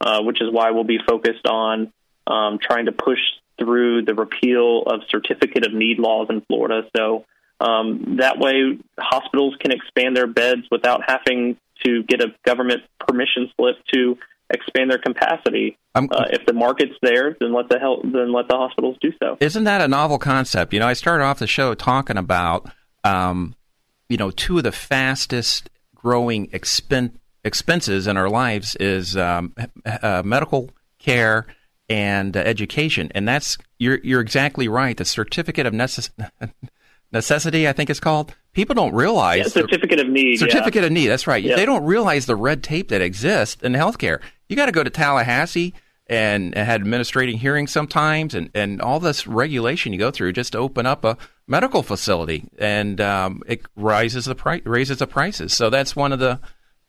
uh, 0.00 0.22
which 0.22 0.40
is 0.40 0.48
why 0.50 0.70
we'll 0.70 0.84
be 0.84 0.98
focused 1.06 1.46
on 1.46 1.92
um, 2.26 2.58
trying 2.58 2.86
to 2.86 2.92
push 2.92 3.18
through 3.58 4.04
the 4.04 4.14
repeal 4.14 4.82
of 4.86 5.00
certificate 5.10 5.66
of 5.66 5.74
need 5.74 5.98
laws 5.98 6.28
in 6.30 6.40
Florida. 6.42 6.88
So 6.96 7.26
um, 7.60 8.16
that 8.18 8.38
way, 8.38 8.78
hospitals 8.98 9.56
can 9.60 9.72
expand 9.72 10.16
their 10.16 10.26
beds 10.26 10.62
without 10.70 11.02
having 11.06 11.58
to 11.84 12.02
get 12.04 12.20
a 12.22 12.28
government 12.44 12.82
permission 12.98 13.50
slip 13.56 13.76
to 13.92 14.16
expand 14.50 14.90
their 14.90 14.98
capacity. 14.98 15.78
Uh, 15.94 16.06
if 16.30 16.46
the 16.46 16.52
market's 16.52 16.94
there, 17.02 17.36
then 17.40 17.52
let 17.52 17.68
the 17.68 17.78
health, 17.78 18.00
then 18.04 18.32
let 18.32 18.48
the 18.48 18.56
hospitals 18.56 18.96
do 19.00 19.10
so. 19.22 19.36
Isn't 19.40 19.64
that 19.64 19.80
a 19.80 19.88
novel 19.88 20.18
concept? 20.18 20.72
You 20.72 20.80
know, 20.80 20.86
I 20.86 20.92
started 20.94 21.24
off 21.24 21.38
the 21.38 21.46
show 21.46 21.74
talking 21.74 22.16
about, 22.16 22.70
um, 23.04 23.54
you 24.08 24.16
know, 24.16 24.30
two 24.30 24.58
of 24.58 24.64
the 24.64 24.72
fastest 24.72 25.70
growing 25.94 26.48
expen- 26.48 27.12
expenses 27.44 28.06
in 28.06 28.16
our 28.16 28.28
lives 28.28 28.74
is 28.76 29.16
um, 29.16 29.54
uh, 29.84 30.22
medical 30.24 30.70
care 30.98 31.46
and 31.88 32.36
uh, 32.36 32.40
education, 32.40 33.10
and 33.14 33.28
that's 33.28 33.58
you're 33.78 33.98
you're 34.02 34.20
exactly 34.20 34.68
right. 34.68 34.96
The 34.96 35.04
certificate 35.04 35.66
of 35.66 35.74
necess- 35.74 36.10
necessity, 37.12 37.68
I 37.68 37.72
think 37.72 37.90
it's 37.90 38.00
called. 38.00 38.34
People 38.52 38.74
don't 38.74 38.94
realize 38.94 39.38
yeah, 39.38 39.44
certificate 39.44 39.98
of 39.98 40.08
need. 40.08 40.38
Certificate 40.38 40.82
yeah. 40.82 40.86
of 40.86 40.92
need. 40.92 41.08
That's 41.08 41.26
right. 41.26 41.42
They 41.42 41.64
don't 41.64 41.84
realize 41.84 42.26
the 42.26 42.36
red 42.36 42.62
tape 42.62 42.88
that 42.88 43.00
exists 43.00 43.62
in 43.62 43.72
healthcare. 43.72 44.20
You 44.48 44.56
got 44.56 44.66
to 44.66 44.72
go 44.72 44.84
to 44.84 44.90
Tallahassee 44.90 45.72
and, 46.06 46.54
and 46.54 46.66
had 46.66 46.82
administrating 46.82 47.38
hearings 47.38 47.70
sometimes, 47.70 48.34
and, 48.34 48.50
and 48.54 48.82
all 48.82 49.00
this 49.00 49.26
regulation 49.26 49.94
you 49.94 49.98
go 49.98 50.10
through 50.10 50.32
just 50.32 50.52
to 50.52 50.58
open 50.58 50.84
up 50.84 51.04
a 51.04 51.16
medical 51.46 51.82
facility, 51.82 52.44
and 52.58 53.00
um, 53.00 53.42
it 53.46 53.62
rises 53.76 54.26
the 54.26 54.34
price, 54.34 54.60
raises 54.66 54.98
the 54.98 55.06
prices. 55.06 55.54
So 55.54 55.70
that's 55.70 55.96
one 55.96 56.12
of 56.12 56.18
the 56.18 56.38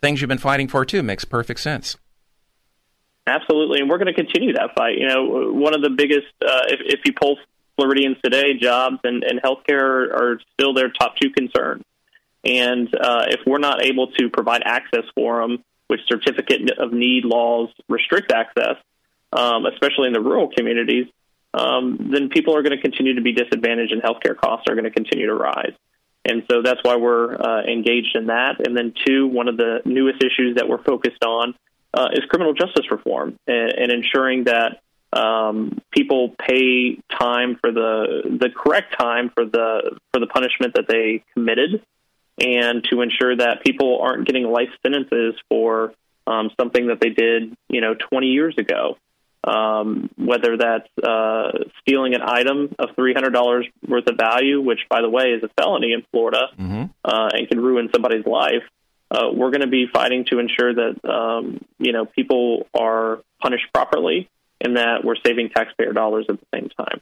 things 0.02 0.20
you've 0.20 0.28
been 0.28 0.38
fighting 0.38 0.68
for 0.68 0.84
too. 0.84 1.02
Makes 1.02 1.24
perfect 1.24 1.62
sense. 1.62 1.96
Absolutely, 3.26 3.80
and 3.80 3.90
we're 3.90 4.00
going 4.00 4.14
to 4.14 4.14
continue 4.14 4.52
that 4.54 4.72
fight. 4.76 4.98
You 4.98 5.08
know, 5.08 5.54
one 5.54 5.74
of 5.74 5.82
the 5.82 5.90
biggest, 5.90 6.28
uh, 6.46 6.68
if, 6.68 6.82
if 6.84 7.00
you 7.06 7.14
pull 7.14 7.38
Floridians 7.76 8.18
today, 8.24 8.54
jobs 8.60 9.00
and, 9.04 9.24
and 9.24 9.42
healthcare 9.42 10.12
are 10.12 10.40
still 10.54 10.74
their 10.74 10.90
top 10.90 11.16
two 11.18 11.30
concerns. 11.32 11.84
And 12.44 12.94
uh, 12.94 13.26
if 13.30 13.40
we're 13.46 13.60
not 13.60 13.86
able 13.86 14.08
to 14.12 14.30
provide 14.30 14.64
access 14.66 15.06
for 15.16 15.42
them, 15.42 15.64
which 15.88 16.02
certificate 16.08 16.72
of 16.78 16.92
need 16.92 17.26
laws 17.26 17.70
restrict 17.88 18.32
access, 18.32 18.76
um, 19.32 19.66
especially 19.66 20.08
in 20.08 20.14
the 20.14 20.22
rural 20.22 20.50
communities, 20.56 21.08
um, 21.54 22.10
then 22.12 22.30
people 22.30 22.56
are 22.56 22.64
going 22.64 22.76
to 22.76 22.82
continue 22.82 23.16
to 23.16 23.22
be 23.22 23.32
disadvantaged 23.34 23.92
and 23.92 24.02
healthcare 24.02 24.36
costs 24.36 24.66
are 24.68 24.76
going 24.76 24.86
to 24.86 24.92
continue 24.92 25.28
to 25.28 25.36
rise. 25.36 25.74
And 26.26 26.44
so 26.50 26.62
that's 26.62 26.80
why 26.84 26.96
we're 26.96 27.36
uh, 27.36 27.64
engaged 27.64 28.16
in 28.16 28.28
that. 28.28 28.66
And 28.66 28.78
then, 28.78 28.94
two, 29.06 29.28
one 29.28 29.48
of 29.48 29.58
the 29.58 29.82
newest 29.86 30.24
issues 30.24 30.56
that 30.56 30.70
we're 30.70 30.82
focused 30.82 31.24
on 31.24 31.54
uh, 31.94 32.08
is 32.14 32.22
criminal 32.30 32.54
justice 32.54 32.90
reform 32.90 33.38
and, 33.46 33.74
and 33.74 33.92
ensuring 33.92 34.46
that 34.46 34.82
um, 35.14 35.80
people 35.92 36.30
pay 36.30 36.98
time 37.10 37.58
for 37.62 37.72
the 37.72 38.38
the 38.40 38.50
correct 38.50 38.96
time 39.00 39.30
for 39.34 39.46
the 39.46 39.98
for 40.12 40.20
the 40.20 40.28
punishment 40.28 40.74
that 40.76 40.88
they 40.88 41.24
committed, 41.34 41.84
and 42.40 42.84
to 42.90 43.02
ensure 43.02 43.36
that 43.36 43.64
people 43.64 44.00
aren't 44.02 44.26
getting 44.26 44.44
life 44.44 44.70
sentences 44.82 45.36
for 45.50 45.94
um, 46.26 46.50
something 46.60 46.88
that 46.88 47.00
they 47.00 47.10
did, 47.10 47.56
you 47.70 47.82
know, 47.82 47.94
20 47.94 48.28
years 48.28 48.56
ago. 48.58 48.98
Um, 49.46 50.10
whether 50.16 50.56
that's 50.56 50.88
uh, 51.06 51.52
stealing 51.82 52.16
an 52.16 52.22
item 52.24 52.74
of 52.80 52.96
$300 52.96 53.70
worth 53.86 54.08
of 54.08 54.16
value, 54.16 54.62
which, 54.62 54.80
by 54.90 55.02
the 55.02 55.10
way, 55.10 55.32
is 55.32 55.44
a 55.44 55.50
felony 55.62 55.92
in 55.92 56.06
Florida 56.12 56.48
mm-hmm. 56.58 56.84
uh, 57.04 57.30
and 57.34 57.50
can 57.50 57.60
ruin 57.60 57.90
somebody's 57.94 58.26
life. 58.26 58.64
Uh, 59.12 59.30
we're 59.34 59.50
going 59.50 59.60
to 59.60 59.68
be 59.68 59.86
fighting 59.94 60.24
to 60.32 60.40
ensure 60.40 60.74
that 60.74 60.96
um, 61.04 61.60
you 61.78 61.92
know 61.92 62.06
people 62.06 62.68
are 62.74 63.20
punished 63.42 63.66
properly 63.74 64.30
in 64.64 64.76
that 64.76 65.04
we're 65.04 65.16
saving 65.26 65.50
taxpayer 65.50 65.94
dollars 65.94 66.26
at 66.30 66.40
the 66.40 66.46
same 66.54 66.70
time. 66.70 67.02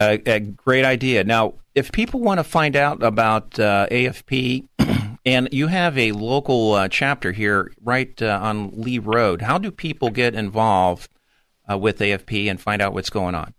A, 0.00 0.20
a 0.30 0.40
great 0.40 0.84
idea. 0.84 1.24
Now, 1.24 1.54
if 1.74 1.90
people 1.90 2.20
want 2.20 2.38
to 2.38 2.44
find 2.44 2.76
out 2.76 3.02
about 3.02 3.58
uh, 3.58 3.88
AFP, 3.90 4.68
and 5.26 5.48
you 5.50 5.66
have 5.66 5.98
a 5.98 6.12
local 6.12 6.74
uh, 6.74 6.88
chapter 6.88 7.32
here 7.32 7.72
right 7.82 8.20
uh, 8.22 8.38
on 8.40 8.70
Lee 8.74 8.98
Road, 8.98 9.42
how 9.42 9.58
do 9.58 9.72
people 9.72 10.10
get 10.10 10.34
involved 10.34 11.10
uh, 11.70 11.76
with 11.76 11.98
AFP 11.98 12.48
and 12.48 12.60
find 12.60 12.80
out 12.80 12.92
what's 12.92 13.10
going 13.10 13.34
on? 13.34 13.54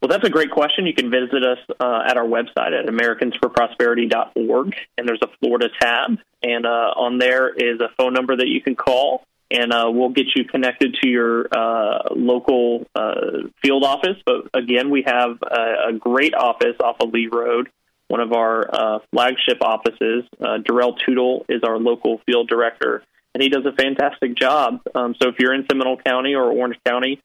Well, 0.00 0.08
that's 0.10 0.24
a 0.24 0.30
great 0.30 0.50
question. 0.50 0.86
You 0.86 0.92
can 0.92 1.10
visit 1.10 1.42
us 1.42 1.58
uh, 1.80 2.02
at 2.06 2.18
our 2.18 2.26
website 2.26 2.78
at 2.78 2.86
americansforprosperity.org, 2.86 4.74
and 4.98 5.08
there's 5.08 5.22
a 5.22 5.28
Florida 5.40 5.70
tab, 5.80 6.18
and 6.42 6.66
uh, 6.66 6.92
on 6.94 7.18
there 7.18 7.48
is 7.48 7.80
a 7.80 7.88
phone 7.96 8.12
number 8.12 8.36
that 8.36 8.46
you 8.46 8.60
can 8.60 8.76
call 8.76 9.24
and 9.50 9.72
uh, 9.72 9.90
we'll 9.90 10.10
get 10.10 10.26
you 10.34 10.44
connected 10.44 10.96
to 11.02 11.08
your 11.08 11.46
uh, 11.52 12.14
local 12.14 12.86
uh, 12.94 13.48
field 13.62 13.84
office. 13.84 14.16
But 14.24 14.48
again, 14.54 14.90
we 14.90 15.04
have 15.06 15.38
a, 15.42 15.90
a, 15.90 15.92
great 15.92 16.34
office 16.34 16.76
off 16.82 16.96
of 17.00 17.12
Lee 17.12 17.28
Road, 17.30 17.68
one 18.08 18.20
of 18.20 18.32
our 18.32 18.68
uh, 18.72 18.98
flagship 19.12 19.58
offices. 19.60 20.24
Uh, 20.40 20.58
Darrell 20.58 20.94
Tootle 20.94 21.44
is 21.48 21.62
our 21.62 21.78
local 21.78 22.20
field 22.26 22.48
director, 22.48 23.02
and 23.34 23.42
he 23.42 23.48
does 23.48 23.64
a 23.66 23.72
fantastic 23.72 24.34
job. 24.36 24.80
Um, 24.94 25.14
so 25.20 25.28
if 25.28 25.36
you're 25.38 25.54
in 25.54 25.66
Seminole 25.70 25.98
County 25.98 26.34
or 26.34 26.50
Orange 26.50 26.78
County, 26.84 27.20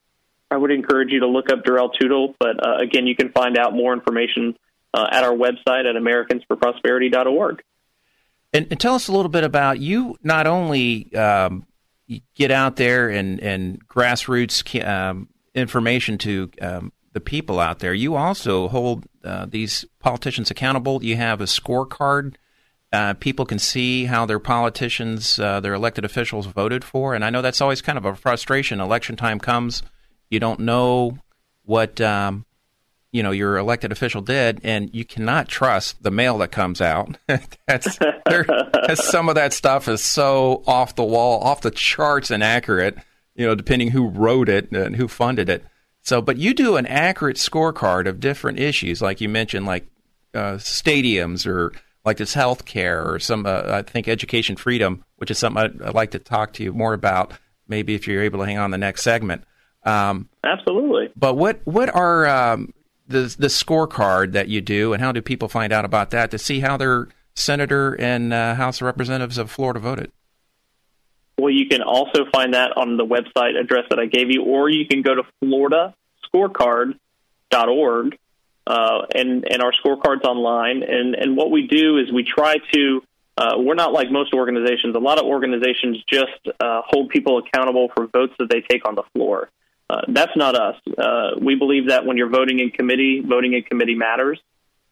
I 0.51 0.57
would 0.57 0.71
encourage 0.71 1.11
you 1.11 1.21
to 1.21 1.27
look 1.27 1.51
up 1.51 1.63
Darrell 1.63 1.89
Tootle. 1.89 2.35
But 2.39 2.65
uh, 2.65 2.77
again, 2.77 3.07
you 3.07 3.15
can 3.15 3.31
find 3.31 3.57
out 3.57 3.73
more 3.73 3.93
information 3.93 4.57
at 4.93 5.23
our 5.23 5.33
website 5.33 5.87
at 5.87 5.95
americansforprosperity.org. 5.95 7.61
And, 8.51 8.67
and, 8.71 8.79
tell 8.79 8.95
us 8.95 9.07
a 9.07 9.11
little 9.11 9.29
bit 9.29 9.43
about 9.43 9.79
you. 9.79 10.17
Not 10.23 10.47
only 10.47 11.13
um, 11.13 11.67
get 12.35 12.51
out 12.51 12.75
there 12.75 13.09
and 13.09 13.39
and 13.39 13.87
grassroots 13.87 14.87
um, 14.87 15.29
information 15.53 16.17
to 16.19 16.51
um, 16.61 16.91
the 17.13 17.19
people 17.19 17.59
out 17.59 17.79
there, 17.79 17.93
you 17.93 18.15
also 18.15 18.67
hold 18.67 19.05
uh, 19.23 19.45
these 19.47 19.85
politicians 19.99 20.51
accountable. 20.51 21.03
You 21.03 21.15
have 21.15 21.41
a 21.41 21.45
scorecard. 21.45 22.35
Uh, 22.91 23.13
people 23.15 23.45
can 23.45 23.59
see 23.59 24.05
how 24.05 24.25
their 24.25 24.39
politicians, 24.39 25.37
uh, 25.39 25.59
their 25.59 25.73
elected 25.73 26.05
officials 26.05 26.47
voted 26.47 26.83
for. 26.83 27.13
And 27.13 27.23
I 27.23 27.29
know 27.29 27.41
that's 27.41 27.61
always 27.61 27.81
kind 27.81 27.97
of 27.97 28.05
a 28.05 28.15
frustration. 28.15 28.79
Election 28.79 29.15
time 29.15 29.39
comes, 29.39 29.83
you 30.29 30.39
don't 30.39 30.61
know 30.61 31.17
what 31.65 32.01
um, 32.01 32.45
you 33.11 33.23
know 33.23 33.31
your 33.31 33.57
elected 33.57 33.91
official 33.91 34.21
did, 34.21 34.61
and 34.63 34.93
you 34.93 35.05
cannot 35.05 35.47
trust 35.47 36.01
the 36.03 36.11
mail 36.11 36.37
that 36.39 36.51
comes 36.51 36.81
out. 36.81 37.17
that's, 37.67 37.97
some 38.95 39.29
of 39.29 39.35
that 39.35 39.53
stuff 39.53 39.87
is 39.87 40.03
so 40.03 40.63
off 40.67 40.95
the 40.95 41.03
wall, 41.03 41.41
off 41.41 41.61
the 41.61 41.71
charts, 41.71 42.31
inaccurate. 42.31 42.97
You 43.35 43.45
know, 43.45 43.55
depending 43.55 43.91
who 43.91 44.07
wrote 44.07 44.49
it 44.49 44.71
and 44.71 44.97
who 44.97 45.07
funded 45.07 45.47
it. 45.47 45.63
So, 46.01 46.21
but 46.21 46.37
you 46.37 46.53
do 46.53 46.75
an 46.75 46.85
accurate 46.85 47.37
scorecard 47.37 48.07
of 48.07 48.19
different 48.19 48.59
issues, 48.59 49.01
like 49.01 49.21
you 49.21 49.29
mentioned, 49.29 49.65
like 49.65 49.87
uh, 50.33 50.53
stadiums 50.53 51.47
or 51.47 51.71
like 52.05 52.17
this 52.17 52.33
health 52.33 52.65
care 52.65 53.07
or 53.07 53.19
some, 53.19 53.45
uh, 53.45 53.63
I 53.65 53.81
think, 53.81 54.07
education 54.07 54.55
freedom, 54.55 55.03
which 55.17 55.31
is 55.31 55.37
something 55.37 55.61
I'd, 55.63 55.81
I'd, 55.81 55.93
like 55.93 56.11
to 56.11 56.19
talk 56.19 56.53
to 56.53 56.63
you 56.63 56.73
more 56.73 56.93
about. 56.93 57.33
Maybe 57.67 57.93
if 57.93 58.07
you're 58.07 58.23
able 58.23 58.39
to 58.39 58.45
hang 58.45 58.57
on 58.57 58.71
the 58.71 58.77
next 58.77 59.03
segment. 59.03 59.43
Um, 59.83 60.29
Absolutely. 60.43 61.09
But 61.15 61.35
what 61.35 61.61
what 61.65 61.93
are 61.93 62.27
um, 62.27 62.73
the 63.09 63.35
the 63.37 63.47
scorecard 63.47 64.31
that 64.33 64.47
you 64.47 64.61
do, 64.61 64.93
and 64.93 65.01
how 65.01 65.11
do 65.11 65.21
people 65.21 65.49
find 65.49 65.73
out 65.73 65.83
about 65.83 66.11
that 66.11 66.31
to 66.31 66.37
see 66.37 66.61
how 66.61 66.77
their 66.77 67.09
senator 67.35 67.93
and 67.99 68.31
uh, 68.33 68.55
House 68.55 68.81
of 68.81 68.85
Representatives 68.85 69.37
of 69.37 69.51
Florida 69.51 69.79
voted? 69.79 70.11
Well, 71.37 71.51
you 71.51 71.67
can 71.67 71.81
also 71.81 72.25
find 72.31 72.53
that 72.53 72.77
on 72.77 72.97
the 72.97 73.05
website 73.05 73.59
address 73.59 73.85
that 73.89 73.99
I 73.99 74.05
gave 74.05 74.29
you, 74.29 74.43
or 74.43 74.69
you 74.69 74.85
can 74.85 75.01
go 75.01 75.15
to 75.15 75.23
floridascorecard.org, 76.33 78.17
uh, 78.67 79.05
and 79.15 79.45
and 79.49 79.63
our 79.63 79.71
scorecards 79.83 80.23
online. 80.23 80.83
And 80.83 81.15
and 81.15 81.35
what 81.35 81.49
we 81.51 81.67
do 81.67 81.97
is 81.97 82.11
we 82.11 82.23
try 82.23 82.57
to. 82.73 83.01
Uh, 83.37 83.55
we're 83.57 83.75
not 83.75 83.93
like 83.93 84.11
most 84.11 84.33
organizations. 84.33 84.93
A 84.97 84.99
lot 84.99 85.17
of 85.17 85.23
organizations 85.23 86.03
just 86.11 86.45
uh, 86.59 86.81
hold 86.85 87.07
people 87.07 87.37
accountable 87.37 87.89
for 87.95 88.05
votes 88.07 88.33
that 88.37 88.49
they 88.49 88.59
take 88.59 88.85
on 88.85 88.95
the 88.95 89.03
floor. 89.15 89.49
Uh, 89.89 90.01
that's 90.07 90.35
not 90.35 90.55
us. 90.55 90.75
Uh, 90.97 91.31
we 91.41 91.55
believe 91.55 91.87
that 91.87 92.05
when 92.05 92.17
you're 92.17 92.29
voting 92.29 92.59
in 92.59 92.69
committee, 92.69 93.21
voting 93.25 93.53
in 93.53 93.63
committee 93.63 93.95
matters. 93.95 94.39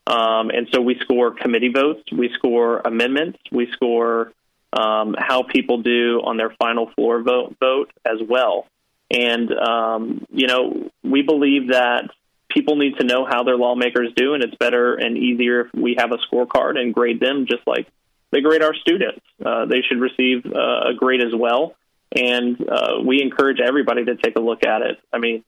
Um, 0.08 0.50
and 0.50 0.68
so 0.74 0.82
we 0.82 0.98
score 1.02 1.32
committee 1.32 1.70
votes, 1.70 2.02
we 2.12 2.30
score 2.34 2.80
amendments, 2.80 3.40
we 3.52 3.70
score 3.74 4.32
um, 4.72 5.16
how 5.18 5.44
people 5.44 5.82
do 5.82 6.22
on 6.24 6.38
their 6.38 6.50
final 6.52 6.90
floor 6.96 7.22
vote, 7.22 7.58
vote 7.60 7.92
as 8.06 8.20
well. 8.28 8.68
And, 9.12 9.52
um, 9.52 10.26
you 10.32 10.48
know, 10.48 10.90
we 11.04 11.22
believe 11.22 11.70
that 11.70 12.10
people 12.50 12.78
need 12.78 12.98
to 13.00 13.06
know 13.06 13.26
how 13.26 13.44
their 13.44 13.58
lawmakers 13.58 14.14
do, 14.16 14.34
and 14.34 14.44
it's 14.44 14.56
better 14.56 14.96
and 14.96 15.18
easier 15.18 15.62
if 15.62 15.74
we 15.74 15.96
have 15.98 16.12
a 16.12 16.18
scorecard 16.18 16.78
and 16.78 16.94
grade 16.94 17.20
them 17.20 17.46
just 17.46 17.68
like 17.68 17.88
they 18.32 18.42
grade 18.42 18.64
our 18.64 18.74
students. 18.74 19.22
Uh, 19.46 19.66
they 19.66 19.82
should 19.88 20.00
receive 20.00 20.46
uh, 20.46 20.90
a 20.90 20.94
grade 20.96 21.22
as 21.22 21.34
well 21.36 21.76
and 22.16 22.58
uh, 22.70 23.00
we 23.06 23.22
encourage 23.22 23.60
everybody 23.60 24.06
to 24.06 24.16
take 24.16 24.36
a 24.36 24.42
look 24.42 24.66
at 24.66 24.82
it. 24.82 24.98
I 25.12 25.20
mean, 25.20 25.44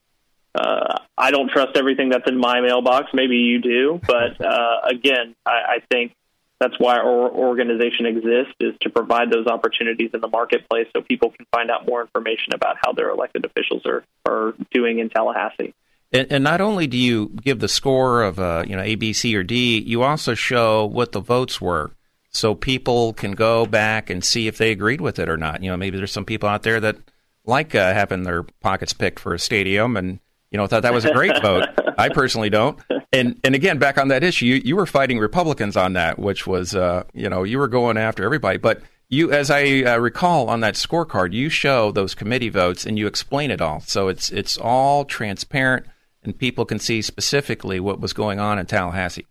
uh, 0.55 0.99
I 1.17 1.31
don't 1.31 1.49
trust 1.49 1.77
everything 1.77 2.09
that's 2.09 2.29
in 2.29 2.37
my 2.37 2.61
mailbox. 2.61 3.07
Maybe 3.13 3.37
you 3.37 3.61
do, 3.61 4.01
but 4.05 4.43
uh, 4.43 4.81
again, 4.89 5.35
I, 5.45 5.51
I 5.51 5.77
think 5.91 6.13
that's 6.59 6.77
why 6.77 6.97
our 6.97 7.29
organization 7.29 8.05
exists 8.05 8.53
is 8.59 8.73
to 8.81 8.89
provide 8.89 9.31
those 9.31 9.47
opportunities 9.47 10.11
in 10.13 10.19
the 10.19 10.27
marketplace 10.27 10.87
so 10.93 11.01
people 11.01 11.31
can 11.31 11.45
find 11.53 11.71
out 11.71 11.87
more 11.87 12.01
information 12.01 12.53
about 12.53 12.75
how 12.83 12.91
their 12.91 13.09
elected 13.09 13.45
officials 13.45 13.83
are 13.85 14.03
are 14.27 14.53
doing 14.71 14.99
in 14.99 15.09
Tallahassee. 15.09 15.73
And, 16.11 16.31
and 16.31 16.43
not 16.43 16.59
only 16.59 16.87
do 16.87 16.97
you 16.97 17.29
give 17.41 17.59
the 17.59 17.67
score 17.67 18.23
of 18.23 18.39
uh, 18.39 18.65
you 18.67 18.75
know 18.75 18.81
A, 18.81 18.95
B, 18.95 19.13
C, 19.13 19.35
or 19.35 19.43
D, 19.43 19.79
you 19.79 20.03
also 20.03 20.33
show 20.33 20.85
what 20.85 21.13
the 21.13 21.21
votes 21.21 21.61
were 21.61 21.91
so 22.31 22.53
people 22.53 23.13
can 23.13 23.31
go 23.33 23.65
back 23.65 24.09
and 24.09 24.23
see 24.23 24.47
if 24.47 24.57
they 24.57 24.71
agreed 24.71 25.01
with 25.01 25.19
it 25.19 25.29
or 25.29 25.37
not. 25.37 25.63
You 25.63 25.71
know, 25.71 25.77
maybe 25.77 25.97
there's 25.97 26.11
some 26.11 26.25
people 26.25 26.47
out 26.47 26.63
there 26.63 26.79
that 26.79 26.97
like 27.45 27.73
uh, 27.73 27.93
having 27.93 28.23
their 28.23 28.43
pockets 28.43 28.93
picked 28.93 29.19
for 29.19 29.33
a 29.33 29.39
stadium 29.39 29.97
and 29.97 30.19
you 30.51 30.57
know 30.57 30.67
thought 30.67 30.83
that 30.83 30.93
was 30.93 31.05
a 31.05 31.13
great 31.13 31.35
vote. 31.41 31.67
I 31.97 32.09
personally 32.09 32.49
don't. 32.49 32.79
And 33.11 33.39
and 33.43 33.55
again, 33.55 33.79
back 33.79 33.97
on 33.97 34.09
that 34.09 34.23
issue, 34.23 34.45
you, 34.45 34.61
you 34.63 34.75
were 34.75 34.85
fighting 34.85 35.19
Republicans 35.19 35.75
on 35.75 35.93
that, 35.93 36.19
which 36.19 36.45
was 36.45 36.75
uh, 36.75 37.03
you 37.13 37.29
know 37.29 37.43
you 37.43 37.57
were 37.57 37.67
going 37.67 37.97
after 37.97 38.23
everybody, 38.23 38.57
but. 38.57 38.81
You, 39.11 39.31
as 39.31 39.49
I 39.49 39.81
uh, 39.81 39.97
recall 39.97 40.51
on 40.51 40.59
that 40.59 40.75
scorecard, 40.75 41.33
you 41.33 41.49
show 41.49 41.91
those 41.91 42.13
committee 42.13 42.49
votes 42.49 42.85
and 42.85 42.99
you 42.99 43.07
explain 43.07 43.49
it 43.49 43.59
all. 43.59 43.79
So 43.79 44.07
it's 44.07 44.29
it's 44.29 44.55
all 44.55 45.03
transparent, 45.03 45.87
and 46.21 46.37
people 46.37 46.63
can 46.63 46.77
see 46.77 47.01
specifically 47.01 47.79
what 47.79 47.99
was 47.99 48.13
going 48.13 48.39
on 48.39 48.59
in 48.59 48.67
Tallahassee. 48.67 49.25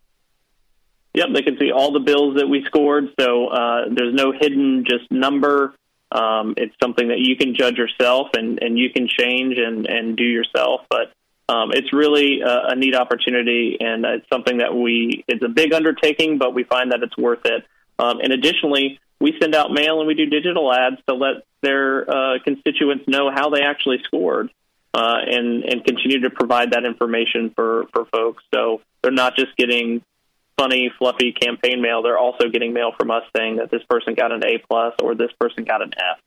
Yep, 1.19 1.31
they 1.35 1.43
can 1.43 1.59
see 1.59 1.73
all 1.73 1.91
the 1.91 1.99
bills 1.99 2.37
that 2.37 2.47
we 2.47 2.63
scored. 2.67 3.09
So 3.19 3.49
uh, 3.49 3.87
there's 3.91 4.15
no 4.15 4.31
hidden 4.31 4.85
just 4.89 5.11
number. 5.11 5.75
Um, 6.13 6.55
it's 6.57 6.77
something 6.81 7.09
that 7.09 7.19
you 7.19 7.35
can 7.35 7.57
judge 7.57 7.77
yourself 7.77 8.29
and, 8.35 8.63
and 8.63 8.79
you 8.79 8.91
can 8.91 9.09
change 9.09 9.59
and, 9.59 9.85
and 9.87 10.17
do 10.17 10.23
yourself. 10.23 10.83
But 10.89 11.13
um, 11.53 11.73
it's 11.73 11.93
really 11.93 12.41
a, 12.41 12.69
a 12.69 12.77
neat 12.77 12.95
opportunity, 12.95 13.79
and 13.81 14.05
it's 14.05 14.29
something 14.33 14.59
that 14.59 14.73
we. 14.77 15.25
It's 15.27 15.43
a 15.43 15.49
big 15.49 15.73
undertaking, 15.73 16.39
but 16.39 16.55
we 16.55 16.63
find 16.63 16.93
that 16.93 17.03
it's 17.03 17.17
worth 17.19 17.45
it. 17.47 17.65
Um, 17.99 18.21
and 18.23 18.33
additionally, 18.33 19.01
we 19.19 19.35
send 19.41 19.57
out 19.57 19.73
mail 19.73 19.99
and 19.99 20.07
we 20.07 20.15
do 20.15 20.27
digital 20.27 20.73
ads 20.73 20.99
to 21.09 21.17
let 21.17 21.43
their 21.63 22.09
uh, 22.09 22.39
constituents 22.45 23.07
know 23.09 23.29
how 23.35 23.51
they 23.51 23.63
actually 23.63 23.99
scored. 24.05 24.51
Uh, 24.95 25.19
and 25.27 25.65
and 25.65 25.85
continue 25.85 26.21
to 26.21 26.31
provide 26.31 26.71
that 26.71 26.85
information 26.85 27.51
for 27.57 27.87
for 27.93 28.05
folks, 28.07 28.45
so 28.55 28.81
they're 29.03 29.11
not 29.13 29.37
just 29.37 29.55
getting 29.57 30.03
funny, 30.59 30.91
fluffy 30.99 31.33
campaign 31.33 31.81
mail, 31.81 32.03
they're 32.03 32.19
also 32.19 32.49
getting 32.49 32.73
mail 32.73 32.93
from 32.99 33.11
us 33.11 33.23
saying 33.37 33.57
that 33.57 33.71
this 33.71 33.83
person 33.89 34.15
got 34.15 34.33
an 34.33 34.43
A 34.45 34.59
plus 34.69 34.95
or 35.03 35.15
this 35.15 35.31
person 35.41 35.65
got 35.65 35.83
an 35.83 35.93
F. 35.97 36.19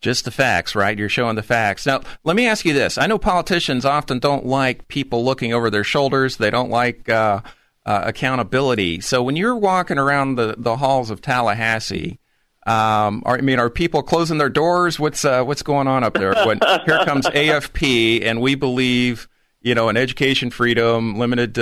Just 0.00 0.24
the 0.24 0.30
facts, 0.30 0.74
right? 0.74 0.96
You're 0.96 1.08
showing 1.08 1.34
the 1.34 1.42
facts. 1.42 1.84
Now, 1.84 2.02
let 2.22 2.36
me 2.36 2.46
ask 2.46 2.64
you 2.64 2.72
this. 2.72 2.98
I 2.98 3.06
know 3.06 3.18
politicians 3.18 3.84
often 3.84 4.20
don't 4.20 4.46
like 4.46 4.86
people 4.86 5.24
looking 5.24 5.52
over 5.52 5.70
their 5.70 5.82
shoulders. 5.82 6.36
They 6.36 6.50
don't 6.50 6.70
like 6.70 7.08
uh, 7.08 7.40
uh, 7.84 8.02
accountability. 8.04 9.00
So 9.00 9.22
when 9.24 9.34
you're 9.34 9.56
walking 9.56 9.98
around 9.98 10.36
the, 10.36 10.54
the 10.56 10.76
halls 10.76 11.10
of 11.10 11.20
Tallahassee, 11.20 12.20
um, 12.64 13.22
are, 13.26 13.38
I 13.38 13.40
mean, 13.40 13.58
are 13.58 13.70
people 13.70 14.02
closing 14.02 14.38
their 14.38 14.50
doors? 14.50 15.00
What's 15.00 15.24
uh, 15.24 15.42
what's 15.42 15.62
going 15.62 15.88
on 15.88 16.04
up 16.04 16.14
there? 16.14 16.34
When 16.44 16.60
here 16.86 17.04
comes 17.04 17.26
AFP, 17.26 18.24
and 18.24 18.40
we 18.40 18.54
believe, 18.54 19.26
you 19.62 19.74
know, 19.74 19.88
in 19.88 19.96
education 19.96 20.50
freedom, 20.50 21.18
limited 21.18 21.58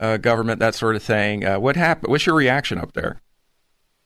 uh, 0.00 0.16
government, 0.16 0.58
that 0.58 0.74
sort 0.74 0.96
of 0.96 1.02
thing. 1.02 1.44
Uh, 1.44 1.60
what 1.60 1.76
happened? 1.76 2.10
What's 2.10 2.26
your 2.26 2.34
reaction 2.34 2.78
up 2.78 2.94
there? 2.94 3.20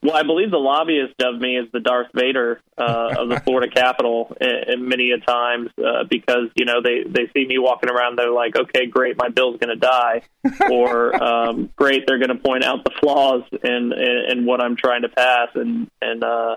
Well, 0.02 0.14
I 0.14 0.22
believe 0.22 0.50
the 0.50 0.58
lobbyist 0.58 1.16
dubbed 1.16 1.40
me 1.40 1.56
as 1.56 1.64
the 1.72 1.80
Darth 1.80 2.08
Vader 2.12 2.60
uh, 2.76 3.14
of 3.18 3.30
the 3.30 3.40
Florida 3.40 3.72
Capitol, 3.72 4.36
and, 4.38 4.86
many 4.86 5.12
a 5.12 5.18
times 5.18 5.70
uh, 5.78 6.04
because 6.10 6.50
you 6.56 6.66
know 6.66 6.82
they 6.82 7.04
they 7.08 7.30
see 7.32 7.46
me 7.46 7.58
walking 7.58 7.88
around, 7.88 8.18
they're 8.18 8.30
like, 8.30 8.54
okay, 8.54 8.84
great, 8.86 9.16
my 9.16 9.30
bill's 9.30 9.58
going 9.58 9.74
to 9.74 9.80
die, 9.80 10.22
or 10.70 11.22
um, 11.22 11.70
great, 11.74 12.06
they're 12.06 12.18
going 12.18 12.36
to 12.36 12.42
point 12.42 12.64
out 12.64 12.84
the 12.84 12.90
flaws 13.00 13.44
in, 13.62 13.92
in 13.92 14.38
in 14.38 14.46
what 14.46 14.60
I'm 14.60 14.76
trying 14.76 15.02
to 15.02 15.08
pass 15.08 15.48
and 15.54 15.90
and 16.02 16.22
uh, 16.22 16.56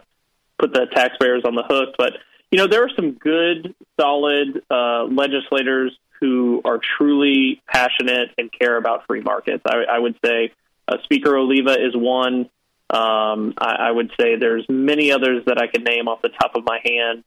put 0.59 0.73
the 0.73 0.88
taxpayers 0.93 1.43
on 1.45 1.55
the 1.55 1.63
hook. 1.63 1.95
But 1.97 2.13
you 2.52 2.58
know, 2.58 2.68
there 2.68 2.84
are 2.84 2.89
some 2.95 3.12
good, 3.12 3.76
solid 4.00 4.64
uh, 4.70 5.04
legislators 5.06 5.98
who 6.20 6.62
are 6.66 6.80
truly 6.98 7.62
passionate 7.68 8.30
and 8.38 8.52
care 8.52 8.78
about 8.78 9.06
free 9.06 9.22
markets. 9.22 9.64
I, 9.66 9.84
I 9.89 10.00
would 10.00 10.18
say 10.24 10.52
uh, 10.88 10.98
Speaker 11.04 11.36
Oliva 11.38 11.74
is 11.74 11.95
one. 11.95 12.50
Um, 12.89 13.54
I, 13.58 13.76
I, 13.80 13.91
would 13.91 14.12
say 14.18 14.38
there's 14.38 14.66
many 14.70 15.12
others 15.12 15.43
that 15.45 15.62
I 15.62 15.68
could 15.68 15.84
name 15.84 16.08
off 16.08 16.22
the 16.22 16.30
top 16.30 16.56
of 16.56 16.64
my 16.66 16.80
hand. 16.84 17.24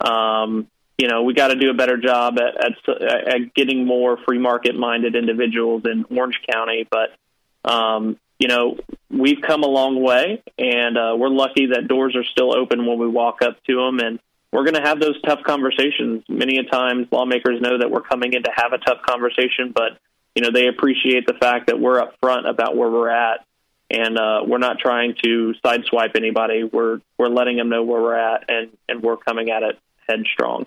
Um, 0.00 0.68
you 0.96 1.06
know, 1.06 1.22
we 1.22 1.34
got 1.34 1.48
to 1.48 1.56
do 1.56 1.68
a 1.68 1.74
better 1.74 1.98
job 1.98 2.38
at, 2.38 2.64
at, 2.64 3.02
at 3.02 3.54
getting 3.54 3.84
more 3.84 4.16
free 4.24 4.38
market 4.38 4.74
minded 4.74 5.14
individuals 5.14 5.82
in 5.84 6.06
Orange 6.16 6.40
County. 6.50 6.88
But, 6.90 7.70
um, 7.70 8.18
you 8.38 8.48
know, 8.48 8.78
we've 9.10 9.42
come 9.42 9.64
a 9.64 9.68
long 9.68 10.02
way, 10.02 10.42
and 10.58 10.96
uh, 10.96 11.14
we're 11.16 11.28
lucky 11.28 11.66
that 11.66 11.88
doors 11.88 12.16
are 12.16 12.24
still 12.24 12.56
open 12.56 12.86
when 12.86 12.98
we 12.98 13.06
walk 13.06 13.42
up 13.42 13.62
to 13.64 13.76
them. 13.76 13.98
And 13.98 14.18
we're 14.52 14.64
going 14.64 14.74
to 14.74 14.82
have 14.82 15.00
those 15.00 15.20
tough 15.22 15.40
conversations. 15.44 16.22
Many 16.28 16.58
a 16.58 16.64
times, 16.64 17.08
lawmakers 17.10 17.60
know 17.60 17.78
that 17.78 17.90
we're 17.90 18.02
coming 18.02 18.34
in 18.34 18.42
to 18.42 18.50
have 18.54 18.72
a 18.72 18.78
tough 18.78 19.02
conversation, 19.02 19.72
but 19.74 19.98
you 20.34 20.42
know 20.42 20.50
they 20.52 20.68
appreciate 20.68 21.26
the 21.26 21.34
fact 21.34 21.68
that 21.68 21.80
we're 21.80 22.00
upfront 22.00 22.48
about 22.48 22.76
where 22.76 22.90
we're 22.90 23.10
at, 23.10 23.44
and 23.90 24.18
uh, 24.18 24.40
we're 24.46 24.58
not 24.58 24.78
trying 24.78 25.14
to 25.24 25.54
sideswipe 25.64 26.16
anybody. 26.16 26.64
We're 26.64 27.00
we're 27.18 27.28
letting 27.28 27.56
them 27.56 27.70
know 27.70 27.82
where 27.82 28.00
we're 28.00 28.16
at, 28.16 28.44
and 28.48 28.70
and 28.88 29.02
we're 29.02 29.16
coming 29.16 29.50
at 29.50 29.62
it 29.62 29.78
headstrong. 30.08 30.66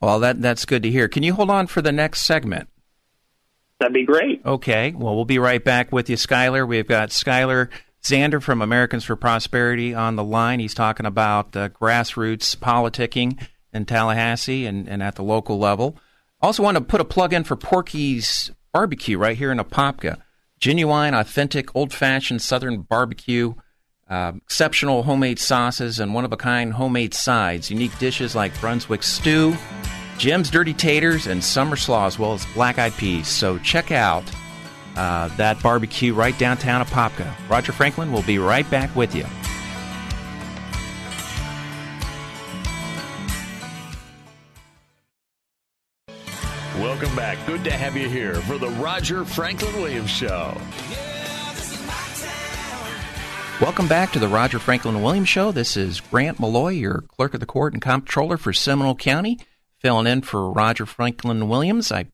Well, 0.00 0.20
that 0.20 0.40
that's 0.42 0.64
good 0.64 0.82
to 0.82 0.90
hear. 0.90 1.08
Can 1.08 1.22
you 1.22 1.34
hold 1.34 1.50
on 1.50 1.66
for 1.66 1.82
the 1.82 1.92
next 1.92 2.22
segment? 2.22 2.68
That'd 3.80 3.94
be 3.94 4.04
great. 4.04 4.44
Okay. 4.44 4.92
Well, 4.92 5.14
we'll 5.14 5.24
be 5.24 5.38
right 5.38 5.62
back 5.62 5.92
with 5.92 6.10
you, 6.10 6.16
Skylar. 6.16 6.66
We've 6.66 6.86
got 6.86 7.10
Skylar 7.10 7.68
Zander 8.08 8.42
from 8.42 8.62
Americans 8.62 9.04
for 9.04 9.16
Prosperity 9.16 9.94
on 9.94 10.16
the 10.16 10.24
line. 10.24 10.60
He's 10.60 10.72
talking 10.72 11.04
about 11.04 11.54
uh, 11.54 11.68
grassroots 11.68 12.56
politicking 12.56 13.38
in 13.74 13.84
Tallahassee 13.84 14.64
and, 14.64 14.88
and 14.88 15.02
at 15.02 15.16
the 15.16 15.22
local 15.22 15.58
level. 15.58 15.98
Also, 16.40 16.62
want 16.62 16.78
to 16.78 16.80
put 16.80 17.02
a 17.02 17.04
plug 17.04 17.34
in 17.34 17.44
for 17.44 17.54
Porky's 17.54 18.50
Barbecue 18.72 19.18
right 19.18 19.36
here 19.36 19.52
in 19.52 19.58
Apopka. 19.58 20.22
Genuine, 20.58 21.12
authentic, 21.14 21.74
old 21.76 21.92
fashioned 21.92 22.40
Southern 22.40 22.80
barbecue, 22.80 23.52
uh, 24.08 24.32
exceptional 24.36 25.02
homemade 25.02 25.38
sauces, 25.38 26.00
and 26.00 26.14
one 26.14 26.24
of 26.24 26.32
a 26.32 26.36
kind 26.38 26.72
homemade 26.72 27.12
sides. 27.12 27.70
Unique 27.70 27.96
dishes 27.98 28.34
like 28.34 28.58
Brunswick 28.58 29.02
stew, 29.02 29.54
Jim's 30.16 30.50
Dirty 30.50 30.72
Taters, 30.72 31.26
and 31.26 31.44
summer 31.44 31.76
slaw, 31.76 32.06
as 32.06 32.18
well 32.18 32.32
as 32.32 32.46
black 32.54 32.78
eyed 32.78 32.94
peas. 32.94 33.28
So 33.28 33.58
check 33.58 33.92
out 33.92 34.24
uh, 34.98 35.28
that 35.36 35.62
barbecue 35.62 36.12
right 36.12 36.36
downtown 36.38 36.84
Apopka. 36.84 37.32
Roger 37.48 37.72
Franklin 37.72 38.12
will 38.12 38.22
be 38.22 38.38
right 38.38 38.68
back 38.68 38.94
with 38.96 39.14
you. 39.14 39.24
Welcome 46.82 47.14
back. 47.14 47.38
Good 47.46 47.64
to 47.64 47.72
have 47.72 47.96
you 47.96 48.08
here 48.08 48.34
for 48.42 48.58
the 48.58 48.70
Roger 48.70 49.24
Franklin 49.24 49.74
Williams 49.76 50.10
Show. 50.10 50.56
Welcome 53.60 53.88
back 53.88 54.12
to 54.12 54.18
the 54.18 54.28
Roger 54.28 54.58
Franklin 54.58 55.02
Williams 55.02 55.28
Show. 55.28 55.50
This 55.50 55.76
is 55.76 56.00
Grant 56.00 56.38
Maloy, 56.38 56.78
your 56.78 57.02
clerk 57.02 57.34
of 57.34 57.40
the 57.40 57.46
court 57.46 57.72
and 57.72 57.82
comptroller 57.82 58.36
for 58.36 58.52
Seminole 58.52 58.94
County, 58.94 59.38
filling 59.80 60.06
in 60.06 60.22
for 60.22 60.50
Roger 60.50 60.86
Franklin 60.86 61.48
Williams. 61.48 61.90
I 61.90 62.06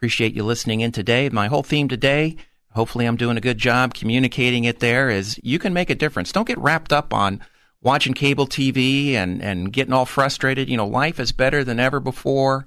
appreciate 0.00 0.34
you 0.34 0.42
listening 0.42 0.80
in 0.80 0.92
today. 0.92 1.28
My 1.28 1.48
whole 1.48 1.62
theme 1.62 1.86
today, 1.86 2.36
hopefully 2.72 3.04
I'm 3.04 3.18
doing 3.18 3.36
a 3.36 3.40
good 3.42 3.58
job 3.58 3.92
communicating 3.92 4.64
it 4.64 4.80
there, 4.80 5.10
is 5.10 5.38
you 5.42 5.58
can 5.58 5.74
make 5.74 5.90
a 5.90 5.94
difference. 5.94 6.32
Don't 6.32 6.48
get 6.48 6.56
wrapped 6.56 6.90
up 6.90 7.12
on 7.12 7.42
watching 7.82 8.14
cable 8.14 8.46
TV 8.46 9.12
and, 9.12 9.42
and 9.42 9.70
getting 9.70 9.92
all 9.92 10.06
frustrated. 10.06 10.70
You 10.70 10.78
know, 10.78 10.86
life 10.86 11.20
is 11.20 11.32
better 11.32 11.64
than 11.64 11.78
ever 11.78 12.00
before. 12.00 12.64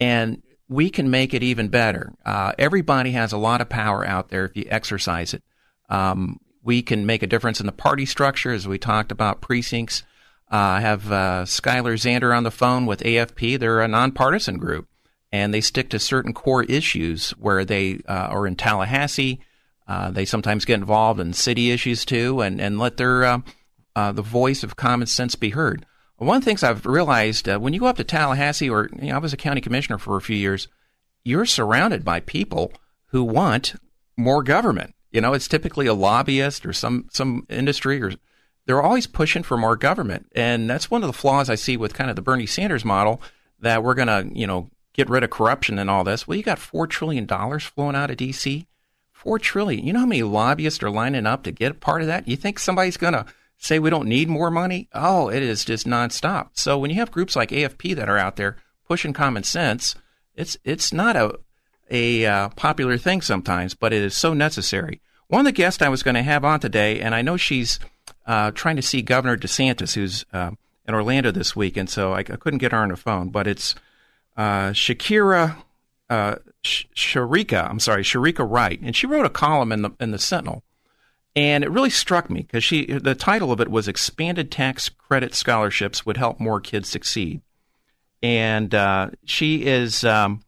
And 0.00 0.42
we 0.68 0.90
can 0.90 1.08
make 1.08 1.34
it 1.34 1.44
even 1.44 1.68
better. 1.68 2.14
Uh, 2.26 2.50
everybody 2.58 3.12
has 3.12 3.30
a 3.30 3.38
lot 3.38 3.60
of 3.60 3.68
power 3.68 4.04
out 4.04 4.30
there 4.30 4.46
if 4.46 4.56
you 4.56 4.64
exercise 4.68 5.34
it. 5.34 5.44
Um, 5.88 6.40
we 6.64 6.82
can 6.82 7.06
make 7.06 7.22
a 7.22 7.28
difference 7.28 7.60
in 7.60 7.66
the 7.66 7.70
party 7.70 8.06
structure, 8.06 8.50
as 8.50 8.66
we 8.66 8.78
talked 8.78 9.12
about 9.12 9.40
precincts. 9.40 10.02
Uh, 10.50 10.56
I 10.56 10.80
have 10.80 11.12
uh, 11.12 11.44
Skylar 11.44 11.94
Zander 11.94 12.36
on 12.36 12.42
the 12.42 12.50
phone 12.50 12.86
with 12.86 13.02
AFP. 13.02 13.60
They're 13.60 13.82
a 13.82 13.86
nonpartisan 13.86 14.58
group, 14.58 14.88
and 15.32 15.52
they 15.52 15.60
stick 15.60 15.88
to 15.90 15.98
certain 15.98 16.34
core 16.34 16.62
issues 16.64 17.30
where 17.32 17.64
they 17.64 18.00
uh, 18.06 18.28
are 18.30 18.46
in 18.46 18.54
Tallahassee. 18.54 19.40
Uh, 19.88 20.10
they 20.10 20.24
sometimes 20.24 20.64
get 20.64 20.78
involved 20.78 21.18
in 21.18 21.32
city 21.32 21.70
issues 21.70 22.04
too, 22.04 22.40
and, 22.40 22.60
and 22.60 22.78
let 22.78 22.98
their 22.98 23.24
uh, 23.24 23.40
uh, 23.96 24.12
the 24.12 24.22
voice 24.22 24.62
of 24.62 24.76
common 24.76 25.06
sense 25.06 25.34
be 25.34 25.50
heard. 25.50 25.86
One 26.18 26.36
of 26.36 26.42
the 26.42 26.50
things 26.50 26.62
I've 26.62 26.86
realized 26.86 27.48
uh, 27.48 27.58
when 27.58 27.72
you 27.72 27.80
go 27.80 27.86
up 27.86 27.96
to 27.96 28.04
Tallahassee, 28.04 28.70
or 28.70 28.88
you 29.00 29.08
know, 29.08 29.16
I 29.16 29.18
was 29.18 29.32
a 29.32 29.36
county 29.36 29.60
commissioner 29.60 29.98
for 29.98 30.16
a 30.16 30.20
few 30.20 30.36
years, 30.36 30.68
you're 31.24 31.46
surrounded 31.46 32.04
by 32.04 32.20
people 32.20 32.72
who 33.06 33.24
want 33.24 33.74
more 34.16 34.44
government. 34.44 34.94
You 35.10 35.20
know, 35.20 35.34
it's 35.34 35.48
typically 35.48 35.86
a 35.86 35.94
lobbyist 35.94 36.64
or 36.64 36.72
some 36.72 37.08
some 37.10 37.46
industry, 37.48 38.00
or 38.00 38.12
they're 38.66 38.82
always 38.82 39.08
pushing 39.08 39.42
for 39.42 39.56
more 39.56 39.76
government, 39.76 40.30
and 40.36 40.70
that's 40.70 40.90
one 40.90 41.02
of 41.02 41.08
the 41.08 41.12
flaws 41.12 41.50
I 41.50 41.56
see 41.56 41.76
with 41.76 41.94
kind 41.94 42.08
of 42.08 42.14
the 42.14 42.22
Bernie 42.22 42.46
Sanders 42.46 42.84
model 42.84 43.20
that 43.58 43.82
we're 43.82 43.94
going 43.94 44.08
to, 44.08 44.28
you 44.32 44.46
know, 44.46 44.70
get 44.92 45.08
rid 45.08 45.24
of 45.24 45.30
corruption 45.30 45.78
and 45.78 45.90
all 45.90 46.04
this. 46.04 46.26
Well, 46.26 46.36
you 46.36 46.42
got 46.42 46.58
four 46.58 46.86
trillion 46.86 47.26
dollars 47.26 47.64
flowing 47.64 47.96
out 47.96 48.10
of 48.10 48.16
D.C. 48.16 48.66
Four 49.12 49.38
trillion. 49.38 49.86
You 49.86 49.92
know 49.92 50.00
how 50.00 50.06
many 50.06 50.22
lobbyists 50.22 50.82
are 50.82 50.90
lining 50.90 51.26
up 51.26 51.44
to 51.44 51.52
get 51.52 51.72
a 51.72 51.74
part 51.74 52.00
of 52.00 52.08
that? 52.08 52.26
You 52.26 52.36
think 52.36 52.58
somebody's 52.58 52.96
going 52.96 53.12
to 53.12 53.26
say 53.56 53.78
we 53.78 53.90
don't 53.90 54.08
need 54.08 54.28
more 54.28 54.50
money? 54.50 54.88
Oh, 54.92 55.28
it 55.28 55.42
is 55.42 55.64
just 55.64 55.86
nonstop. 55.86 56.50
So 56.54 56.76
when 56.78 56.90
you 56.90 56.96
have 56.96 57.12
groups 57.12 57.36
like 57.36 57.50
AFP 57.50 57.94
that 57.96 58.08
are 58.08 58.18
out 58.18 58.36
there 58.36 58.56
pushing 58.86 59.12
common 59.12 59.44
sense, 59.44 59.94
it's 60.34 60.56
it's 60.64 60.92
not 60.92 61.16
a 61.16 61.38
a 61.90 62.26
uh, 62.26 62.48
popular 62.50 62.96
thing 62.98 63.20
sometimes, 63.20 63.74
but 63.74 63.92
it 63.92 64.02
is 64.02 64.16
so 64.16 64.34
necessary. 64.34 65.00
One 65.28 65.40
of 65.40 65.46
the 65.46 65.52
guests 65.52 65.82
I 65.82 65.88
was 65.88 66.02
going 66.02 66.14
to 66.14 66.22
have 66.22 66.44
on 66.44 66.60
today, 66.60 67.00
and 67.00 67.14
I 67.14 67.22
know 67.22 67.36
she's 67.36 67.78
uh, 68.26 68.50
trying 68.50 68.76
to 68.76 68.82
see 68.82 69.02
Governor 69.02 69.36
DeSantis, 69.36 69.94
who's 69.94 70.24
uh, 70.32 70.50
in 70.86 70.94
Orlando 70.94 71.30
this 71.30 71.54
week, 71.54 71.76
and 71.76 71.88
so 71.88 72.12
I, 72.12 72.20
I, 72.20 72.22
couldn't 72.22 72.58
get 72.58 72.72
her 72.72 72.78
on 72.78 72.88
the 72.88 72.96
phone. 72.96 73.28
But 73.28 73.46
it's 73.46 73.74
uh, 74.36 74.70
Shakira 74.70 75.56
uh, 76.12 76.36
Sh- 76.62 76.84
Sharika. 76.94 77.68
I'm 77.68 77.80
sorry, 77.80 78.02
Sharika 78.02 78.48
Wright, 78.48 78.78
and 78.82 78.94
she 78.94 79.06
wrote 79.06 79.24
a 79.24 79.30
column 79.30 79.72
in 79.72 79.82
the 79.82 79.90
in 79.98 80.10
the 80.10 80.18
Sentinel. 80.18 80.62
And 81.34 81.64
it 81.64 81.70
really 81.70 81.88
struck 81.88 82.28
me 82.28 82.42
because 82.42 82.62
she 82.62 82.84
the 82.84 83.14
title 83.14 83.50
of 83.50 83.60
it 83.60 83.70
was 83.70 83.88
expanded 83.88 84.50
tax 84.50 84.90
credit 84.90 85.34
scholarships 85.34 86.04
would 86.04 86.18
help 86.18 86.38
more 86.38 86.60
kids 86.60 86.90
succeed. 86.90 87.40
And 88.22 88.74
uh, 88.74 89.10
she 89.24 89.64
is 89.64 90.04
um, 90.04 90.44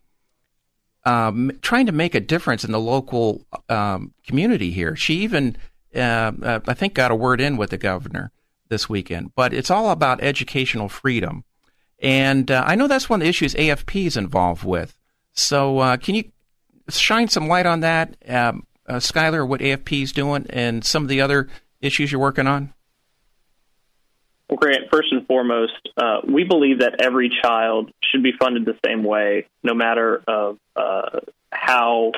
um, 1.05 1.53
trying 1.63 1.87
to 1.87 1.93
make 1.93 2.15
a 2.15 2.21
difference 2.21 2.65
in 2.65 2.73
the 2.73 2.79
local 2.79 3.47
um, 3.71 4.13
community 4.27 4.71
here. 4.71 4.95
She 4.95 5.15
even 5.21 5.57
uh, 5.97 6.33
uh, 6.43 6.61
i 6.67 6.75
think 6.75 6.93
got 6.93 7.11
a 7.11 7.15
word 7.15 7.41
in 7.41 7.57
with 7.57 7.71
the 7.71 7.79
governor 7.79 8.33
this 8.69 8.87
weekend. 8.87 9.33
But 9.35 9.55
it's 9.55 9.71
all 9.71 9.91
about 9.91 10.23
educational 10.23 10.91
freedom 10.91 11.45
and 12.05 12.51
uh, 12.51 12.63
i 12.67 12.75
know 12.75 12.87
that's 12.87 13.09
one 13.09 13.21
of 13.21 13.25
the 13.25 13.29
issues 13.29 13.55
afp 13.55 14.07
is 14.07 14.17
involved 14.17 14.63
with 14.65 14.97
so 15.33 15.79
uh, 15.79 15.97
can 15.97 16.15
you 16.15 16.25
shine 16.89 17.29
some 17.29 17.49
light 17.49 17.67
on 17.67 17.81
that 17.81 18.15
um, 18.29 18.67
uh, 18.87 18.95
Skylar, 18.95 19.47
what 19.47 19.61
AFP 19.61 20.03
is 20.03 20.13
doing 20.13 20.47
and 20.51 20.85
some 20.85 21.03
of 21.03 21.09
the 21.09 21.21
other 21.21 21.49
issues 21.81 22.13
you're 22.13 22.21
working 22.21 22.47
on? 22.47 22.73
Well, 24.49 24.59
Grant, 24.59 24.91
first 24.91 25.09
and 25.11 25.27
foremost, 25.27 25.73
uh, 25.97 26.21
we 26.29 26.45
believe 26.45 26.81
that 26.81 27.01
every 27.01 27.31
child 27.43 27.91
should 28.03 28.23
be 28.23 28.33
funded 28.39 28.67
the 28.67 28.79
same 28.85 29.03
way, 29.03 29.47
no 29.63 29.75
matter 29.75 30.23
of 30.29 30.59
uh, 30.77 31.21
how 31.51 32.13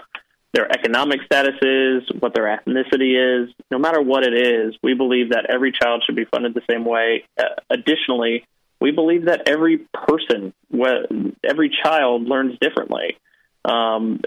their 0.53 0.70
economic 0.70 1.20
status 1.24 1.55
is, 1.62 2.03
what 2.18 2.34
their 2.34 2.45
ethnicity 2.45 3.45
is, 3.45 3.55
no 3.70 3.78
matter 3.78 4.01
what 4.01 4.24
it 4.24 4.34
is. 4.34 4.74
We 4.82 4.95
believe 4.95 5.30
that 5.30 5.47
every 5.49 5.70
child 5.70 6.03
should 6.05 6.16
be 6.16 6.24
funded 6.24 6.55
the 6.55 6.62
same 6.68 6.84
way. 6.84 7.24
Uh, 7.39 7.45
additionally, 7.70 8.45
we 8.80 8.90
believe 8.90 9.26
that 9.26 9.48
every 9.48 9.78
person, 9.92 10.52
every 11.42 11.70
child 11.82 12.28
learns 12.28 12.58
differently. 12.60 13.16
Um, 13.64 14.20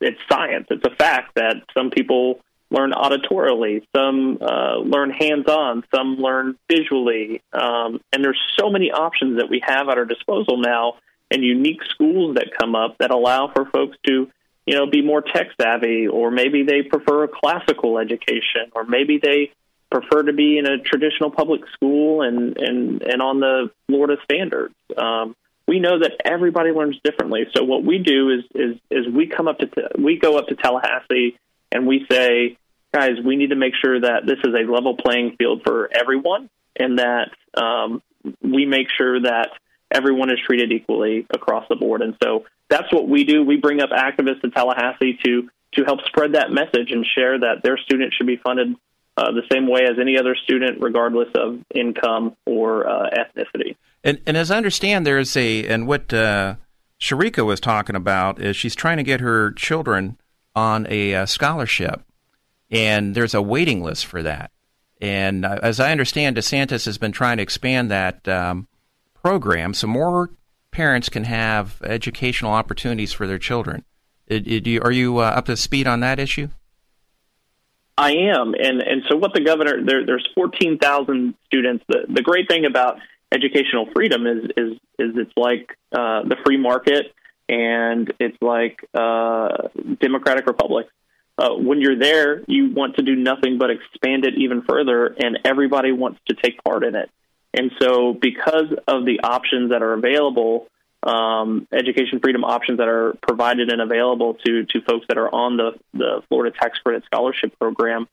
it's 0.00 0.20
science. 0.30 0.66
It's 0.70 0.86
a 0.86 0.94
fact 0.94 1.34
that 1.34 1.56
some 1.76 1.90
people 1.90 2.40
learn 2.70 2.92
auditorily, 2.92 3.82
some 3.94 4.38
uh, 4.40 4.76
learn 4.78 5.10
hands-on, 5.10 5.82
some 5.92 6.16
learn 6.16 6.56
visually, 6.70 7.42
um, 7.52 8.00
and 8.12 8.24
there's 8.24 8.40
so 8.58 8.70
many 8.70 8.92
options 8.92 9.38
that 9.38 9.50
we 9.50 9.60
have 9.66 9.88
at 9.88 9.98
our 9.98 10.04
disposal 10.04 10.56
now, 10.56 10.94
and 11.32 11.42
unique 11.42 11.82
schools 11.90 12.36
that 12.36 12.50
come 12.58 12.74
up 12.74 12.96
that 12.98 13.10
allow 13.10 13.52
for 13.54 13.64
folks 13.66 13.96
to, 14.06 14.30
you 14.66 14.74
know, 14.74 14.86
be 14.86 15.02
more 15.02 15.20
tech 15.20 15.48
savvy, 15.60 16.06
or 16.06 16.30
maybe 16.30 16.62
they 16.62 16.82
prefer 16.82 17.24
a 17.24 17.28
classical 17.28 17.98
education, 17.98 18.70
or 18.74 18.84
maybe 18.84 19.18
they 19.18 19.50
prefer 19.90 20.22
to 20.22 20.32
be 20.32 20.58
in 20.58 20.66
a 20.66 20.78
traditional 20.78 21.30
public 21.30 21.62
school 21.74 22.22
and 22.22 22.56
and 22.58 23.02
and 23.02 23.22
on 23.22 23.40
the 23.40 23.70
Florida 23.88 24.16
standards. 24.24 24.74
Um, 24.96 25.34
we 25.66 25.78
know 25.78 26.00
that 26.00 26.12
everybody 26.24 26.70
learns 26.70 26.98
differently. 27.04 27.46
So 27.54 27.64
what 27.64 27.84
we 27.84 27.98
do 27.98 28.30
is 28.30 28.44
is 28.54 28.76
is 28.90 29.12
we 29.12 29.26
come 29.26 29.48
up 29.48 29.58
to 29.58 29.68
we 29.98 30.18
go 30.18 30.38
up 30.38 30.48
to 30.48 30.56
Tallahassee 30.56 31.38
and 31.72 31.86
we 31.86 32.06
say, 32.10 32.56
guys, 32.92 33.12
we 33.24 33.36
need 33.36 33.50
to 33.50 33.56
make 33.56 33.74
sure 33.80 34.00
that 34.00 34.26
this 34.26 34.38
is 34.38 34.54
a 34.54 34.70
level 34.70 34.96
playing 34.96 35.36
field 35.36 35.62
for 35.64 35.88
everyone, 35.92 36.50
and 36.76 36.98
that 36.98 37.30
um, 37.56 38.02
we 38.42 38.66
make 38.66 38.88
sure 38.96 39.20
that 39.20 39.50
everyone 39.92 40.30
is 40.30 40.38
treated 40.44 40.72
equally 40.72 41.26
across 41.30 41.66
the 41.68 41.76
board. 41.76 42.02
And 42.02 42.16
so 42.22 42.44
that's 42.68 42.92
what 42.92 43.08
we 43.08 43.24
do. 43.24 43.44
We 43.44 43.56
bring 43.56 43.80
up 43.80 43.90
activists 43.90 44.42
to 44.42 44.50
Tallahassee 44.50 45.18
to 45.24 45.48
to 45.74 45.84
help 45.84 46.00
spread 46.06 46.32
that 46.32 46.50
message 46.50 46.90
and 46.90 47.06
share 47.06 47.38
that 47.38 47.62
their 47.62 47.78
students 47.78 48.16
should 48.16 48.26
be 48.26 48.36
funded 48.36 48.74
uh, 49.20 49.32
the 49.32 49.42
same 49.52 49.68
way 49.68 49.82
as 49.82 49.98
any 50.00 50.18
other 50.18 50.34
student, 50.34 50.80
regardless 50.80 51.28
of 51.34 51.58
income 51.74 52.36
or 52.46 52.88
uh, 52.88 53.10
ethnicity. 53.10 53.76
And, 54.02 54.20
and 54.26 54.36
as 54.36 54.50
I 54.50 54.56
understand, 54.56 55.06
there's 55.06 55.36
a 55.36 55.66
and 55.66 55.86
what 55.86 56.12
uh, 56.12 56.54
Sharika 57.00 57.44
was 57.44 57.60
talking 57.60 57.96
about 57.96 58.40
is 58.40 58.56
she's 58.56 58.74
trying 58.74 58.96
to 58.96 59.02
get 59.02 59.20
her 59.20 59.52
children 59.52 60.18
on 60.54 60.86
a, 60.88 61.14
uh, 61.14 61.26
scholarship, 61.26 62.02
and 62.70 63.14
there's 63.14 63.34
a 63.34 63.42
waiting 63.42 63.82
list 63.82 64.06
for 64.06 64.22
that. 64.22 64.50
And 65.00 65.44
uh, 65.44 65.58
as 65.62 65.80
I 65.80 65.92
understand, 65.92 66.36
DeSantis 66.36 66.86
has 66.86 66.98
been 66.98 67.12
trying 67.12 67.36
to 67.36 67.42
expand 67.42 67.90
that 67.90 68.26
um, 68.26 68.68
program 69.14 69.74
so 69.74 69.86
more 69.86 70.30
parents 70.70 71.08
can 71.08 71.24
have 71.24 71.80
educational 71.82 72.52
opportunities 72.52 73.12
for 73.12 73.26
their 73.26 73.38
children. 73.38 73.84
It, 74.26 74.46
it, 74.46 74.84
are 74.84 74.92
you 74.92 75.18
uh, 75.18 75.24
up 75.24 75.46
to 75.46 75.56
speed 75.56 75.86
on 75.86 76.00
that 76.00 76.18
issue? 76.18 76.48
I 78.00 78.12
am, 78.12 78.54
and 78.54 78.80
and 78.80 79.02
so 79.10 79.16
what 79.16 79.34
the 79.34 79.42
governor 79.42 79.84
there, 79.84 80.06
there's 80.06 80.26
14,000 80.34 81.34
students. 81.46 81.84
The 81.86 82.06
the 82.08 82.22
great 82.22 82.48
thing 82.48 82.64
about 82.64 82.96
educational 83.30 83.88
freedom 83.94 84.26
is 84.26 84.44
is 84.56 84.72
is 84.98 85.16
it's 85.16 85.32
like 85.36 85.76
uh, 85.92 86.22
the 86.24 86.36
free 86.44 86.56
market 86.56 87.12
and 87.50 88.12
it's 88.18 88.36
like 88.40 88.82
uh, 88.94 89.68
democratic 90.00 90.46
republic. 90.46 90.86
Uh, 91.36 91.50
when 91.54 91.80
you're 91.80 91.98
there, 91.98 92.42
you 92.46 92.70
want 92.72 92.96
to 92.96 93.02
do 93.02 93.16
nothing 93.16 93.58
but 93.58 93.70
expand 93.70 94.24
it 94.24 94.34
even 94.38 94.62
further, 94.62 95.06
and 95.06 95.40
everybody 95.44 95.90
wants 95.90 96.20
to 96.28 96.34
take 96.34 96.62
part 96.62 96.84
in 96.84 96.94
it. 96.94 97.10
And 97.52 97.72
so, 97.80 98.14
because 98.14 98.72
of 98.86 99.04
the 99.04 99.20
options 99.24 99.70
that 99.70 99.82
are 99.82 99.94
available, 99.94 100.68
um, 101.02 101.66
education 101.72 102.20
freedom 102.20 102.44
options 102.44 102.78
that 102.78 102.88
are 102.88 103.14
provided 103.22 103.70
and 103.70 103.80
available 103.80 104.34
to 104.46 104.64
to 104.66 104.80
folks 104.82 105.06
that 105.08 105.18
are 105.18 105.32
on 105.32 105.56
the 105.56 105.72
the 105.94 106.22
Florida 106.28 106.54
Tax 106.58 106.78
Credit 106.78 107.04
Scholarship 107.06 107.58
Program, 107.58 108.06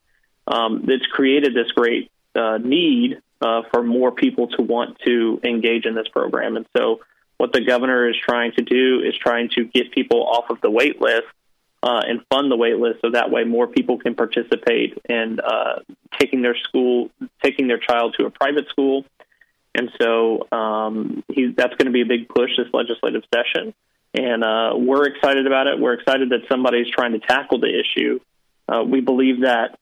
um, 0.47 0.85
it's 0.87 1.05
created 1.07 1.53
this 1.53 1.71
great 1.71 2.11
uh, 2.35 2.57
need 2.57 3.21
uh, 3.41 3.63
for 3.71 3.83
more 3.83 4.11
people 4.11 4.47
to 4.47 4.61
want 4.61 4.99
to 5.05 5.39
engage 5.43 5.85
in 5.85 5.95
this 5.95 6.07
program. 6.07 6.55
And 6.55 6.65
so, 6.75 7.01
what 7.37 7.53
the 7.53 7.61
governor 7.61 8.09
is 8.09 8.15
trying 8.17 8.53
to 8.53 8.63
do 8.63 9.01
is 9.01 9.15
trying 9.17 9.49
to 9.55 9.65
get 9.65 9.91
people 9.91 10.25
off 10.25 10.49
of 10.49 10.61
the 10.61 10.71
wait 10.71 11.01
list 11.01 11.27
uh, 11.83 12.01
and 12.07 12.21
fund 12.31 12.49
the 12.51 12.55
wait 12.55 12.77
list, 12.77 13.01
so 13.01 13.11
that 13.11 13.29
way 13.29 13.43
more 13.43 13.67
people 13.67 13.99
can 13.99 14.15
participate 14.15 14.97
in 15.07 15.39
uh, 15.39 15.79
taking 16.19 16.41
their 16.41 16.55
school, 16.55 17.11
taking 17.43 17.67
their 17.67 17.77
child 17.77 18.15
to 18.17 18.25
a 18.25 18.29
private 18.29 18.67
school. 18.69 19.05
And 19.77 19.91
so 20.01 20.47
um, 20.51 21.23
he, 21.29 21.53
that's 21.55 21.75
going 21.75 21.85
to 21.85 21.91
be 21.91 22.01
a 22.01 22.05
big 22.05 22.27
push 22.27 22.49
this 22.57 22.67
legislative 22.73 23.21
session. 23.33 23.75
And 24.13 24.43
uh, 24.43 24.71
we're 24.75 25.05
excited 25.07 25.45
about 25.45 25.67
it. 25.67 25.79
We're 25.79 25.93
excited 25.93 26.31
that 26.31 26.41
somebody's 26.49 26.89
trying 26.89 27.11
to 27.11 27.19
tackle 27.19 27.59
the 27.59 27.69
issue. 27.69 28.19
Uh, 28.67 28.83
we 28.83 29.01
believe 29.01 29.41
that 29.41 29.77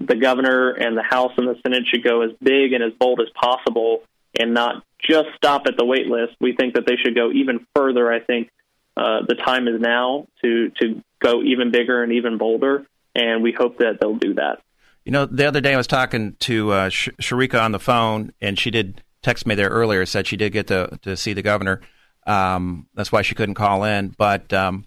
the 0.00 0.14
governor 0.14 0.70
and 0.70 0.96
the 0.96 1.02
House 1.02 1.32
and 1.36 1.48
the 1.48 1.56
Senate 1.62 1.82
should 1.86 2.04
go 2.04 2.22
as 2.22 2.30
big 2.40 2.72
and 2.72 2.84
as 2.84 2.92
bold 2.92 3.20
as 3.20 3.28
possible 3.34 4.04
and 4.38 4.54
not 4.54 4.84
just 5.00 5.28
stop 5.36 5.66
at 5.66 5.76
the 5.76 5.84
wait 5.84 6.06
list. 6.06 6.36
We 6.40 6.54
think 6.54 6.74
that 6.74 6.86
they 6.86 6.96
should 6.96 7.16
go 7.16 7.32
even 7.32 7.66
further. 7.74 8.10
I 8.10 8.20
think 8.20 8.50
uh, 8.96 9.22
the 9.26 9.34
time 9.34 9.66
is 9.66 9.80
now 9.80 10.28
to 10.42 10.70
to 10.80 11.02
go 11.20 11.42
even 11.42 11.70
bigger 11.70 12.02
and 12.02 12.12
even 12.12 12.38
bolder, 12.38 12.86
and 13.14 13.42
we 13.42 13.52
hope 13.52 13.78
that 13.78 13.98
they'll 14.00 14.16
do 14.16 14.34
that. 14.34 14.62
You 15.04 15.12
know, 15.12 15.26
the 15.26 15.46
other 15.46 15.60
day 15.60 15.74
I 15.74 15.76
was 15.76 15.86
talking 15.86 16.36
to 16.40 16.72
uh, 16.72 16.88
Sh- 16.90 17.08
Sharika 17.20 17.62
on 17.62 17.72
the 17.72 17.80
phone, 17.80 18.32
and 18.40 18.58
she 18.58 18.70
did 18.70 19.02
text 19.22 19.46
me 19.46 19.54
there 19.54 19.68
earlier. 19.68 20.04
Said 20.06 20.26
she 20.26 20.36
did 20.36 20.52
get 20.52 20.66
to 20.68 20.98
to 21.02 21.16
see 21.16 21.32
the 21.32 21.42
governor. 21.42 21.80
Um, 22.26 22.86
that's 22.94 23.12
why 23.12 23.22
she 23.22 23.34
couldn't 23.34 23.54
call 23.54 23.84
in, 23.84 24.14
but. 24.16 24.52
Um, 24.52 24.86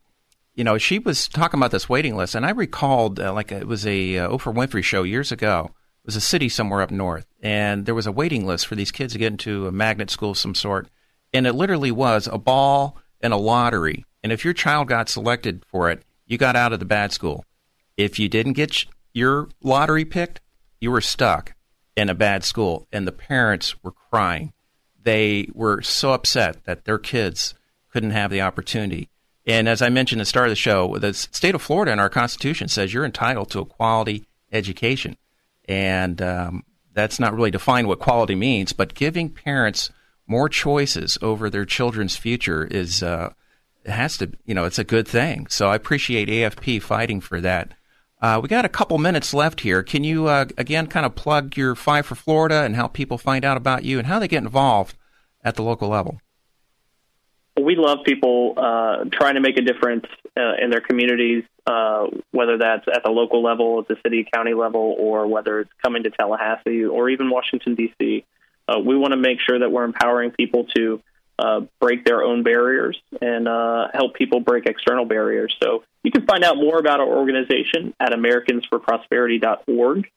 you 0.56 0.64
know, 0.64 0.78
she 0.78 1.00
was 1.00 1.28
talking 1.28 1.60
about 1.60 1.72
this 1.72 1.90
waiting 1.90 2.16
list, 2.16 2.36
and 2.36 2.46
I 2.46 2.52
recalled 2.52 3.20
uh, 3.20 3.34
like 3.34 3.52
it 3.52 3.68
was 3.68 3.88
a 3.88 4.20
uh, 4.20 4.30
Oprah 4.30 4.54
Winfrey 4.54 4.84
show 4.84 5.04
years 5.04 5.32
ago. 5.32 5.72
It 5.72 6.06
was 6.06 6.16
a 6.16 6.22
city 6.22 6.48
somewhere 6.48 6.82
up 6.82 6.92
north, 6.92 7.26
and 7.42 7.86
there 7.86 7.96
was 7.96 8.06
a 8.06 8.12
waiting 8.12 8.46
list 8.46 8.68
for 8.68 8.76
these 8.76 8.92
kids 8.92 9.14
to 9.14 9.20
get 9.20 9.32
into 9.32 9.68
a 9.68 9.72
magnet 9.72 10.12
school 10.12 10.32
of 10.32 10.38
some 10.38 10.54
sort, 10.54 10.90
and 11.34 11.48
it 11.48 11.54
literally 11.54 11.92
was 11.92 12.28
a 12.32 12.38
ball 12.38 13.00
and 13.20 13.34
a 13.34 13.38
lottery. 13.38 14.06
And 14.22 14.32
if 14.32 14.46
your 14.46 14.54
child 14.54 14.90
got 14.90 15.10
selected 15.10 15.66
for 15.68 15.90
it, 15.90 16.04
you 16.28 16.38
got 16.38 16.56
out 16.56 16.74
of 16.74 16.80
the 16.80 16.86
bad 16.86 17.12
school. 17.12 17.46
If 17.98 18.20
you 18.20 18.30
didn't 18.30 18.54
get 18.54 18.86
your 19.14 19.50
lottery 19.62 20.06
picked, 20.06 20.40
you 20.80 20.92
were 20.92 21.02
stuck 21.02 21.56
in 21.96 22.10
a 22.10 22.16
bad 22.16 22.44
school, 22.44 22.88
and 22.91 23.08
the 23.08 23.12
parents 23.12 23.82
were 23.84 23.91
crying. 23.91 24.54
They 25.02 25.48
were 25.54 25.82
so 25.82 26.14
upset 26.14 26.64
that 26.66 26.86
their 26.86 26.98
kids 26.98 27.54
couldn't 27.91 28.12
have 28.12 28.32
the 28.32 28.41
opportunity. 28.41 29.10
And 29.46 29.68
as 29.68 29.82
I 29.82 29.89
mentioned 29.89 30.22
at 30.22 30.24
the 30.24 30.30
start 30.30 30.48
of 30.48 30.52
the 30.52 30.56
show, 30.56 30.98
the 30.98 31.14
state 31.14 31.54
of 31.54 31.62
Florida 31.62 31.91
and 31.91 32.00
our 32.00 32.10
Constitution 32.10 32.68
says 32.68 32.94
you're 32.94 33.06
entitled 33.06 33.52
to 33.52 33.60
a 33.60 33.66
quality 33.66 34.26
education. 34.52 35.18
And 35.66 36.22
um, 36.22 36.64
that's 36.94 37.20
not 37.20 37.36
really 37.36 37.52
defined 37.52 37.88
what 37.88 38.00
quality 38.00 38.36
means, 38.36 38.74
but 38.74 38.94
giving 38.94 39.30
parents 39.30 39.91
more 40.26 40.48
choices 40.48 41.18
over 41.22 41.50
their 41.50 41.66
children's 41.66 42.16
future 42.16 42.66
is 42.66 43.04
uh, 43.04 43.34
has 43.86 44.18
to, 44.18 44.32
you 44.46 44.54
know, 44.54 44.64
it's 44.64 44.80
a 44.80 44.86
good 44.86 45.08
thing. 45.08 45.48
So 45.48 45.68
I 45.68 45.76
appreciate 45.76 46.30
AFP 46.30 46.82
fighting 46.82 47.20
for 47.20 47.41
that. 47.41 47.74
Uh, 48.24 48.40
we 48.42 48.48
got 48.48 48.64
a 48.64 48.70
couple 48.70 48.98
minutes 48.98 49.34
left 49.34 49.60
here. 49.60 49.84
Can 49.84 50.06
you 50.06 50.28
uh, 50.28 50.46
again 50.58 50.88
kind 50.88 51.06
of 51.06 51.14
plug 51.14 51.58
your 51.58 51.76
Five 51.76 52.06
for 52.06 52.16
Florida 52.16 52.64
and 52.64 52.74
help 52.74 52.94
people 52.94 53.18
find 53.18 53.44
out 53.44 53.58
about 53.58 53.84
you 53.84 54.00
and 54.00 54.08
how 54.08 54.18
they 54.18 54.30
get 54.30 54.42
involved 54.44 54.96
at 55.44 55.56
the 55.56 55.62
local 55.62 55.90
level? 55.90 56.22
we 57.62 57.76
love 57.76 58.00
people 58.06 58.54
uh, 58.58 59.06
trying 59.12 59.36
to 59.36 59.42
make 59.42 59.58
a 59.58 59.62
difference 59.62 60.06
uh, 60.38 60.54
in 60.62 60.70
their 60.70 60.82
communities, 60.82 61.44
uh, 61.68 62.08
whether 62.32 62.58
that's 62.58 62.86
at 62.94 63.04
the 63.04 63.12
local 63.12 63.44
level, 63.44 63.80
at 63.80 63.88
the 63.88 63.96
city 64.04 64.28
county 64.34 64.54
level, 64.54 64.96
or 64.98 65.28
whether 65.28 65.60
it's 65.60 65.72
coming 65.84 66.04
to 66.04 66.10
Tallahassee 66.10 66.86
or 66.86 67.10
even 67.10 67.30
Washington 67.30 67.76
D.C. 67.76 68.26
Uh, 68.68 68.80
we 68.80 68.98
want 68.98 69.12
to 69.14 69.20
make 69.20 69.38
sure 69.48 69.60
that 69.60 69.72
we're 69.72 69.84
empowering 69.84 70.32
people 70.32 70.66
to 70.76 71.02
uh, 71.40 71.62
break 71.80 72.06
their 72.06 72.22
own 72.24 72.44
barriers 72.44 73.02
and 73.22 73.48
uh, 73.48 73.88
help 73.94 74.16
people 74.16 74.40
break 74.40 74.66
external 74.66 75.06
barriers. 75.06 75.56
So 75.62 75.84
you 76.04 76.12
can 76.12 76.26
find 76.26 76.44
out 76.44 76.58
more 76.58 76.78
about 76.78 77.00
our 77.00 77.08
organization 77.08 77.94
at 78.00 78.12
AmericansForProsperity.org. 78.12 80.10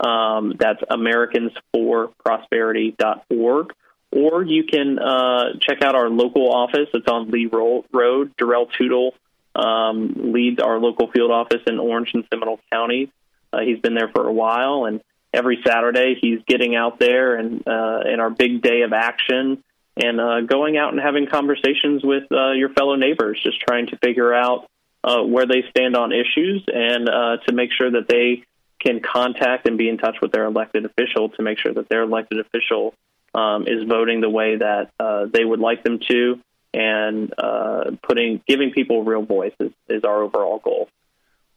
Um, 0.00 0.54
that's 0.58 0.82
AmericansForProsperity.org 0.82 3.72
or 4.14 4.44
you 4.44 4.64
can 4.64 4.98
uh, 4.98 5.54
check 5.60 5.82
out 5.82 5.96
our 5.96 6.08
local 6.08 6.52
office. 6.52 6.88
It's 6.94 7.08
on 7.08 7.30
Lee 7.30 7.46
Road. 7.46 8.32
Darrell 8.38 8.66
Tootle 8.66 9.14
um, 9.56 10.32
leads 10.32 10.62
our 10.62 10.78
local 10.78 11.10
field 11.10 11.32
office 11.32 11.62
in 11.66 11.80
Orange 11.80 12.12
and 12.14 12.24
Seminole 12.32 12.60
counties. 12.72 13.08
Uh, 13.52 13.60
he's 13.60 13.80
been 13.80 13.94
there 13.94 14.10
for 14.14 14.26
a 14.26 14.32
while, 14.32 14.84
and 14.84 15.00
every 15.32 15.60
Saturday 15.66 16.16
he's 16.20 16.38
getting 16.46 16.76
out 16.76 17.00
there 17.00 17.34
and 17.34 17.66
uh, 17.66 18.02
in 18.06 18.20
our 18.20 18.30
big 18.30 18.62
day 18.62 18.82
of 18.82 18.92
action 18.92 19.63
and 19.96 20.20
uh, 20.20 20.40
going 20.42 20.76
out 20.76 20.92
and 20.92 21.00
having 21.00 21.26
conversations 21.26 22.02
with 22.02 22.24
uh, 22.32 22.52
your 22.52 22.70
fellow 22.70 22.96
neighbors, 22.96 23.40
just 23.42 23.60
trying 23.60 23.86
to 23.88 23.96
figure 23.98 24.34
out 24.34 24.68
uh, 25.04 25.22
where 25.22 25.46
they 25.46 25.62
stand 25.70 25.96
on 25.96 26.12
issues 26.12 26.64
and 26.66 27.08
uh, 27.08 27.36
to 27.46 27.52
make 27.52 27.70
sure 27.72 27.90
that 27.90 28.08
they 28.08 28.44
can 28.80 29.00
contact 29.00 29.68
and 29.68 29.78
be 29.78 29.88
in 29.88 29.98
touch 29.98 30.16
with 30.20 30.32
their 30.32 30.44
elected 30.44 30.84
official 30.84 31.28
to 31.30 31.42
make 31.42 31.58
sure 31.58 31.72
that 31.72 31.88
their 31.88 32.02
elected 32.02 32.38
official 32.40 32.94
um, 33.34 33.66
is 33.66 33.84
voting 33.88 34.20
the 34.20 34.30
way 34.30 34.56
that 34.56 34.90
uh, 34.98 35.26
they 35.32 35.44
would 35.44 35.60
like 35.60 35.82
them 35.82 35.98
to, 36.08 36.40
and 36.72 37.32
uh, 37.38 37.92
putting 38.02 38.42
giving 38.46 38.70
people 38.70 39.04
real 39.04 39.22
voices 39.22 39.72
is 39.88 40.04
our 40.04 40.22
overall 40.22 40.58
goal. 40.58 40.88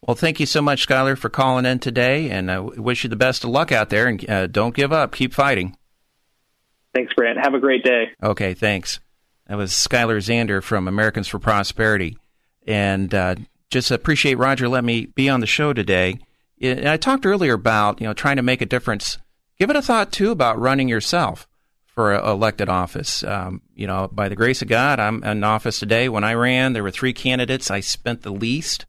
Well, 0.06 0.14
thank 0.14 0.40
you 0.40 0.46
so 0.46 0.62
much, 0.62 0.86
Skylar, 0.86 1.18
for 1.18 1.28
calling 1.28 1.66
in 1.66 1.80
today, 1.80 2.30
and 2.30 2.50
I 2.50 2.60
wish 2.60 3.02
you 3.02 3.10
the 3.10 3.16
best 3.16 3.44
of 3.44 3.50
luck 3.50 3.72
out 3.72 3.90
there. 3.90 4.06
And 4.06 4.52
don't 4.52 4.74
give 4.74 4.92
up; 4.92 5.14
keep 5.14 5.34
fighting. 5.34 5.76
Thanks, 6.98 7.12
Grant. 7.12 7.38
Have 7.38 7.54
a 7.54 7.60
great 7.60 7.84
day. 7.84 8.10
Okay, 8.20 8.54
thanks. 8.54 8.98
That 9.46 9.56
was 9.56 9.70
Skylar 9.70 10.18
Zander 10.18 10.60
from 10.60 10.88
Americans 10.88 11.28
for 11.28 11.38
Prosperity, 11.38 12.18
and 12.66 13.14
uh, 13.14 13.36
just 13.70 13.92
appreciate 13.92 14.34
Roger 14.34 14.68
letting 14.68 14.86
me 14.86 15.06
be 15.06 15.28
on 15.28 15.38
the 15.38 15.46
show 15.46 15.72
today. 15.72 16.18
And 16.60 16.88
I 16.88 16.96
talked 16.96 17.24
earlier 17.24 17.54
about 17.54 18.00
you 18.00 18.08
know 18.08 18.14
trying 18.14 18.34
to 18.34 18.42
make 18.42 18.60
a 18.62 18.66
difference. 18.66 19.16
Give 19.60 19.70
it 19.70 19.76
a 19.76 19.82
thought 19.82 20.10
too 20.10 20.32
about 20.32 20.58
running 20.58 20.88
yourself 20.88 21.46
for 21.86 22.12
elected 22.14 22.68
office. 22.68 23.22
Um, 23.22 23.62
you 23.76 23.86
know, 23.86 24.08
by 24.10 24.28
the 24.28 24.34
grace 24.34 24.60
of 24.60 24.66
God, 24.66 24.98
I'm 24.98 25.22
in 25.22 25.44
office 25.44 25.78
today. 25.78 26.08
When 26.08 26.24
I 26.24 26.34
ran, 26.34 26.72
there 26.72 26.82
were 26.82 26.90
three 26.90 27.12
candidates. 27.12 27.70
I 27.70 27.78
spent 27.78 28.22
the 28.22 28.32
least, 28.32 28.86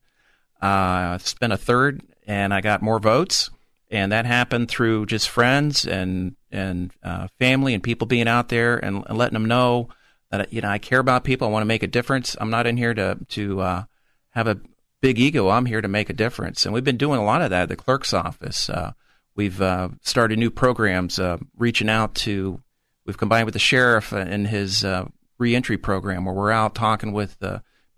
uh, 0.63 1.19
spent 1.19 1.53
a 1.53 1.57
third, 1.57 2.01
and 2.25 2.55
I 2.55 2.61
got 2.61 2.81
more 2.81 2.99
votes. 2.99 3.51
And 3.91 4.11
that 4.11 4.25
happened 4.25 4.69
through 4.69 5.07
just 5.07 5.29
friends 5.29 5.85
and 5.85 6.35
and 6.51 6.91
uh, 7.03 7.27
family 7.39 7.73
and 7.73 7.83
people 7.83 8.07
being 8.07 8.27
out 8.27 8.49
there 8.49 8.77
and, 8.77 9.03
and, 9.07 9.17
letting 9.17 9.33
them 9.33 9.45
know 9.45 9.89
that 10.31 10.51
you 10.53 10.61
know 10.61 10.69
I 10.69 10.77
care 10.77 10.99
about 10.99 11.23
people. 11.23 11.47
I 11.47 11.51
want 11.51 11.61
to 11.61 11.67
make 11.67 11.83
a 11.83 11.87
difference. 11.87 12.35
I'm 12.39 12.49
not 12.49 12.67
in 12.67 12.77
here 12.77 12.93
to 12.93 13.17
to 13.29 13.61
uh, 13.61 13.83
have 14.31 14.47
a 14.47 14.59
big 15.01 15.19
ego. 15.19 15.49
I'm 15.49 15.65
here 15.65 15.81
to 15.81 15.87
make 15.87 16.09
a 16.09 16.13
difference. 16.13 16.65
And 16.65 16.73
we've 16.73 16.83
been 16.83 16.97
doing 16.97 17.19
a 17.19 17.25
lot 17.25 17.41
of 17.41 17.49
that 17.49 17.63
at 17.63 17.69
the 17.69 17.75
clerk's 17.75 18.13
office. 18.13 18.69
Uh, 18.69 18.93
we've 19.35 19.61
uh, 19.61 19.89
started 20.01 20.37
new 20.37 20.51
programs, 20.51 21.17
uh, 21.17 21.37
reaching 21.57 21.89
out 21.89 22.15
to 22.15 22.61
We've 23.05 23.17
combined 23.17 23.45
with 23.45 23.53
the 23.53 23.59
sheriff 23.59 24.13
in 24.13 24.45
his 24.45 24.85
uh, 24.85 25.05
reentry 25.39 25.79
program, 25.79 26.25
where 26.25 26.35
we're 26.35 26.51
out 26.51 26.75
talking 26.75 27.11
with 27.11 27.37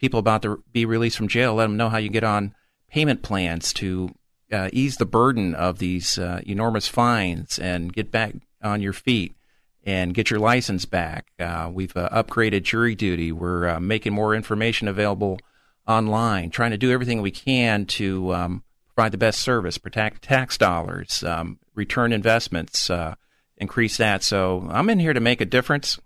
people 0.02 0.20
about 0.20 0.42
to 0.42 0.64
be 0.72 0.86
released 0.86 1.18
from 1.18 1.28
jail, 1.28 1.54
let 1.54 1.66
them 1.66 1.76
know 1.76 1.90
how 1.90 1.98
you 1.98 2.10
get 2.10 2.24
on 2.24 2.56
payment 2.90 3.22
plans 3.22 3.72
to 3.74 4.10
uh, 4.52 4.70
ease 4.74 4.98
the 4.98 5.06
burden 5.06 5.56
of 5.56 5.80
these 5.80 6.18
uh, 6.18 6.42
enormous 6.46 6.88
fines 6.88 7.58
and 7.60 7.94
get 7.94 8.12
back 8.12 8.36
on 8.62 8.82
your 8.82 8.94
feet 8.94 9.36
and 9.84 10.14
get 10.14 10.30
your 10.30 10.40
license 10.40 10.86
back. 10.86 11.28
Uh, 11.40 11.70
we've 11.72 11.96
uh, 11.96 12.10
upgraded 12.10 12.64
jury 12.64 12.96
duty. 12.96 13.32
We're 13.32 13.68
uh, 13.68 13.80
making 13.80 14.14
more 14.14 14.36
information 14.36 14.88
available 14.88 15.40
online, 15.88 16.50
trying 16.52 16.72
to 16.72 16.78
do 16.78 16.92
everything 16.92 17.22
we 17.22 17.32
can 17.32 17.86
to 17.86 18.34
um, 18.34 18.64
provide 18.94 19.12
the 19.12 19.18
best 19.18 19.40
service, 19.40 19.78
protect 19.78 20.22
tax 20.24 20.58
dollars, 20.58 21.24
um, 21.24 21.58
return 21.74 22.14
investments, 22.14 22.90
uh, 22.90 23.16
increase 23.58 23.98
that. 23.98 24.24
So 24.24 24.68
I'm 24.70 24.90
in 24.90 25.00
here 25.00 25.14
to 25.14 25.20
make 25.20 25.42
a 25.42 25.46
difference. 25.46 26.00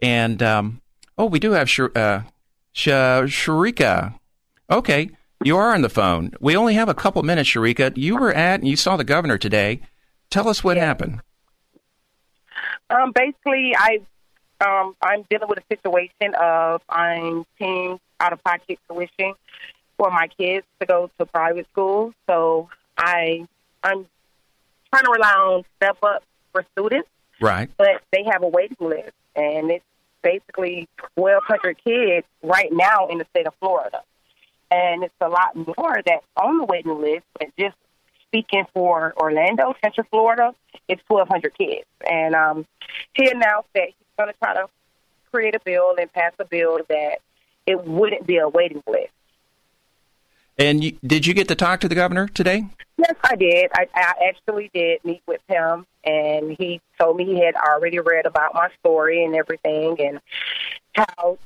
And 0.00 0.42
um, 0.42 0.80
oh, 1.16 1.26
we 1.26 1.40
do 1.40 1.52
have 1.52 1.68
Sh- 1.68 1.80
Sh- 2.72 2.88
Sharika. 2.88 4.14
Okay, 4.70 5.10
you 5.44 5.56
are 5.56 5.74
on 5.74 5.82
the 5.82 5.88
phone. 5.88 6.32
We 6.40 6.56
only 6.56 6.74
have 6.74 6.88
a 6.88 6.94
couple 6.94 7.22
minutes, 7.22 7.48
Sharika. 7.50 7.96
You 7.96 8.16
were 8.16 8.32
at 8.32 8.60
and 8.60 8.68
you 8.68 8.76
saw 8.76 8.96
the 8.96 9.04
governor 9.04 9.38
today. 9.38 9.80
Tell 10.30 10.48
us 10.48 10.62
what 10.62 10.76
yeah. 10.76 10.84
happened. 10.84 11.20
Um, 12.90 13.12
basically, 13.14 13.74
I 13.76 14.00
um, 14.60 14.96
I'm 15.02 15.24
dealing 15.30 15.48
with 15.48 15.58
a 15.58 15.74
situation 15.74 16.34
of 16.40 16.82
I'm 16.88 17.44
paying 17.58 18.00
out 18.20 18.32
of 18.32 18.42
pocket 18.42 18.78
tuition 18.90 19.34
for 19.96 20.10
my 20.10 20.28
kids 20.28 20.66
to 20.80 20.86
go 20.86 21.10
to 21.18 21.26
private 21.26 21.66
school. 21.72 22.12
So 22.26 22.68
I 22.96 23.46
I'm 23.82 24.06
trying 24.92 25.04
to 25.04 25.10
rely 25.10 25.32
on 25.32 25.64
step 25.76 25.98
up 26.02 26.22
for 26.52 26.64
students, 26.72 27.08
Right. 27.40 27.70
but 27.76 28.02
they 28.12 28.24
have 28.30 28.42
a 28.42 28.48
waiting 28.48 28.76
list, 28.80 29.12
and 29.36 29.70
it's 29.70 29.84
basically 30.22 30.88
1,200 31.14 31.76
kids 31.84 32.26
right 32.42 32.70
now 32.72 33.06
in 33.08 33.18
the 33.18 33.26
state 33.30 33.46
of 33.46 33.54
Florida, 33.60 34.02
and 34.70 35.04
it's 35.04 35.14
a 35.20 35.28
lot 35.28 35.54
more 35.54 36.00
that's 36.04 36.24
on 36.36 36.58
the 36.58 36.64
waiting 36.64 37.00
list. 37.00 37.24
But 37.38 37.48
just 37.58 37.76
speaking 38.26 38.64
for 38.74 39.14
Orlando, 39.16 39.74
Central 39.82 40.06
Florida, 40.10 40.54
it's 40.88 41.02
1,200 41.08 41.56
kids, 41.56 41.86
and 42.08 42.34
um, 42.34 42.66
he 43.14 43.30
announced 43.30 43.68
that 43.74 43.86
he's 43.86 44.08
going 44.16 44.32
to 44.32 44.38
try 44.38 44.54
to 44.54 44.66
create 45.30 45.54
a 45.54 45.60
bill 45.64 45.94
and 45.98 46.12
pass 46.12 46.32
a 46.38 46.44
bill 46.44 46.78
that 46.88 47.18
it 47.66 47.84
wouldn't 47.84 48.26
be 48.26 48.38
a 48.38 48.48
waiting 48.48 48.82
list. 48.86 49.10
And 50.58 50.82
you, 50.82 50.98
did 51.06 51.26
you 51.26 51.34
get 51.34 51.48
to 51.48 51.54
talk 51.54 51.80
to 51.80 51.88
the 51.88 51.94
governor 51.94 52.26
today? 52.26 52.66
Yes, 52.96 53.14
I 53.22 53.36
did. 53.36 53.70
I, 53.74 53.86
I 53.94 54.14
actually 54.28 54.70
did 54.74 55.04
meet 55.04 55.22
with 55.26 55.40
him, 55.48 55.86
and 56.04 56.56
he 56.58 56.80
told 56.98 57.16
me 57.16 57.24
he 57.24 57.44
had 57.44 57.54
already 57.54 58.00
read 58.00 58.26
about 58.26 58.54
my 58.54 58.68
story 58.80 59.24
and 59.24 59.36
everything, 59.36 60.00
and 60.00 60.20
how 60.94 61.38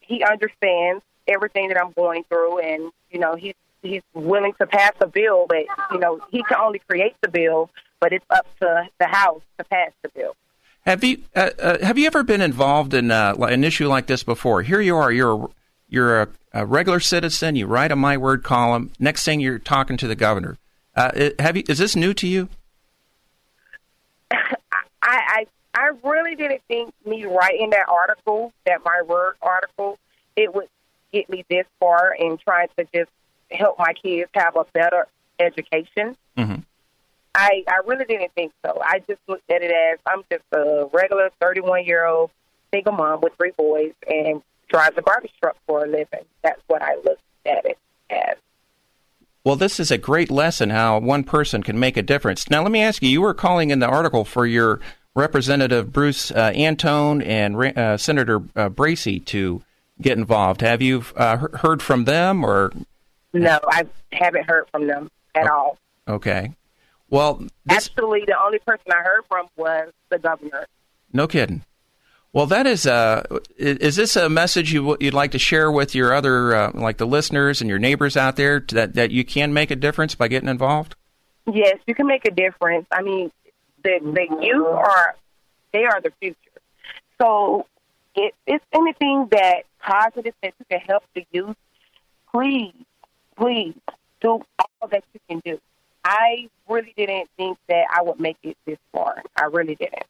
he 0.00 0.22
understands 0.22 1.02
everything 1.28 1.68
that 1.68 1.80
I'm 1.80 1.92
going 1.92 2.24
through, 2.24 2.58
and 2.58 2.90
you 3.10 3.18
know 3.18 3.36
he's 3.36 3.54
he's 3.82 4.02
willing 4.14 4.52
to 4.54 4.66
pass 4.66 4.92
a 5.00 5.06
bill, 5.06 5.46
but 5.48 5.64
you 5.92 5.98
know 5.98 6.20
he 6.30 6.42
can 6.42 6.58
only 6.60 6.80
create 6.80 7.16
the 7.20 7.28
bill, 7.28 7.70
but 8.00 8.12
it's 8.12 8.24
up 8.30 8.46
to 8.60 8.88
the 8.98 9.06
House 9.06 9.42
to 9.58 9.64
pass 9.64 9.92
the 10.02 10.08
bill. 10.10 10.34
Have 10.86 11.04
you 11.04 11.22
uh, 11.34 11.50
uh, 11.58 11.84
have 11.84 11.98
you 11.98 12.06
ever 12.06 12.22
been 12.22 12.40
involved 12.40 12.94
in 12.94 13.10
uh, 13.10 13.34
an 13.40 13.64
issue 13.64 13.88
like 13.88 14.06
this 14.06 14.22
before? 14.22 14.62
Here 14.62 14.80
you 14.80 14.96
are, 14.96 15.12
you're 15.12 15.44
a, 15.44 15.48
you're 15.88 16.22
a, 16.22 16.28
a 16.52 16.66
regular 16.66 17.00
citizen. 17.00 17.56
You 17.56 17.66
write 17.66 17.92
a 17.92 17.96
My 17.96 18.16
Word 18.16 18.42
column. 18.42 18.92
Next 18.98 19.24
thing 19.24 19.40
you're 19.40 19.58
talking 19.58 19.96
to 19.98 20.08
the 20.08 20.16
governor. 20.16 20.56
Uh, 20.96 21.30
have 21.38 21.56
you? 21.56 21.62
Is 21.68 21.78
this 21.78 21.94
new 21.94 22.14
to 22.14 22.26
you? 22.26 22.48
I, 24.30 24.46
I 25.02 25.46
I 25.74 25.90
really 26.02 26.34
didn't 26.34 26.62
think 26.66 26.92
me 27.06 27.24
writing 27.24 27.70
that 27.70 27.88
article, 27.88 28.52
that 28.66 28.84
my 28.84 29.02
word 29.02 29.36
article, 29.40 29.98
it 30.34 30.52
would 30.52 30.68
get 31.12 31.28
me 31.28 31.44
this 31.48 31.66
far 31.80 32.14
in 32.18 32.38
trying 32.38 32.68
to 32.78 32.86
just 32.94 33.10
help 33.50 33.78
my 33.78 33.92
kids 33.94 34.30
have 34.34 34.56
a 34.56 34.64
better 34.72 35.06
education. 35.38 36.16
Mhm. 36.36 36.64
I 37.34 37.64
I 37.68 37.80
really 37.86 38.04
didn't 38.04 38.32
think 38.34 38.52
so. 38.64 38.80
I 38.84 39.00
just 39.00 39.20
looked 39.28 39.50
at 39.50 39.62
it 39.62 39.70
as 39.70 39.98
I'm 40.06 40.22
just 40.30 40.44
a 40.52 40.88
regular 40.92 41.30
31 41.40 41.84
year 41.84 42.04
old 42.06 42.30
single 42.72 42.92
mom 42.92 43.20
with 43.20 43.34
three 43.36 43.52
boys 43.56 43.92
and 44.08 44.42
drives 44.68 44.96
a 44.98 45.02
garbage 45.02 45.32
truck 45.40 45.56
for 45.66 45.84
a 45.84 45.88
living. 45.88 46.24
That's 46.42 46.60
what 46.66 46.82
I 46.82 46.96
looked 46.96 47.22
at 47.46 47.64
it 47.64 47.78
as. 48.10 48.36
Well, 49.44 49.56
this 49.56 49.80
is 49.80 49.90
a 49.90 49.98
great 49.98 50.30
lesson 50.30 50.70
how 50.70 50.98
one 50.98 51.24
person 51.24 51.62
can 51.62 51.78
make 51.78 51.96
a 51.96 52.02
difference. 52.02 52.50
Now, 52.50 52.62
let 52.62 52.72
me 52.72 52.82
ask 52.82 53.02
you: 53.02 53.08
you 53.08 53.22
were 53.22 53.34
calling 53.34 53.70
in 53.70 53.78
the 53.78 53.86
article 53.86 54.24
for 54.24 54.44
your 54.44 54.80
Representative 55.14 55.92
Bruce 55.92 56.30
uh, 56.30 56.52
Antone 56.54 57.22
and 57.22 57.56
uh, 57.56 57.96
Senator 57.96 58.42
uh, 58.54 58.68
Bracy 58.68 59.18
to 59.20 59.62
get 60.00 60.18
involved. 60.18 60.60
Have 60.60 60.82
you 60.82 61.04
uh, 61.16 61.36
heard 61.54 61.82
from 61.82 62.04
them, 62.04 62.44
or 62.44 62.72
No, 63.32 63.58
I 63.68 63.84
haven't 64.12 64.48
heard 64.48 64.66
from 64.70 64.86
them 64.86 65.10
at 65.34 65.48
all. 65.48 65.78
okay? 66.06 66.54
Well, 67.10 67.36
this, 67.64 67.88
Actually, 67.88 68.24
the 68.26 68.36
only 68.44 68.58
person 68.58 68.84
I 68.92 69.02
heard 69.02 69.22
from 69.28 69.46
was 69.56 69.92
the 70.10 70.18
governor. 70.18 70.66
No 71.12 71.26
kidding. 71.26 71.62
Well, 72.34 72.44
that 72.46 72.66
is. 72.66 72.86
Uh, 72.86 73.22
is 73.56 73.96
this 73.96 74.14
a 74.14 74.28
message 74.28 74.70
you 74.74 74.94
you'd 75.00 75.14
like 75.14 75.30
to 75.30 75.38
share 75.38 75.72
with 75.72 75.94
your 75.94 76.12
other, 76.12 76.54
uh, 76.54 76.70
like 76.74 76.98
the 76.98 77.06
listeners 77.06 77.62
and 77.62 77.70
your 77.70 77.78
neighbors 77.78 78.14
out 78.18 78.36
there, 78.36 78.60
that 78.72 78.92
that 78.94 79.10
you 79.10 79.24
can 79.24 79.54
make 79.54 79.70
a 79.70 79.76
difference 79.76 80.14
by 80.14 80.28
getting 80.28 80.50
involved? 80.50 80.94
Yes, 81.50 81.78
you 81.86 81.94
can 81.94 82.06
make 82.06 82.26
a 82.26 82.30
difference. 82.30 82.86
I 82.92 83.00
mean, 83.00 83.32
the 83.82 83.98
the 84.02 84.26
youth 84.44 84.66
are 84.66 85.16
they 85.72 85.84
are 85.86 86.02
the 86.02 86.12
future. 86.20 86.36
So, 87.18 87.66
if 88.14 88.34
it's 88.46 88.64
anything 88.74 89.28
that 89.30 89.62
positive 89.80 90.34
that 90.42 90.54
you 90.58 90.66
can 90.70 90.80
help 90.80 91.04
the 91.14 91.26
youth, 91.32 91.56
please, 92.30 92.74
please 93.36 93.74
do 94.20 94.42
all 94.58 94.88
that 94.90 95.04
you 95.12 95.20
can 95.28 95.40
do. 95.44 95.60
I 96.04 96.48
really 96.68 96.92
didn't 96.96 97.28
think 97.36 97.58
that 97.68 97.86
I 97.90 98.02
would 98.02 98.20
make 98.20 98.38
it 98.42 98.56
this 98.66 98.78
far. 98.92 99.22
I 99.36 99.44
really 99.44 99.74
didn't. 99.74 100.04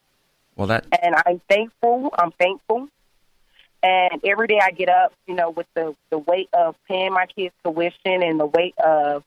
Well, 0.56 0.68
that 0.68 0.86
and 1.02 1.14
I'm 1.26 1.40
thankful. 1.48 2.12
I'm 2.18 2.32
thankful. 2.32 2.88
And 3.82 4.20
every 4.24 4.48
day 4.48 4.60
I 4.60 4.72
get 4.72 4.88
up, 4.88 5.12
you 5.26 5.34
know, 5.34 5.50
with 5.50 5.66
the 5.74 5.94
the 6.10 6.18
weight 6.18 6.48
of 6.52 6.74
paying 6.88 7.12
my 7.12 7.26
kids' 7.26 7.54
tuition 7.64 8.22
and 8.22 8.38
the 8.38 8.46
weight 8.46 8.76
of 8.78 9.22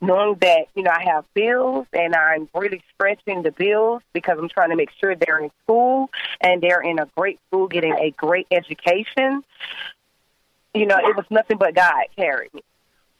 knowing 0.00 0.36
that 0.40 0.66
you 0.74 0.82
know 0.82 0.90
I 0.90 1.02
have 1.04 1.24
bills 1.34 1.86
and 1.92 2.14
I'm 2.14 2.48
really 2.54 2.82
stretching 2.94 3.42
the 3.42 3.50
bills 3.50 4.02
because 4.12 4.38
I'm 4.38 4.48
trying 4.48 4.70
to 4.70 4.76
make 4.76 4.90
sure 4.98 5.14
they're 5.14 5.38
in 5.38 5.50
school 5.64 6.10
and 6.40 6.62
they're 6.62 6.80
in 6.80 6.98
a 6.98 7.06
great 7.16 7.38
school, 7.48 7.68
getting 7.68 7.94
a 7.94 8.10
great 8.10 8.46
education. 8.50 9.44
You 10.74 10.86
know, 10.86 10.96
it 10.96 11.16
was 11.16 11.26
nothing 11.30 11.58
but 11.58 11.74
God 11.74 12.04
carried 12.16 12.54
me. 12.54 12.62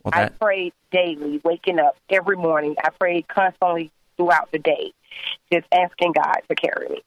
well 0.04 0.12
I 0.14 0.22
that 0.22 0.38
prayed 0.38 0.72
daily, 0.90 1.40
waking 1.44 1.78
up 1.78 1.96
every 2.08 2.36
morning. 2.36 2.76
I 2.82 2.90
prayed 2.90 3.28
constantly 3.28 3.90
throughout 4.16 4.50
the 4.52 4.58
day, 4.58 4.92
just 5.52 5.66
asking 5.72 6.12
God 6.12 6.38
to 6.48 6.54
carry 6.54 6.88
me. 6.88 7.02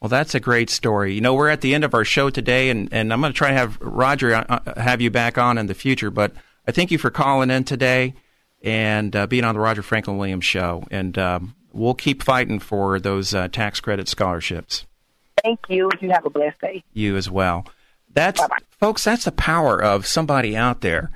well 0.00 0.08
that's 0.08 0.34
a 0.34 0.40
great 0.40 0.70
story. 0.70 1.14
You 1.14 1.20
know, 1.20 1.34
we're 1.34 1.48
at 1.50 1.60
the 1.60 1.74
end 1.74 1.84
of 1.84 1.94
our 1.94 2.04
show 2.04 2.30
today, 2.30 2.70
and 2.70 2.88
and 2.92 3.12
I'm 3.12 3.20
going 3.20 3.32
to 3.32 3.36
try 3.36 3.48
to 3.50 3.54
have 3.54 3.78
Roger 3.80 4.34
uh, 4.34 4.44
uh, 4.48 4.80
have 4.80 5.00
you 5.00 5.10
back 5.10 5.38
on 5.38 5.58
in 5.58 5.66
the 5.66 5.74
future. 5.74 6.10
But 6.10 6.32
I 6.66 6.72
thank 6.72 6.90
you 6.90 6.98
for 6.98 7.10
calling 7.10 7.50
in 7.50 7.64
today 7.64 8.14
and 8.62 9.14
uh, 9.14 9.26
being 9.26 9.44
on 9.44 9.54
the 9.54 9.60
Roger 9.60 9.82
Franklin 9.82 10.18
Williams 10.18 10.44
show, 10.44 10.84
and 10.90 11.18
um, 11.18 11.54
we'll 11.72 11.94
keep 11.94 12.22
fighting 12.22 12.58
for 12.58 13.00
those 13.00 13.34
uh, 13.34 13.48
tax 13.48 13.80
credit 13.80 14.08
scholarships. 14.08 14.86
Thank 15.42 15.60
you. 15.68 15.90
You 16.00 16.10
have 16.10 16.24
a 16.24 16.30
blessed 16.30 16.60
day. 16.60 16.84
you 16.92 17.16
as 17.16 17.30
well. 17.30 17.66
That's 18.14 18.40
folks. 18.70 19.04
That's 19.04 19.24
the 19.24 19.32
power 19.32 19.82
of 19.82 20.06
somebody 20.06 20.56
out 20.56 20.82
there 20.82 21.10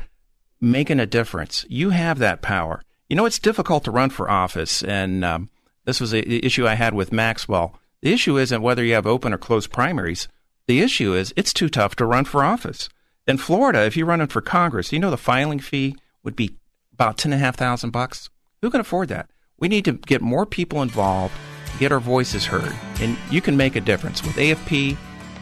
making 0.60 0.98
a 0.98 1.06
difference. 1.06 1.64
You 1.68 1.90
have 1.90 2.18
that 2.18 2.42
power. 2.42 2.82
You 3.08 3.16
know, 3.16 3.26
it's 3.26 3.38
difficult 3.38 3.84
to 3.84 3.90
run 3.90 4.10
for 4.10 4.30
office, 4.30 4.82
and 4.82 5.24
um, 5.24 5.50
this 5.84 6.00
was 6.00 6.10
the 6.10 6.44
issue 6.44 6.66
I 6.66 6.74
had 6.74 6.94
with 6.94 7.12
Maxwell. 7.12 7.78
The 8.00 8.12
issue 8.12 8.38
isn't 8.38 8.62
whether 8.62 8.82
you 8.82 8.94
have 8.94 9.06
open 9.06 9.32
or 9.32 9.38
closed 9.38 9.70
primaries. 9.70 10.28
The 10.66 10.80
issue 10.80 11.14
is 11.14 11.32
it's 11.36 11.52
too 11.52 11.68
tough 11.68 11.94
to 11.96 12.06
run 12.06 12.24
for 12.24 12.42
office. 12.42 12.88
In 13.26 13.38
Florida, 13.38 13.84
if 13.84 13.96
you're 13.96 14.06
running 14.06 14.26
for 14.26 14.40
Congress, 14.40 14.92
you 14.92 14.98
know 14.98 15.10
the 15.10 15.16
filing 15.16 15.60
fee 15.60 15.96
would 16.24 16.34
be 16.34 16.56
about 16.96 17.18
ten 17.18 17.30
and 17.32 17.42
a 17.42 17.44
half 17.44 17.56
thousand 17.56 17.90
bucks. 17.90 18.30
Who 18.62 18.70
can 18.70 18.80
afford 18.80 19.08
that? 19.08 19.28
We 19.58 19.68
need 19.68 19.84
to 19.84 19.92
get 19.92 20.22
more 20.22 20.46
people 20.46 20.80
involved, 20.80 21.34
get 21.78 21.92
our 21.92 22.00
voices 22.00 22.46
heard, 22.46 22.74
and 23.00 23.18
you 23.30 23.42
can 23.42 23.54
make 23.54 23.76
a 23.76 23.82
difference 23.82 24.22
with 24.22 24.36
AFP, 24.36 24.96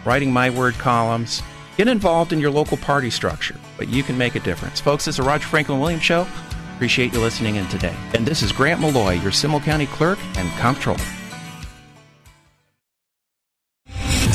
writing 0.05 0.33
my 0.33 0.51
word 0.51 0.75
columns. 0.75 1.43
Get 1.77 1.87
involved 1.87 2.33
in 2.33 2.41
your 2.41 2.51
local 2.51 2.77
party 2.77 3.09
structure, 3.09 3.57
but 3.77 3.89
you 3.89 4.03
can 4.03 4.19
make 4.19 4.35
a 4.35 4.41
difference. 4.41 4.81
Folks, 4.81 5.05
this 5.05 5.15
is 5.15 5.17
the 5.19 5.23
Roger 5.23 5.47
Franklin 5.47 5.79
Williams 5.79 6.03
Show. 6.03 6.27
Appreciate 6.75 7.13
you 7.13 7.21
listening 7.21 7.55
in 7.55 7.69
today. 7.69 7.95
And 8.15 8.27
this 8.27 8.43
is 8.43 8.51
Grant 8.51 8.81
Maloy, 8.81 9.23
your 9.23 9.33
Seminole 9.33 9.61
County 9.61 9.87
clerk 9.87 10.19
and 10.37 10.51
comptroller. 10.59 10.99